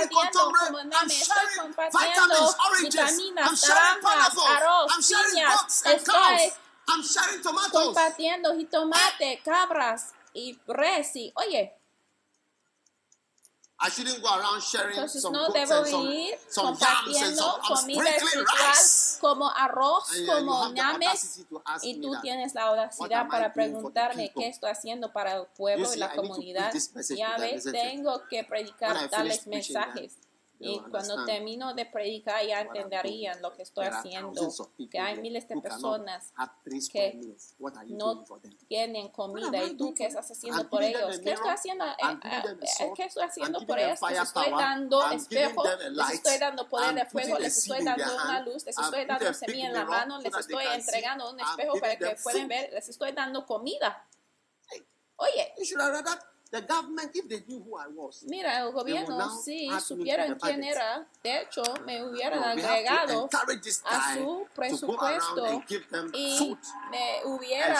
estoy 0.00 0.08
compartiendo 0.08 0.52
como 0.66 0.78
meme, 0.78 1.14
estoy 1.14 1.46
compartiendo 1.58 2.56
vitaminas, 2.80 3.68
naranjas, 3.68 4.34
arroz, 4.48 4.92
piñas, 4.96 5.86
estoy 5.86 6.52
compartiendo 7.70 8.56
jitomate, 8.56 9.40
cabras 9.44 10.14
y 10.34 10.58
res. 10.66 11.16
Y, 11.16 11.32
oye, 11.36 11.74
I 13.84 13.90
shouldn't 13.90 14.22
go 14.22 14.28
around 14.28 14.62
sharing 14.62 14.94
Entonces 14.94 15.22
some 15.22 15.32
no 15.32 15.48
debo 15.48 15.84
ir 15.86 16.38
compartiendo 16.54 17.58
comida 17.66 18.10
espiritual 18.10 18.76
como 19.20 19.50
arroz, 19.50 20.04
como 20.26 20.68
ñames, 20.70 21.44
y 21.82 22.00
tú 22.00 22.14
tienes 22.22 22.54
la 22.54 22.62
audacidad 22.62 23.26
para 23.26 23.52
preguntarme 23.52 24.32
qué 24.32 24.48
estoy 24.48 24.70
haciendo 24.70 25.12
para 25.12 25.36
el 25.36 25.46
pueblo 25.46 25.92
y 25.92 25.98
la 25.98 26.14
comunidad. 26.14 26.72
Ya 27.16 27.36
ves, 27.38 27.64
tengo 27.64 28.22
que 28.28 28.44
predicar 28.44 29.08
tales 29.10 29.46
mensajes. 29.48 30.16
Y 30.62 30.78
cuando 30.90 31.24
termino 31.24 31.74
de 31.74 31.86
predicar 31.86 32.44
ya 32.46 32.60
entenderían 32.60 33.40
lo 33.42 33.52
que 33.52 33.62
estoy 33.62 33.86
haciendo, 33.86 34.52
que 34.90 34.98
hay 34.98 35.20
miles 35.20 35.48
de 35.48 35.60
personas 35.60 36.32
que 36.92 37.20
no 37.88 38.24
tienen 38.68 39.08
comida. 39.08 39.62
Y 39.64 39.76
tú 39.76 39.94
qué 39.94 40.06
estás 40.06 40.30
haciendo 40.30 40.68
por 40.68 40.82
ellos. 40.82 41.18
¿Qué 41.20 41.32
estoy 41.32 41.50
haciendo, 41.50 41.84
eh, 41.84 42.18
eh, 42.24 42.92
¿qué 42.94 43.04
estoy 43.04 43.24
haciendo 43.24 43.66
por 43.66 43.78
ellos? 43.78 44.00
Les 44.08 44.20
estoy 44.20 44.50
dando 44.50 45.10
espejo, 45.10 45.64
les 45.90 46.10
estoy 46.10 46.38
dando 46.38 46.68
poder 46.68 46.94
de 46.94 47.06
fuego, 47.06 47.38
les 47.38 47.58
estoy 47.58 47.84
dando 47.84 48.14
una 48.14 48.40
luz, 48.40 48.64
les 48.64 48.78
estoy 48.78 49.04
dando 49.04 49.34
semilla 49.34 49.66
en 49.66 49.72
la 49.74 49.84
mano, 49.84 50.18
les 50.20 50.34
estoy 50.34 50.64
entregando 50.72 51.30
un 51.30 51.40
espejo 51.40 51.78
para 51.80 51.96
que 51.96 52.16
puedan 52.22 52.48
ver, 52.48 52.70
les 52.72 52.88
estoy 52.88 53.12
dando 53.12 53.44
comida. 53.46 54.06
Oye, 55.16 55.52
Mira, 58.24 58.58
el 58.60 58.72
gobierno 58.72 59.30
si 59.42 59.70
supieran 59.80 60.38
quién 60.38 60.62
era, 60.62 61.06
de 61.22 61.40
hecho, 61.40 61.62
me 61.86 62.04
hubieran 62.04 62.42
agregado 62.44 63.28
a 63.84 64.14
su 64.14 64.46
presupuesto 64.54 65.62
y 66.12 66.56
me 66.90 67.24
hubieran 67.24 67.76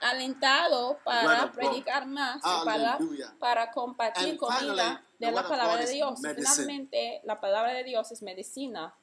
alentado 0.00 0.98
para 1.04 1.52
predicar 1.52 2.06
más, 2.06 2.42
para, 2.64 2.98
para 3.38 3.70
compartir 3.70 4.36
comida 4.36 5.02
de 5.18 5.30
la 5.32 5.46
palabra 5.48 5.76
de 5.76 5.92
Dios. 5.92 6.20
Finalmente, 6.36 7.20
la 7.24 7.40
palabra 7.40 7.72
de 7.72 7.84
Dios 7.84 8.10
es 8.12 8.22
medicina. 8.22 8.94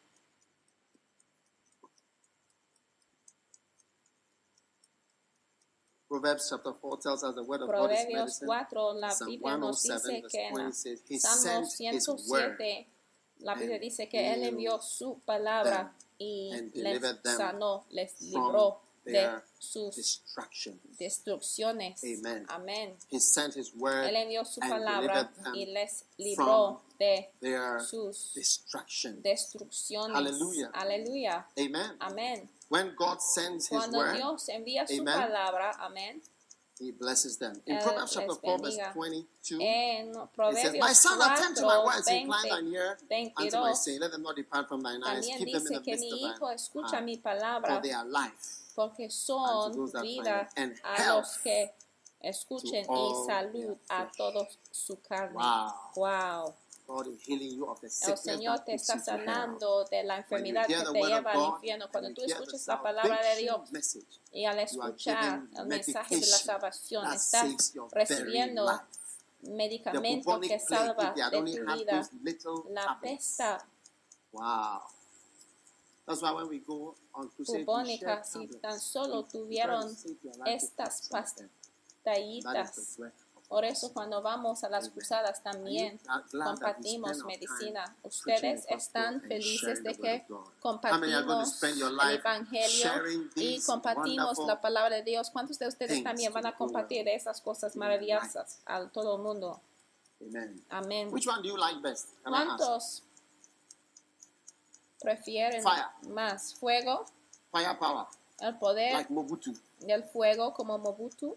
Proverbs 6.12 6.49
chapter 6.49 6.74
4 6.74 6.97
tells 6.99 7.24
us 7.24 7.36
the 7.36 7.43
word 7.43 7.62
of 7.62 7.70
God 7.70 7.89
is 7.89 8.43
4, 8.43 8.95
la 8.99 9.16
Biblia 9.26 9.57
nos 9.57 9.89
oh 9.89 9.93
dice 9.93 10.22
que 10.28 11.14
en 11.16 11.20
Salmo 11.22 11.66
107, 11.66 12.88
la 13.39 13.55
Biblia 13.55 13.80
dice 13.80 14.09
que 14.09 14.34
Él 14.34 14.43
envió 14.43 14.82
su 14.82 15.22
palabra 15.24 15.95
y 16.18 16.51
les 16.74 17.01
sanó, 17.24 17.86
les 17.91 18.20
libró 18.24 18.82
de 19.04 19.41
sus 19.58 19.95
destrucciones. 20.97 22.02
Amén. 22.47 22.97
Él 23.12 24.16
envió 24.16 24.45
su 24.45 24.60
palabra 24.60 25.32
y 25.54 25.66
les 25.68 26.06
libró 26.18 26.82
de 26.99 27.32
sus 27.89 28.34
destrucciones. 28.34 29.56
Aleluya. 30.74 31.47
Amén. 31.99 32.49
When 32.70 32.95
God 32.95 33.20
sends 33.20 33.68
his 33.68 33.78
Cuando 33.78 33.97
word, 33.97 34.16
Dios 34.16 34.47
envía 34.47 34.88
su 34.88 35.02
amen, 35.02 35.14
palabra, 35.14 35.72
amén. 35.80 36.22
He 36.80 36.91
blesses 36.91 37.38
them. 37.38 37.62
In 37.68 37.78
Proverbs 37.80 38.14
chapter 38.14 38.34
4, 38.34 38.58
verse 38.60 38.78
22, 38.93 39.60
en 39.62 40.14
Proverbios 40.34 40.62
says, 40.62 40.76
My 40.80 40.93
son, 40.93 41.20
attend 41.22 41.58
to 41.58 41.66
my 41.66 41.84
words, 41.84 42.08
incline 42.08 42.47
thine 42.49 42.68
ear 42.74 42.97
unto 43.36 43.58
my 43.60 43.74
saying, 43.74 43.99
let 43.99 44.12
them 44.12 44.24
not 44.24 44.38
depart 44.38 44.70
from 44.70 44.82
thine 44.82 45.04
eyes, 45.04 45.28
keep 45.38 45.52
them 45.52 45.62
in 45.68 45.74
the 45.74 45.82
midst 45.86 46.06
of 46.14 46.20
thine 46.22 46.34
heart, 46.39 47.68
for 47.68 47.82
they 47.84 47.91
are 47.91 48.06
life, 48.06 48.61
porque 48.76 49.09
son 49.09 49.91
vida 50.01 50.49
a 50.84 51.15
los 51.15 51.38
que 51.39 51.74
escuchen 52.19 52.86
y 52.86 53.26
salud 53.26 53.78
a 53.89 54.09
todos 54.15 54.59
su 54.72 54.99
carne. 55.01 55.39
Wow. 55.95 56.53
El 56.88 58.17
Señor 58.17 58.59
te 58.65 58.74
está 58.74 58.99
sanando 58.99 59.86
de 59.86 60.03
la 60.03 60.17
enfermedad 60.17 60.65
que 60.67 60.76
te 60.76 61.01
lleva 61.01 61.32
al 61.32 61.53
infierno. 61.55 61.89
Cuando 61.89 62.13
tú 62.13 62.22
escuchas 62.26 62.67
la 62.67 62.82
palabra 62.82 63.22
de 63.30 63.41
Dios 63.41 63.61
y 64.34 64.45
al 64.45 64.59
escuchar 64.59 65.43
el 65.57 65.67
mensaje 65.67 66.15
de 66.15 66.28
la 66.28 66.38
salvación, 66.38 67.11
estás 67.13 67.74
recibiendo 67.91 68.67
medicamento 69.41 70.39
que 70.41 70.59
salva 70.59 71.13
de 71.13 71.32
tu 71.32 71.43
vida. 71.43 72.09
La 72.69 72.99
pesta 73.01 73.65
Wow. 74.32 74.82
That's 76.06 76.22
why 76.22 76.32
when 76.32 76.47
we 76.49 76.60
go 76.60 76.95
on 77.14 77.30
bubónica, 77.38 78.24
si 78.24 78.47
tan 78.47 78.80
solo 78.80 79.24
tuvieron 79.24 79.95
estas 80.45 81.10
pastillitas 81.10 82.97
por 83.52 83.66
eso 83.66 83.91
cuando 83.91 84.22
vamos 84.22 84.64
a 84.64 84.70
las 84.70 84.88
cruzadas 84.88 85.43
también 85.43 85.99
compartimos 86.32 87.26
medicina. 87.26 87.97
Ustedes 88.02 88.64
están 88.70 89.20
felices 89.20 89.84
de 89.84 89.93
que 89.93 90.26
compartimos 90.62 91.62
el 91.62 91.99
Evangelio 92.14 92.91
y 93.36 93.62
compartimos 93.62 94.39
la 94.47 94.62
palabra 94.62 94.95
de 94.95 95.04
Dios. 95.04 95.30
¿Cuántos 95.32 95.60
de 95.60 95.68
ustedes 95.68 96.02
también 96.02 96.32
van 96.32 96.45
a 96.45 96.56
compartir 96.56 97.06
esas 97.10 97.41
cosas 97.41 97.76
maravillosas 97.76 98.62
a 98.66 98.88
todo 98.88 99.18
el 99.18 99.22
mundo? 99.22 99.60
Amén. 100.70 101.12
¿Cuántos 102.24 103.04
prefieren 105.02 105.64
más 106.10 106.56
fuego? 106.56 107.06
El 108.39 108.58
poder 108.58 109.08
del 109.80 110.04
fuego 110.04 110.54
como 110.54 110.78
Mobutu. 110.78 111.36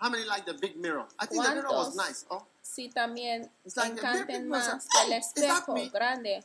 How 0.00 0.10
many 0.10 0.24
like 0.24 0.44
the 0.44 0.54
big 0.54 0.76
mirror? 0.76 1.06
I 1.18 1.26
think 1.26 1.42
the 1.42 1.54
mirror 1.54 1.70
was 1.70 1.94
nice. 1.96 2.26
Oh. 2.30 2.46
Sí, 2.62 2.90
también 2.90 3.50
like 3.76 3.92
encanten 3.92 4.48
más 4.48 4.86
el 5.04 5.12
espejo 5.12 5.74
grande. 5.92 6.44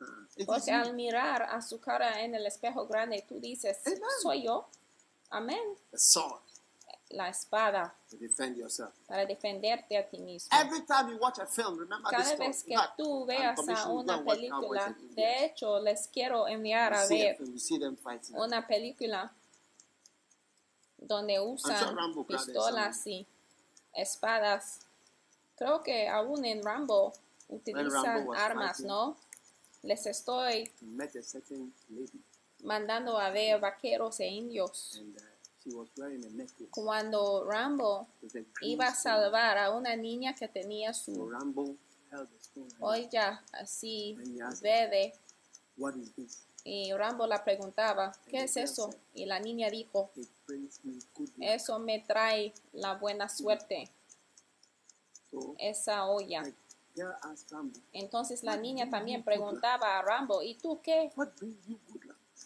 Uh, 0.00 0.44
Porque 0.44 0.72
al 0.72 0.94
mirar 0.94 1.42
a 1.42 1.60
su 1.62 1.78
cara 1.78 2.22
en 2.22 2.34
el 2.34 2.46
espejo 2.46 2.86
grande, 2.86 3.24
tú 3.28 3.40
dices, 3.40 3.78
Amen. 3.86 4.00
soy 4.22 4.44
yo. 4.44 4.68
Amén. 5.30 5.76
The 5.90 5.98
sword. 5.98 6.42
La 7.10 7.28
espada. 7.28 7.94
To 8.10 8.16
defend 8.16 8.56
yourself. 8.56 8.92
Para 9.06 9.24
defenderte 9.24 9.96
a 9.96 10.08
ti 10.08 10.18
mismo. 10.18 10.48
Every 10.58 10.84
time 10.84 11.10
you 11.10 11.18
watch 11.18 11.38
a 11.38 11.46
film, 11.46 11.78
remember 11.78 12.10
Cada 12.10 12.24
this 12.24 12.38
vez 12.38 12.64
que 12.64 12.76
tú 12.96 13.24
veas 13.24 13.56
a 13.68 13.88
una 13.88 14.24
película, 14.24 14.96
de 15.14 15.44
hecho, 15.44 15.78
les 15.80 16.08
quiero 16.08 16.48
enviar 16.48 16.92
a 16.94 17.06
ver 17.06 17.38
una 18.34 18.66
película 18.66 19.32
donde 20.98 21.38
usan 21.38 21.96
pistolas 22.26 23.06
y 23.06 23.26
espadas. 23.94 24.80
Creo 25.56 25.82
que 25.82 26.08
aún 26.08 26.44
en 26.44 26.62
Rambo 26.62 27.12
utilizan 27.48 28.26
armas, 28.36 28.80
¿no? 28.80 29.16
Les 29.82 30.04
estoy 30.06 30.70
mandando 32.64 33.18
a 33.18 33.30
ver 33.30 33.60
vaqueros 33.60 34.18
e 34.20 34.26
indios. 34.26 35.00
Uh, 35.00 35.35
Cuando 36.70 37.44
Rambo 37.44 38.06
iba 38.60 38.86
a 38.86 38.94
salvar 38.94 39.58
a 39.58 39.70
una 39.70 39.96
niña 39.96 40.34
que 40.34 40.48
tenía 40.48 40.94
su 40.94 41.30
olla 42.80 43.42
así 43.52 44.16
verde, 44.62 45.12
y 46.64 46.92
Rambo 46.92 47.26
la 47.26 47.44
preguntaba, 47.44 48.12
¿qué 48.28 48.44
es 48.44 48.56
eso? 48.56 48.94
Y 49.14 49.26
la 49.26 49.38
niña 49.38 49.70
dijo, 49.70 50.10
eso 51.40 51.78
me 51.78 52.00
trae 52.00 52.52
la 52.72 52.94
buena 52.94 53.28
suerte. 53.28 53.90
Esa 55.58 56.06
olla. 56.06 56.42
Entonces 57.92 58.42
la 58.42 58.56
niña 58.56 58.88
también 58.90 59.22
preguntaba 59.22 59.98
a 59.98 60.02
Rambo, 60.02 60.42
¿y 60.42 60.54
tú 60.54 60.80
qué? 60.82 61.12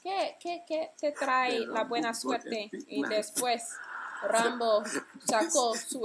¿Qué, 0.03 0.37
qué, 0.41 0.65
qué 0.67 0.91
te 0.99 1.13
trae 1.13 1.61
la 1.67 1.85
buena 1.85 2.15
suerte? 2.15 2.71
Y 2.89 3.03
después 3.05 3.63
Rambo 4.23 4.83
sacó 5.25 5.75
su 5.89 6.05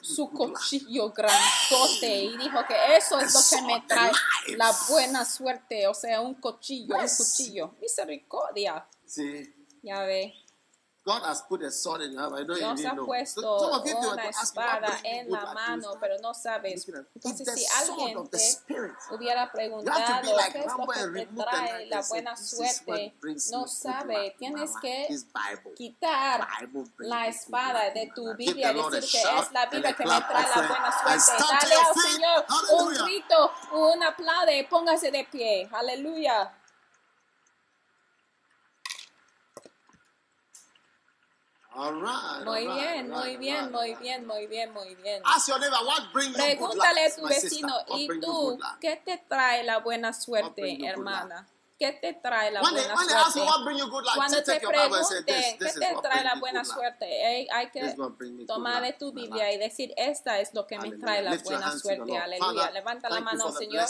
su 0.00 0.30
cuchillo 0.30 1.10
grandote 1.10 2.24
y 2.24 2.36
dijo 2.36 2.58
que 2.66 2.96
eso 2.96 3.18
es 3.18 3.34
lo 3.34 3.40
que 3.58 3.66
me 3.66 3.80
trae 3.82 4.12
la 4.56 4.72
buena 4.88 5.24
suerte, 5.24 5.86
o 5.88 5.94
sea, 5.94 6.20
un 6.20 6.34
cuchillo, 6.34 6.96
un 6.96 7.08
cuchillo. 7.08 7.74
Misericordia. 7.80 8.86
Sí. 9.04 9.54
Ya 9.82 10.02
ve. 10.02 10.34
God 11.02 11.22
has 11.24 11.42
put 11.48 11.62
a 11.62 11.70
sword 11.70 12.02
in 12.02 12.12
your 12.12 12.20
hand. 12.20 12.34
I 12.34 12.44
don't 12.44 12.58
Dios 12.58 12.84
ha 12.84 12.94
puesto 12.94 13.82
una 13.82 14.28
espada 14.28 15.00
en 15.02 15.30
la 15.30 15.54
mano, 15.54 15.96
pero 15.98 16.18
no 16.20 16.34
sabes. 16.34 16.86
Entonces, 17.14 17.54
si 17.54 17.66
alguien 17.66 18.28
te 18.28 18.38
hubiera 19.10 19.50
preguntado 19.50 19.98
qué 20.20 20.28
es 20.60 20.66
lo 20.66 20.86
que 20.86 21.26
te 21.26 21.26
trae 21.26 21.86
la 21.86 22.02
buena 22.02 22.36
suerte, 22.36 23.14
no 23.50 23.66
sabe. 23.66 24.36
Tienes 24.38 24.72
que 24.82 25.08
quitar 25.74 26.46
la 26.98 27.28
espada 27.28 27.90
de 27.90 28.12
tu 28.14 28.34
Biblia 28.36 28.72
y 28.72 28.90
decir 28.90 29.22
que 29.22 29.40
es 29.40 29.52
la 29.52 29.66
Biblia 29.66 29.96
que 29.96 30.04
me 30.04 30.20
trae 30.20 30.48
la 30.48 30.68
buena 30.68 31.18
suerte. 31.18 31.44
Dale 31.60 31.74
al 31.74 31.94
Señor 32.12 32.44
un 32.78 33.06
grito, 33.06 33.50
un 33.72 34.02
aplaude, 34.02 34.66
póngase 34.68 35.10
de 35.10 35.24
pie. 35.24 35.66
Aleluya. 35.72 36.52
Muy 42.44 42.66
bien, 42.80 43.10
muy 43.10 43.36
bien, 43.36 43.70
muy 43.72 43.94
bien, 43.94 44.26
muy 44.26 44.46
bien, 44.46 44.72
muy 44.72 44.94
bien. 44.96 45.22
Pregúntale 46.34 47.04
a 47.06 47.14
tu 47.14 47.22
vecino, 47.28 47.74
¿y 47.96 48.06
tú 48.20 48.58
qué 48.80 48.96
te 49.04 49.18
trae 49.28 49.62
la 49.64 49.78
buena 49.78 50.12
suerte, 50.12 50.62
hermana? 50.84 51.46
¿Qué 51.80 51.92
te 51.92 52.12
trae 52.12 52.50
la 52.50 52.60
buena 52.60 52.94
suerte? 52.94 53.40
Cuando 54.14 54.42
te 54.42 54.60
pregunten 54.60 55.58
qué 55.58 55.72
te 55.72 55.96
trae 56.02 56.24
la 56.24 56.34
buena 56.38 56.62
suerte, 56.62 57.48
hay 57.50 57.70
que 57.70 57.96
tomar 58.46 58.82
de 58.82 58.92
tu 58.92 59.12
Biblia 59.12 59.50
y 59.50 59.56
decir, 59.56 59.94
esta 59.96 60.40
es 60.40 60.52
lo 60.52 60.66
que 60.66 60.78
me 60.78 60.90
trae 60.98 61.22
la 61.22 61.38
buena 61.38 61.72
suerte. 61.78 62.18
Aleluya. 62.18 62.70
Levanta 62.72 63.08
la 63.08 63.20
mano, 63.22 63.50
Señor. 63.52 63.86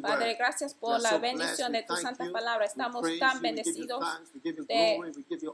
Padre, 0.00 0.34
gracias 0.34 0.74
por 0.74 1.00
la 1.00 1.18
bendición 1.18 1.72
de 1.72 1.82
tu 1.82 1.96
santa 1.96 2.24
palabra. 2.32 2.64
Estamos 2.66 3.04
tan 3.18 3.42
bendecidos. 3.42 4.00
Te 4.68 5.00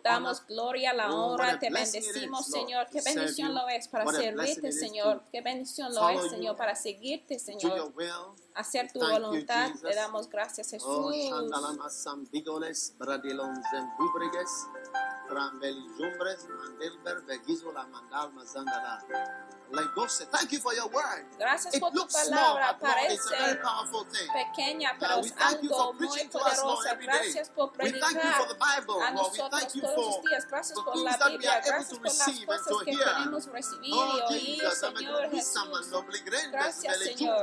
damos 0.03 0.47
gloria, 0.47 0.93
la 0.93 1.15
honra. 1.15 1.59
Te 1.59 1.71
bendecimos, 1.71 2.45
Señor. 2.47 2.89
Qué 2.93 3.01
bendición 3.01 3.55
lo 3.55 3.71
es 3.71 3.89
para 3.89 4.13
servirte, 4.13 4.71
Señor. 4.71 5.23
Qué 5.33 5.41
bendición 5.41 5.95
lo 5.95 6.11
es, 6.11 6.29
Señor, 6.29 6.57
para 6.57 6.75
seguirte, 6.75 7.39
Señor 7.39 7.95
hacer 8.55 8.91
tu 8.93 9.01
voluntad. 9.01 9.71
Le 9.83 9.95
damos 9.95 10.29
gracias, 10.29 10.71
Jesús. 10.71 11.15
Oh, 20.93 21.37
Gracias 21.39 21.79
por 21.81 21.93
tu 21.93 22.07
palabra. 22.07 22.79
Parece 22.79 23.35
pequeña, 24.33 24.97
pero 25.01 25.19
es 25.21 25.35
algo 25.39 25.93
muy 25.95 26.29
poderoso. 26.29 26.83
Gracias 27.01 27.51
por 27.51 27.73
predicar 27.73 28.11
a 29.03 29.11
nosotros 29.13 29.73
todos 29.73 29.97
los 29.97 30.23
días. 30.25 30.47
Gracias 30.49 30.79
por 30.79 30.97
la 30.97 31.17
Biblia. 31.29 31.61
Gracias 31.65 31.99
por 31.99 32.07
las 32.07 32.41
cosas 32.45 32.85
que 32.85 32.93
podemos 32.97 33.47
recibir 33.47 33.89
y 33.91 33.99
oh, 33.99 34.27
oír, 34.29 34.63
Señor 34.71 35.31
Jesús. 35.31 35.55
Gracias, 36.53 36.99
Señor. 36.99 37.43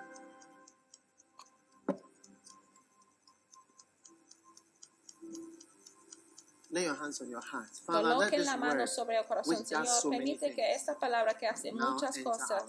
Lay 6.71 6.85
your 6.85 6.95
hands 6.95 7.21
on 7.21 7.29
your 7.29 7.41
heart. 7.41 7.69
Coloquen 7.85 8.45
la 8.45 8.55
mano 8.55 8.87
sobre 8.87 9.17
el 9.17 9.25
corazón, 9.25 9.65
Señor. 9.65 9.85
Permite 10.09 10.55
que 10.55 10.73
esta 10.73 10.97
palabra 10.97 11.33
que 11.33 11.47
hace 11.47 11.71
muchas 11.73 12.17
cosas, 12.19 12.63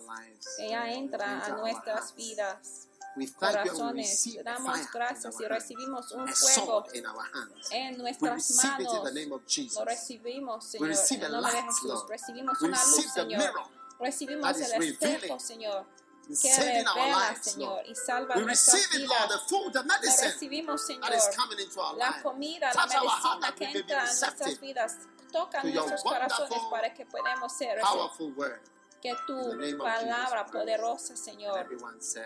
ya 0.58 0.92
entra 0.92 1.44
a 1.44 1.48
nuestras 1.50 2.14
vidas 2.16 2.88
corazones. 3.38 4.38
Damos 4.44 4.90
gracias 4.92 5.40
y 5.40 5.44
recibimos 5.44 6.12
un 6.12 6.28
fuego 6.28 6.84
en 7.70 7.98
nuestras 7.98 8.50
manos. 8.64 8.92
Lo 9.74 9.84
recibimos, 9.84 10.64
Señor, 10.64 10.90
en 11.10 11.22
el 11.22 11.32
nombre 11.32 11.52
de 11.52 11.62
Jesús. 11.62 12.04
Recibimos 12.08 12.62
una 12.62 12.84
luz, 12.84 13.12
Señor. 13.12 13.52
Recibimos 14.00 14.56
el 14.56 14.82
espejo, 14.82 15.38
Señor 15.38 16.01
que 16.26 16.56
revela, 16.56 17.36
Señor, 17.40 17.82
y 17.86 17.94
salva 17.94 18.36
nuestras 18.36 18.88
vidas. 18.90 19.42
Lo 19.50 20.22
recibimos, 20.22 20.86
Señor, 20.86 21.10
la 21.96 22.22
comida, 22.22 22.72
la 22.74 22.86
medicina 22.86 23.54
que 23.56 23.64
entra 23.64 23.98
en 24.00 24.04
nuestras 24.04 24.60
vidas. 24.60 24.98
Toca 25.32 25.62
nuestros 25.62 26.02
corazones 26.02 26.58
para 26.70 26.92
que 26.94 27.06
podamos 27.06 27.52
ser 27.52 27.78
que 29.02 29.12
tu 29.26 29.78
palabra 29.78 30.46
poderosa, 30.46 31.16
Señor, 31.16 31.68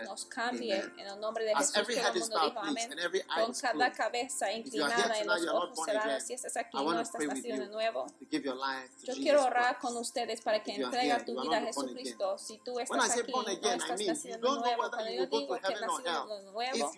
nos 0.05 0.25
cambie 0.25 0.75
en 0.75 1.07
el 1.07 1.19
nombre 1.19 1.43
de 1.43 1.55
Jesús. 1.55 1.73
Todo 1.73 1.89
el 1.89 2.19
mundo 2.19 2.39
dijo 2.45 2.59
amén. 2.59 2.89
Con 3.35 3.53
cada 3.53 3.91
cabeza 3.91 4.51
inclinada 4.51 5.19
y 5.19 5.25
los 5.25 5.47
ojos 5.47 5.79
cerrados. 5.83 6.23
Si 6.23 6.33
estás 6.33 6.55
aquí 6.57 6.77
no 6.77 7.01
estás 7.01 7.25
nacido 7.25 7.57
de 7.57 7.67
nuevo, 7.69 8.05
yo 8.29 9.13
quiero 9.15 9.43
orar 9.43 9.79
con 9.79 9.97
ustedes 9.97 10.41
para 10.41 10.61
que 10.63 10.75
entregue 10.75 11.23
tu 11.23 11.41
vida 11.41 11.57
a 11.57 11.61
Jesucristo. 11.61 12.37
Si 12.37 12.59
tú 12.59 12.79
estás 12.79 13.17
aquí 13.17 13.31
no 13.31 13.47
estás 13.47 13.99
nacido 13.99 14.35
de 14.35 14.41
nuevo, 14.41 14.89
cuando 14.89 15.11
yo 15.11 15.25
digo 15.25 15.55
que 15.55 15.75
nacido 15.75 16.27
de 16.27 16.43
nuevo, 16.51 16.91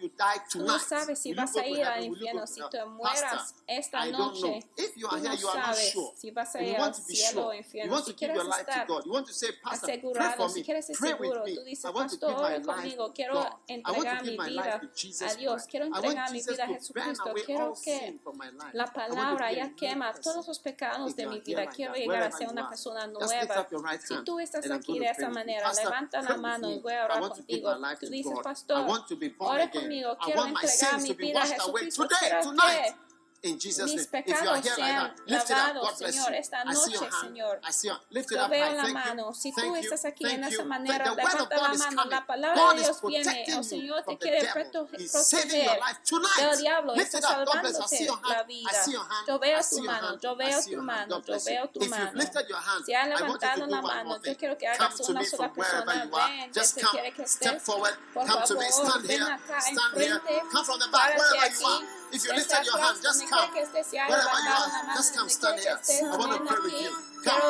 tú 0.51 0.59
no 0.59 0.77
sabes 0.77 1.19
si 1.19 1.33
vas 1.33 1.55
a 1.55 1.65
ir 1.65 1.85
al 1.85 2.03
infierno. 2.03 2.45
Si 2.45 2.61
te 2.69 2.83
mueras 2.83 3.55
esta 3.65 4.05
noche, 4.07 4.67
tú 4.75 5.07
no 5.07 5.37
sabes 5.37 5.95
si 6.17 6.31
vas 6.31 6.55
a 6.55 6.61
ir 6.61 6.75
al 6.75 6.93
cielo 6.93 7.47
o 7.47 7.53
infierno. 7.53 8.03
Si 8.03 8.13
quieres 8.13 8.41
estar 8.43 8.87
asegurado, 9.69 10.49
si 10.49 10.63
quieres 10.63 10.85
ser 10.85 10.95
seguro, 10.95 11.43
tú 11.43 11.63
dices, 11.63 11.91
pastor, 11.91 12.33
ore 12.33 12.61
conmigo, 12.61 13.13
quiero 13.13 13.61
entregar 13.67 14.23
mi 14.23 14.37
vida 14.37 14.81
a 15.27 15.33
Dios, 15.35 15.65
quiero 15.69 15.85
entregar 15.85 16.31
mi 16.31 16.41
vida 16.41 16.63
a 16.63 16.67
Jesucristo, 16.67 17.33
quiero 17.45 17.73
que 17.83 18.19
la 18.73 18.85
palabra 18.87 19.51
ya 19.51 19.73
quema 19.75 20.13
todos 20.13 20.47
los 20.47 20.59
pecados 20.59 21.15
de 21.15 21.27
mi 21.27 21.39
vida, 21.39 21.65
quiero 21.67 21.93
llegar 21.93 22.23
a 22.23 22.31
ser 22.31 22.47
una 22.49 22.69
persona 22.69 23.07
nueva. 23.07 23.67
Si 23.99 24.23
tú 24.23 24.39
estás 24.39 24.69
aquí 24.69 24.99
de 24.99 25.09
esa 25.09 25.29
manera, 25.29 25.71
levanta 25.73 26.21
la 26.21 26.37
mano 26.37 26.69
y 26.71 26.79
voy 26.79 26.93
a 26.93 27.05
orar 27.05 27.19
contigo. 27.21 27.75
Tú 27.99 28.07
dices, 28.07 28.33
pastor, 28.43 28.87
ore 29.39 29.69
conmigo, 29.69 30.17
quiero 30.23 30.45
entregar 30.45 31.01
mi 31.01 31.13
vida 31.13 31.43
a 31.43 31.47
Jesucristo, 31.47 32.07
quiero 32.19 32.51
que 32.51 33.08
mis 33.41 34.07
pecados 34.07 34.59
sean 34.63 35.15
lavados, 35.25 35.97
Señor, 35.97 36.33
esta 36.33 36.63
noche, 36.65 37.09
Señor. 37.21 37.61
Yo 37.81 38.49
veo 38.49 38.73
la 38.73 38.87
mano. 38.87 39.33
Si 39.33 39.53
tú 39.53 39.75
estás 39.75 40.05
aquí 40.05 40.25
en 40.29 40.43
esa 40.43 40.63
manera, 40.63 41.13
levanta 41.13 41.55
la 41.57 41.73
mano. 41.73 42.05
La 42.05 42.25
palabra 42.25 42.73
de 42.73 42.81
Dios 42.81 43.01
viene. 43.01 43.45
El 43.47 43.63
Señor 43.63 44.03
te 44.03 44.17
quiere 44.17 44.47
proteger 44.51 45.79
del 46.37 46.57
diablo. 46.59 46.93
Está 46.95 47.21
salvándote 47.21 48.07
la 48.27 48.43
vida. 48.43 48.69
Yo 49.27 49.39
veo 49.39 49.59
tu 49.69 49.81
mano. 49.83 50.19
Yo 50.19 50.35
veo 50.35 50.61
tu 50.63 50.81
mano. 50.81 51.21
Yo 51.23 51.37
veo 51.45 51.69
tu 51.69 51.79
mano. 51.85 52.21
Si 52.85 52.93
has 52.93 53.07
levantado 53.07 53.65
la 53.67 53.81
mano, 53.81 54.21
yo 54.21 54.37
quiero 54.37 54.57
que 54.57 54.67
hagas 54.67 54.99
una 55.01 55.23
sola 55.25 55.51
persona. 55.53 56.05
Ven, 56.05 56.51
Dios 56.51 56.73
te 56.73 56.81
quiere 56.81 57.13
que 57.13 57.23
estés. 57.23 57.63
Por 58.13 58.27
favor, 58.27 59.01
ven 59.03 59.21
acá 59.23 59.59
enfrente. 59.69 60.41
Párate 60.91 61.39
aquí. 61.39 61.65
If 62.11 62.25
you 62.25 62.33
lifted 62.33 62.65
your 62.65 62.77
hand, 62.79 62.97
just 63.03 63.29
come. 63.29 63.49
Wherever 63.53 64.39
you 64.41 64.51
are, 64.51 64.95
just 64.95 65.15
come 65.15 65.29
stand 65.29 65.59
here. 65.59 65.77
I 65.77 66.17
want 66.17 66.31
to 66.33 66.39
pray 66.45 66.61
with 66.63 66.81
you. 66.81 66.91
Come, 67.23 67.41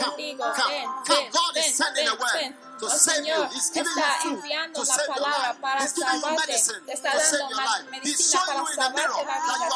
come, 0.00 0.16
come, 0.40 1.04
come. 1.06 1.24
God 1.32 1.56
is 1.58 1.74
sending 1.74 2.06
a 2.08 2.14
word. 2.16 2.54
Oh 2.78 2.90
Señor, 2.90 3.48
está 3.54 4.18
enviando 4.24 4.84
la 4.84 4.96
palabra 5.06 5.56
para 5.60 5.88
salvarte, 5.88 6.62
te 6.84 6.92
está 6.92 7.14
dando 7.14 7.90
medicina 7.90 8.42
para 8.46 8.66
salvarte 8.66 9.24
la 9.24 9.38
vida, 9.38 9.68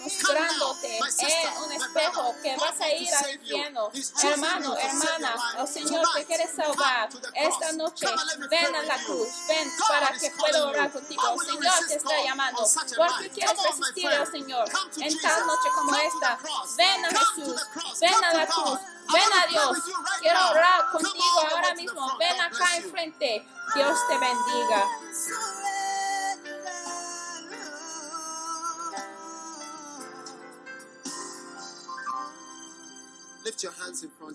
mostrándote 0.00 0.98
en 0.98 1.62
un 1.62 1.72
espejo 1.72 2.34
que 2.42 2.56
vas 2.56 2.80
a 2.80 2.88
ir 2.92 3.14
al 3.14 3.30
infierno. 3.30 3.90
Hermano, 4.22 4.76
hermana, 4.76 5.34
el 5.58 5.68
Señor 5.68 6.06
te 6.14 6.24
quiere 6.24 6.48
salvar. 6.54 7.08
Esta 7.34 7.72
noche, 7.72 8.06
ven 8.50 8.74
a 8.74 8.82
la 8.82 8.98
cruz, 9.04 9.28
ven 9.48 9.70
para 9.88 10.10
que 10.18 10.30
pueda 10.32 10.66
orar 10.66 10.90
contigo. 10.90 11.22
El 11.32 11.46
Señor 11.46 11.86
te 11.86 11.94
está 11.94 12.22
llamando. 12.24 12.68
¿Por 12.96 13.18
qué 13.18 13.30
quieres 13.30 13.56
resistir 13.62 14.08
al 14.08 14.30
Señor 14.30 14.68
en 14.96 15.20
tal 15.20 15.46
noche 15.46 15.68
como 15.74 15.96
esta? 15.96 16.38
Ven 16.76 17.04
a 17.04 17.08
Jesús, 17.08 17.60
ven 18.00 18.24
a 18.24 18.34
la 18.34 18.46
cruz. 18.46 18.80
Ven 19.12 19.32
a 19.32 19.46
Dios. 19.46 19.78
Quiero 20.20 20.50
orar 20.50 20.90
contigo 20.90 21.40
ahora 21.50 21.74
mismo. 21.74 22.18
Ven 22.18 22.40
acá 22.40 22.76
enfrente. 22.76 23.46
Dios 23.74 23.98
te 24.08 24.18
bendiga. 24.18 24.88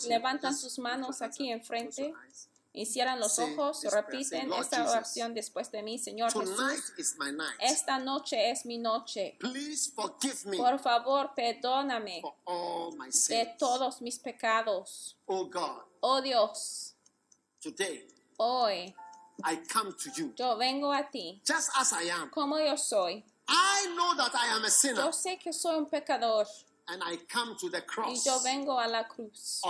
Levantan 0.07 0.55
sus 0.55 0.77
manos 0.79 1.21
aquí 1.21 1.51
enfrente. 1.51 2.13
Y 2.71 2.85
cierran 2.85 3.19
los 3.19 3.39
ojos, 3.39 3.83
repiten 3.83 4.53
esta 4.53 4.87
oración 4.89 5.33
después 5.33 5.71
de 5.71 5.81
mí, 5.81 5.97
Señor 5.97 6.31
Jesús. 6.31 6.55
Esta 7.59 7.97
noche 7.99 8.51
es 8.51 8.63
mi 8.65 8.77
noche. 8.77 9.37
Por 10.57 10.79
favor, 10.79 11.33
perdóname 11.35 12.21
de 13.27 13.55
todos 13.57 14.01
mis 14.01 14.19
pecados. 14.19 15.17
Oh, 15.25 15.49
oh 16.01 16.21
Dios, 16.21 16.93
hoy 18.37 18.95
yo 20.35 20.57
vengo 20.57 20.93
a 20.93 21.09
ti 21.09 21.41
como 22.31 22.59
yo 22.59 22.77
soy. 22.77 23.25
Yo 24.95 25.11
sé 25.11 25.39
que 25.39 25.51
soy 25.53 25.77
un 25.77 25.89
pecador. 25.89 26.47
y 28.07 28.19
yo 28.23 28.41
vengo 28.41 28.79
a 28.79 28.87
la 28.87 29.07
cruz 29.07 29.61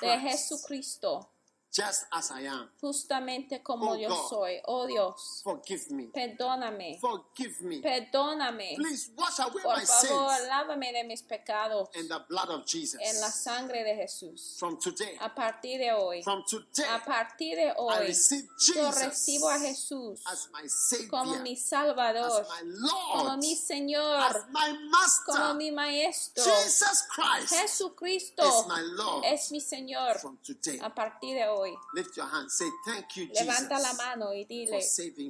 de 0.00 0.18
Jesucristo 0.20 1.28
just 1.76 2.06
as 2.10 2.30
I 2.30 2.46
am. 2.46 2.68
Justamente 2.80 3.62
como 3.62 3.92
oh 3.92 3.96
yo 3.96 4.08
God, 4.08 4.28
soy. 4.28 4.60
Oh 4.66 4.86
Dios. 4.86 5.42
Forgive 5.44 5.90
me. 5.90 6.04
Perdóname. 6.06 6.98
Forgive 6.98 7.60
me. 7.60 7.80
Perdóname. 7.82 8.76
Please 8.76 9.10
wash 9.16 9.38
away 9.40 9.62
Por 9.62 9.76
my 9.76 9.84
favor, 9.84 10.30
sins. 10.30 10.48
lávame 10.48 10.92
de 10.92 11.04
mis 11.04 11.22
pecados. 11.22 11.88
In 11.94 12.08
the 12.08 12.18
blood 12.28 12.48
of 12.48 12.64
Jesus. 12.66 13.00
En 13.02 13.20
la 13.20 13.30
sangre 13.30 13.84
de 13.84 13.94
Jesús. 13.94 14.56
From 14.58 14.78
today. 14.78 15.16
A 15.20 15.34
partir 15.34 15.78
de 15.78 15.92
hoy. 15.92 16.22
From 16.22 16.42
today. 16.44 16.86
A 16.90 17.04
partir 17.04 17.56
de 17.56 17.72
hoy. 17.76 17.94
I 17.94 18.06
receive 18.08 18.48
Jesus 18.58 18.76
yo 18.76 18.90
recibo 18.90 19.50
a 19.50 19.58
Jesús 19.58 20.22
as 20.26 20.48
my 20.52 20.66
Savior, 20.68 21.08
como 21.08 21.38
mi 21.40 21.56
Salvador. 21.56 22.42
As 22.42 22.48
my 22.48 22.62
Lord, 22.64 23.12
como 23.12 23.36
mi 23.36 23.54
Señor. 23.54 24.20
As 24.20 24.46
my 24.50 24.72
Master. 24.90 25.34
Como 25.34 25.54
mi 25.54 25.70
Maestro. 25.70 26.44
Jesus 26.44 27.02
Christ 27.10 27.52
Jesucristo 27.52 28.42
is 28.42 28.66
my 28.66 28.82
Lord. 28.96 29.24
es 29.26 29.50
mi 29.50 29.60
Señor. 29.60 30.18
From 30.18 30.38
today. 30.42 30.78
A 30.82 30.94
partir 30.94 31.34
de 31.34 31.46
hoy. 31.48 31.65
Lift 31.94 32.16
your 32.16 32.26
hand. 32.26 32.50
Say, 32.50 32.66
Thank 32.84 33.16
you, 33.16 33.28
Levanta 33.32 33.78
la 33.78 33.92
mano 33.94 34.32
y 34.32 34.44
dile, 34.44 34.80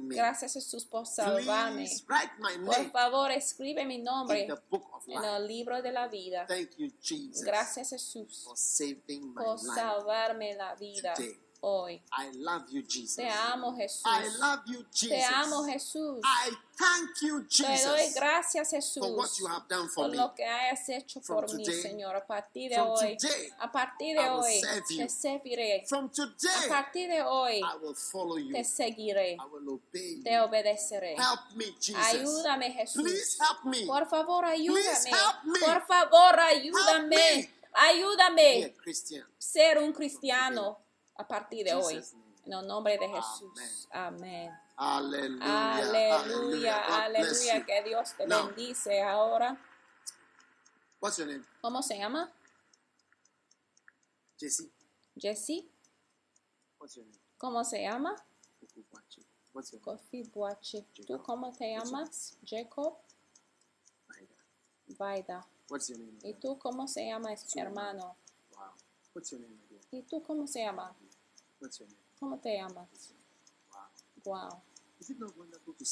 gracias 0.09 0.53
Jesús 0.53 0.85
por 0.85 1.05
salvarme. 1.05 1.89
Por 2.65 2.91
favor, 2.91 3.31
escribe 3.31 3.85
mi 3.85 3.99
nombre 3.99 4.47
en 5.07 5.23
el 5.23 5.47
libro 5.47 5.81
de 5.81 5.91
la 5.91 6.07
vida. 6.07 6.47
Gracias 7.43 7.89
Jesús 7.89 8.43
por 9.35 9.59
salvarme 9.59 10.55
la 10.55 10.75
vida 10.75 11.13
hoy. 11.61 12.01
I 12.17 12.31
love 12.33 12.65
you, 12.69 12.81
Jesus. 12.83 13.15
Te 13.17 13.29
amo, 13.29 13.75
Jesús. 13.75 14.03
I 14.05 14.27
love 14.39 14.61
you, 14.67 14.85
Jesus. 14.91 15.09
Te 15.17 15.23
amo, 15.23 15.63
Jesús. 15.65 16.19
I 16.23 16.49
thank 16.77 17.09
you, 17.21 17.45
Jesus. 17.49 17.81
Te 17.83 17.87
doy 17.89 18.13
gracias, 18.13 18.69
Jesús, 18.71 19.03
for 19.05 19.15
what 19.17 19.29
you 19.39 19.47
have 19.47 19.65
done 19.67 19.87
for 19.89 20.05
por 20.05 20.11
me. 20.11 20.17
lo 20.17 20.33
que 20.35 20.45
hayas 20.45 20.87
hecho 20.89 21.21
From 21.21 21.41
por 21.45 21.55
mí, 21.55 21.63
today, 21.63 21.81
Señor. 21.81 22.15
A 22.15 22.25
partir 22.25 22.69
de 22.69 22.79
hoy, 22.79 23.17
today, 23.17 23.49
a 23.59 23.71
partir 23.71 24.15
de 24.15 24.21
I 24.23 24.29
will 24.29 24.39
hoy, 24.39 24.61
te 24.97 25.09
serviré. 25.09 25.85
From 25.87 26.09
today, 26.09 26.65
A 26.65 26.67
partir 26.69 27.09
de 27.09 27.21
hoy, 27.23 27.57
I 27.59 27.77
will 27.81 27.95
follow 27.95 28.37
you. 28.37 28.53
te 28.53 28.63
seguiré. 28.63 29.33
I 29.33 29.37
will 29.51 29.67
obey 29.69 30.21
Te 30.23 30.33
you. 30.33 30.41
obedeceré. 30.43 31.15
Help 31.15 31.55
me, 31.55 31.65
Jesus. 31.79 31.95
Ayúdame, 31.97 32.71
Jesús. 32.71 33.01
Please 33.03 33.37
help 33.39 33.63
me. 33.65 33.85
Por 33.85 34.07
favor, 34.07 34.45
ayúdame. 34.45 35.09
help 35.09 35.43
me. 35.45 35.59
Por 35.59 35.85
favor, 35.87 36.35
me. 36.35 36.43
ayúdame. 36.43 37.15
Be 37.15 37.49
Ayúdame 37.79 38.65
a 38.65 38.81
Christian. 38.81 39.23
ser 39.37 39.77
un 39.77 39.93
cristiano 39.93 40.79
a 41.17 41.27
partir 41.27 41.65
de 41.65 41.73
hoy. 41.73 42.03
En 42.45 42.53
el 42.53 42.65
nombre 42.65 42.97
de 42.97 43.09
Jesús. 43.09 43.87
Amén. 43.91 44.51
Aleluya. 44.77 45.75
Aleluya. 45.75 47.03
Aleluya. 47.03 47.65
Que 47.65 47.83
Dios 47.83 48.13
te 48.15 48.25
bendice 48.25 49.01
ahora. 49.01 49.57
What's 51.01 51.17
your 51.17 51.27
name? 51.27 51.43
¿Cómo 51.61 51.83
se 51.83 51.97
llama? 51.97 52.31
Jesse. 54.39 54.69
Jesse. 55.15 55.65
What's 56.79 56.95
your 56.95 57.05
name? 57.05 57.19
¿Cómo 57.37 57.63
se 57.63 57.81
llama? 57.81 58.15
Kofi 59.81 60.23
Buachi. 60.23 60.81
¿Tú 61.05 61.21
cómo 61.23 61.51
te 61.51 61.75
llamas? 61.75 62.37
Jacob. 62.45 62.97
Vaida. 64.97 65.45
What's 65.69 65.89
your 65.89 65.99
name? 65.99 66.19
¿Y 66.23 66.33
tú 66.35 66.57
cómo 66.57 66.87
se 66.87 67.07
llama, 67.07 67.29
hermano? 67.55 68.15
Wow. 68.51 68.71
What's 69.13 69.31
your 69.31 69.41
name, 69.41 69.59
again? 69.65 69.81
¿Y 69.91 70.03
tú 70.03 70.23
cómo 70.23 70.47
se 70.47 70.61
llama? 70.61 70.95
What's 71.59 71.79
your 71.79 71.87
name? 71.89 71.99
¿Cómo 72.19 72.37
te 72.39 72.57
llamas? 72.57 73.13
Wow. 74.23 74.61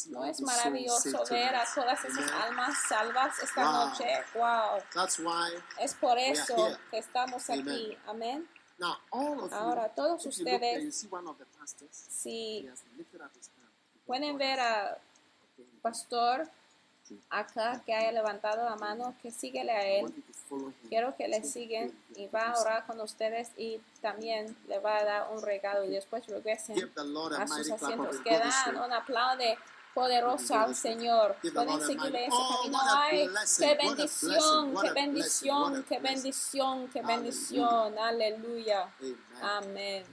¿No 0.09 0.26
es 0.26 0.41
maravilloso 0.41 1.24
ver 1.30 1.55
a 1.55 1.63
todas 1.74 2.03
esas 2.03 2.32
almas 2.32 2.76
salvas 2.89 3.39
esta 3.39 3.63
Wow. 3.63 3.88
noche? 3.89 4.24
Wow. 4.34 4.82
That's 4.93 5.20
why. 5.20 5.53
Es 5.80 5.93
por 5.93 6.11
are 6.18 6.32
eso 6.32 6.55
here. 6.68 6.78
que 6.91 6.97
estamos 6.97 7.49
Amen. 7.49 7.61
aquí. 7.70 7.97
Amén. 8.07 8.49
Ahora, 9.51 9.93
todos 9.93 10.26
ustedes, 10.26 11.07
si 12.09 12.68
pueden 14.05 14.38
ver 14.38 14.59
a 14.59 14.97
pastor 15.82 16.49
acá 17.30 17.82
que 17.86 17.93
haya 17.93 18.12
levantado 18.12 18.64
la 18.64 18.76
mano, 18.76 19.16
que 19.22 19.32
síguele 19.32 19.72
a 19.72 19.88
él. 19.88 20.14
Quiero 20.89 21.16
que 21.16 21.28
le 21.28 21.43
siguen 21.43 21.97
y 22.16 22.28
va 22.28 22.51
a 22.51 22.60
orar 22.62 22.86
con 22.86 22.99
ustedes 23.01 23.51
y 23.58 23.80
también 24.01 24.56
le 24.68 24.80
va 24.80 24.97
a 24.97 25.03
dar 25.03 25.32
un 25.32 25.41
regalo 25.41 25.84
y 25.84 25.89
después 25.89 26.26
regresen 26.28 26.78
a 27.38 27.47
sus 27.47 27.72
asientos. 27.72 28.20
Que 28.22 28.38
dan 28.38 28.78
un 28.78 28.93
aplauso 28.93 29.43
poderoso 29.93 30.56
al 30.60 30.76
Señor. 30.76 31.38
Pueden 31.41 31.82
seguirle 31.82 32.26
ese 32.26 32.36
Oh, 32.36 32.60
camino. 32.64 32.80
Ay, 32.86 33.30
qué 33.58 33.76
bendición, 33.76 34.76
qué 34.82 34.91
bendición, 34.91 35.86
qué 35.88 35.99
bendición, 35.99 36.89
qué 36.89 37.01
bendición. 37.01 37.97
Aleluya. 37.97 38.89
Amén. 39.41 40.03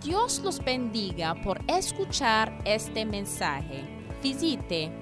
Dios 0.00 0.38
los 0.40 0.64
bendiga 0.64 1.34
por 1.42 1.58
escuchar 1.68 2.56
este 2.64 3.04
mensaje. 3.04 3.84
Visite 4.22 5.01